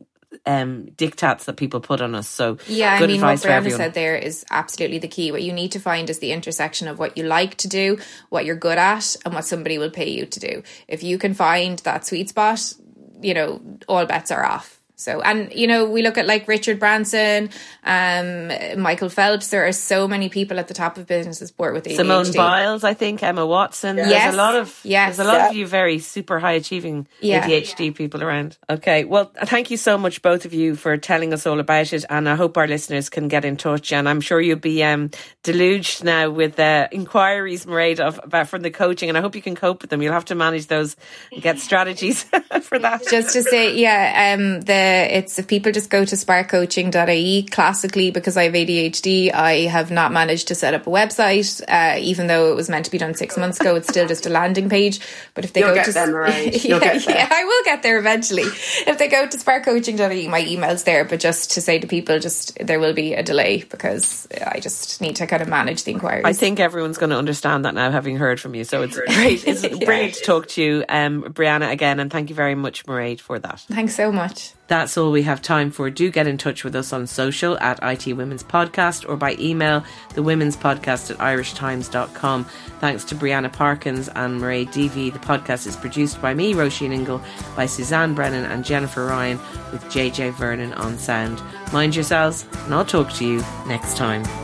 um, 0.46 0.86
diktats 0.96 1.44
that 1.44 1.56
people 1.56 1.80
put 1.80 2.00
on 2.00 2.14
us. 2.14 2.28
So 2.28 2.58
yeah, 2.66 2.94
I 2.94 3.06
mean, 3.06 3.20
what 3.20 3.38
Brianna 3.38 3.76
said 3.76 3.94
there 3.94 4.16
is 4.16 4.44
absolutely 4.50 4.98
the 4.98 5.08
key. 5.08 5.32
What 5.32 5.42
you 5.42 5.52
need 5.52 5.72
to 5.72 5.80
find 5.80 6.08
is 6.10 6.18
the 6.18 6.32
intersection 6.32 6.88
of 6.88 6.98
what 6.98 7.16
you 7.16 7.24
like 7.24 7.56
to 7.58 7.68
do, 7.68 7.98
what 8.28 8.44
you're 8.44 8.56
good 8.56 8.78
at, 8.78 9.16
and 9.24 9.34
what 9.34 9.44
somebody 9.44 9.78
will 9.78 9.90
pay 9.90 10.10
you 10.10 10.26
to 10.26 10.40
do. 10.40 10.62
If 10.88 11.02
you 11.02 11.18
can 11.18 11.34
find 11.34 11.78
that 11.80 12.06
sweet 12.06 12.28
spot, 12.28 12.74
you 13.20 13.34
know, 13.34 13.60
all 13.88 14.06
bets 14.06 14.30
are 14.30 14.44
off. 14.44 14.80
So, 14.96 15.20
and 15.22 15.52
you 15.52 15.66
know, 15.66 15.90
we 15.90 16.02
look 16.02 16.18
at 16.18 16.26
like 16.26 16.46
Richard 16.46 16.78
Branson, 16.78 17.50
um, 17.82 18.48
Michael 18.80 19.08
Phelps. 19.08 19.48
There 19.48 19.66
are 19.66 19.72
so 19.72 20.06
many 20.06 20.28
people 20.28 20.60
at 20.60 20.68
the 20.68 20.74
top 20.74 20.96
of 20.98 21.06
business 21.08 21.38
sport 21.40 21.74
with 21.74 21.84
ADHD. 21.84 21.96
Simone 21.96 22.32
Biles, 22.32 22.84
I 22.84 22.94
think, 22.94 23.20
Emma 23.22 23.44
Watson. 23.44 23.96
Yes. 23.96 24.08
There's 24.08 24.34
a 24.34 24.36
lot 24.36 24.54
of 24.54 24.80
yes. 24.84 25.16
There's 25.16 25.26
a 25.26 25.30
lot 25.30 25.38
yeah. 25.38 25.48
of 25.48 25.56
you 25.56 25.66
very 25.66 25.98
super 25.98 26.38
high 26.38 26.52
achieving 26.52 27.08
yeah. 27.20 27.44
ADHD 27.44 27.86
yeah. 27.86 27.92
people 27.92 28.22
around. 28.22 28.56
Okay, 28.70 29.02
well, 29.02 29.32
thank 29.44 29.72
you 29.72 29.76
so 29.76 29.98
much, 29.98 30.22
both 30.22 30.44
of 30.44 30.54
you, 30.54 30.76
for 30.76 30.96
telling 30.96 31.32
us 31.32 31.44
all 31.44 31.58
about 31.58 31.92
it, 31.92 32.04
and 32.08 32.28
I 32.28 32.36
hope 32.36 32.56
our 32.56 32.68
listeners 32.68 33.10
can 33.10 33.26
get 33.26 33.44
in 33.44 33.56
touch. 33.56 33.92
And 33.92 34.08
I'm 34.08 34.20
sure 34.20 34.40
you'll 34.40 34.58
be 34.58 34.84
um, 34.84 35.10
deluged 35.42 36.04
now 36.04 36.30
with 36.30 36.60
uh, 36.60 36.86
inquiries, 36.92 37.66
Mairead, 37.66 37.98
of 37.98 38.20
about 38.22 38.48
from 38.48 38.62
the 38.62 38.70
coaching, 38.70 39.08
and 39.08 39.18
I 39.18 39.22
hope 39.22 39.34
you 39.34 39.42
can 39.42 39.56
cope 39.56 39.82
with 39.82 39.90
them. 39.90 40.02
You'll 40.02 40.12
have 40.12 40.26
to 40.26 40.36
manage 40.36 40.68
those, 40.68 40.94
and 41.32 41.42
get 41.42 41.58
strategies 41.58 42.22
for 42.62 42.78
that. 42.78 43.08
Just 43.08 43.32
to 43.32 43.42
say, 43.42 43.76
yeah, 43.76 44.36
um, 44.36 44.60
the 44.60 44.83
it's 44.84 45.38
if 45.38 45.46
people 45.46 45.72
just 45.72 45.90
go 45.90 46.04
to 46.04 46.16
sparkcoaching.ie. 46.16 47.42
Classically, 47.50 48.10
because 48.10 48.36
I 48.36 48.44
have 48.44 48.52
ADHD, 48.52 49.32
I 49.32 49.52
have 49.66 49.90
not 49.90 50.12
managed 50.12 50.48
to 50.48 50.54
set 50.54 50.74
up 50.74 50.86
a 50.86 50.90
website. 50.90 51.62
Uh, 51.68 51.98
even 51.98 52.26
though 52.26 52.52
it 52.52 52.56
was 52.56 52.68
meant 52.68 52.84
to 52.86 52.90
be 52.90 52.98
done 52.98 53.14
six 53.14 53.36
months 53.36 53.60
ago, 53.60 53.76
it's 53.76 53.88
still 53.88 54.06
just 54.06 54.26
a 54.26 54.30
landing 54.30 54.68
page. 54.68 55.00
But 55.34 55.44
if 55.44 55.52
they 55.52 55.60
You'll 55.60 55.70
go 55.70 55.74
get 55.76 55.86
to 55.86 55.92
them, 55.92 56.12
right? 56.12 56.52
yeah, 56.52 56.60
You'll 56.68 56.80
get 56.80 57.06
yeah, 57.06 57.28
I 57.30 57.44
will 57.44 57.64
get 57.64 57.82
there 57.82 57.98
eventually. 57.98 58.44
if 58.44 58.98
they 58.98 59.08
go 59.08 59.26
to 59.26 59.36
sparkcoaching.ie, 59.36 60.28
my 60.28 60.40
email's 60.40 60.84
there. 60.84 61.04
But 61.04 61.20
just 61.20 61.52
to 61.52 61.60
say 61.60 61.78
to 61.78 61.86
people, 61.86 62.18
just 62.18 62.58
there 62.58 62.80
will 62.80 62.94
be 62.94 63.14
a 63.14 63.22
delay 63.22 63.62
because 63.62 64.26
I 64.46 64.60
just 64.60 65.00
need 65.00 65.16
to 65.16 65.26
kind 65.26 65.42
of 65.42 65.48
manage 65.48 65.84
the 65.84 65.92
inquiries. 65.92 66.24
I 66.24 66.32
think 66.32 66.60
everyone's 66.60 66.98
going 66.98 67.10
to 67.10 67.18
understand 67.18 67.64
that 67.64 67.74
now, 67.74 67.90
having 67.90 68.16
heard 68.16 68.40
from 68.40 68.54
you. 68.54 68.64
So 68.64 68.82
it's 68.82 68.98
great. 68.98 69.46
It's 69.46 69.62
brilliant 69.84 70.14
to 70.14 70.24
talk 70.24 70.48
to 70.48 70.62
you, 70.62 70.84
um, 70.88 71.22
Brianna, 71.24 71.70
again, 71.70 72.00
and 72.00 72.10
thank 72.10 72.30
you 72.30 72.36
very 72.36 72.54
much, 72.54 72.84
Mairead, 72.86 73.20
for 73.20 73.38
that. 73.38 73.60
Thanks 73.60 73.94
so 73.94 74.12
much. 74.12 74.52
That's 74.66 74.96
all 74.96 75.10
we 75.12 75.22
have 75.22 75.42
time 75.42 75.70
for. 75.70 75.90
Do 75.90 76.10
get 76.10 76.26
in 76.26 76.38
touch 76.38 76.64
with 76.64 76.74
us 76.74 76.92
on 76.92 77.06
social 77.06 77.58
at 77.58 77.78
IT 77.82 78.14
Women's 78.14 78.42
Podcast 78.42 79.08
or 79.08 79.16
by 79.16 79.36
email, 79.38 79.84
the 80.14 80.22
Women's 80.22 80.56
Podcast 80.56 81.10
at 81.10 81.18
irishtimes.com. 81.18 82.44
Thanks 82.80 83.04
to 83.04 83.14
Brianna 83.14 83.52
Parkins 83.52 84.08
and 84.08 84.40
Mairead 84.40 84.72
Deevy. 84.72 85.12
The 85.12 85.18
podcast 85.18 85.66
is 85.66 85.76
produced 85.76 86.20
by 86.22 86.32
me, 86.32 86.54
Roisin 86.54 86.92
Ingle, 86.92 87.22
by 87.56 87.66
Suzanne 87.66 88.14
Brennan 88.14 88.50
and 88.50 88.64
Jennifer 88.64 89.06
Ryan, 89.06 89.38
with 89.70 89.84
JJ 89.84 90.32
Vernon 90.34 90.72
on 90.74 90.98
sound. 90.98 91.42
Mind 91.72 91.94
yourselves, 91.94 92.46
and 92.64 92.74
I'll 92.74 92.84
talk 92.84 93.12
to 93.14 93.24
you 93.26 93.44
next 93.66 93.96
time. 93.96 94.43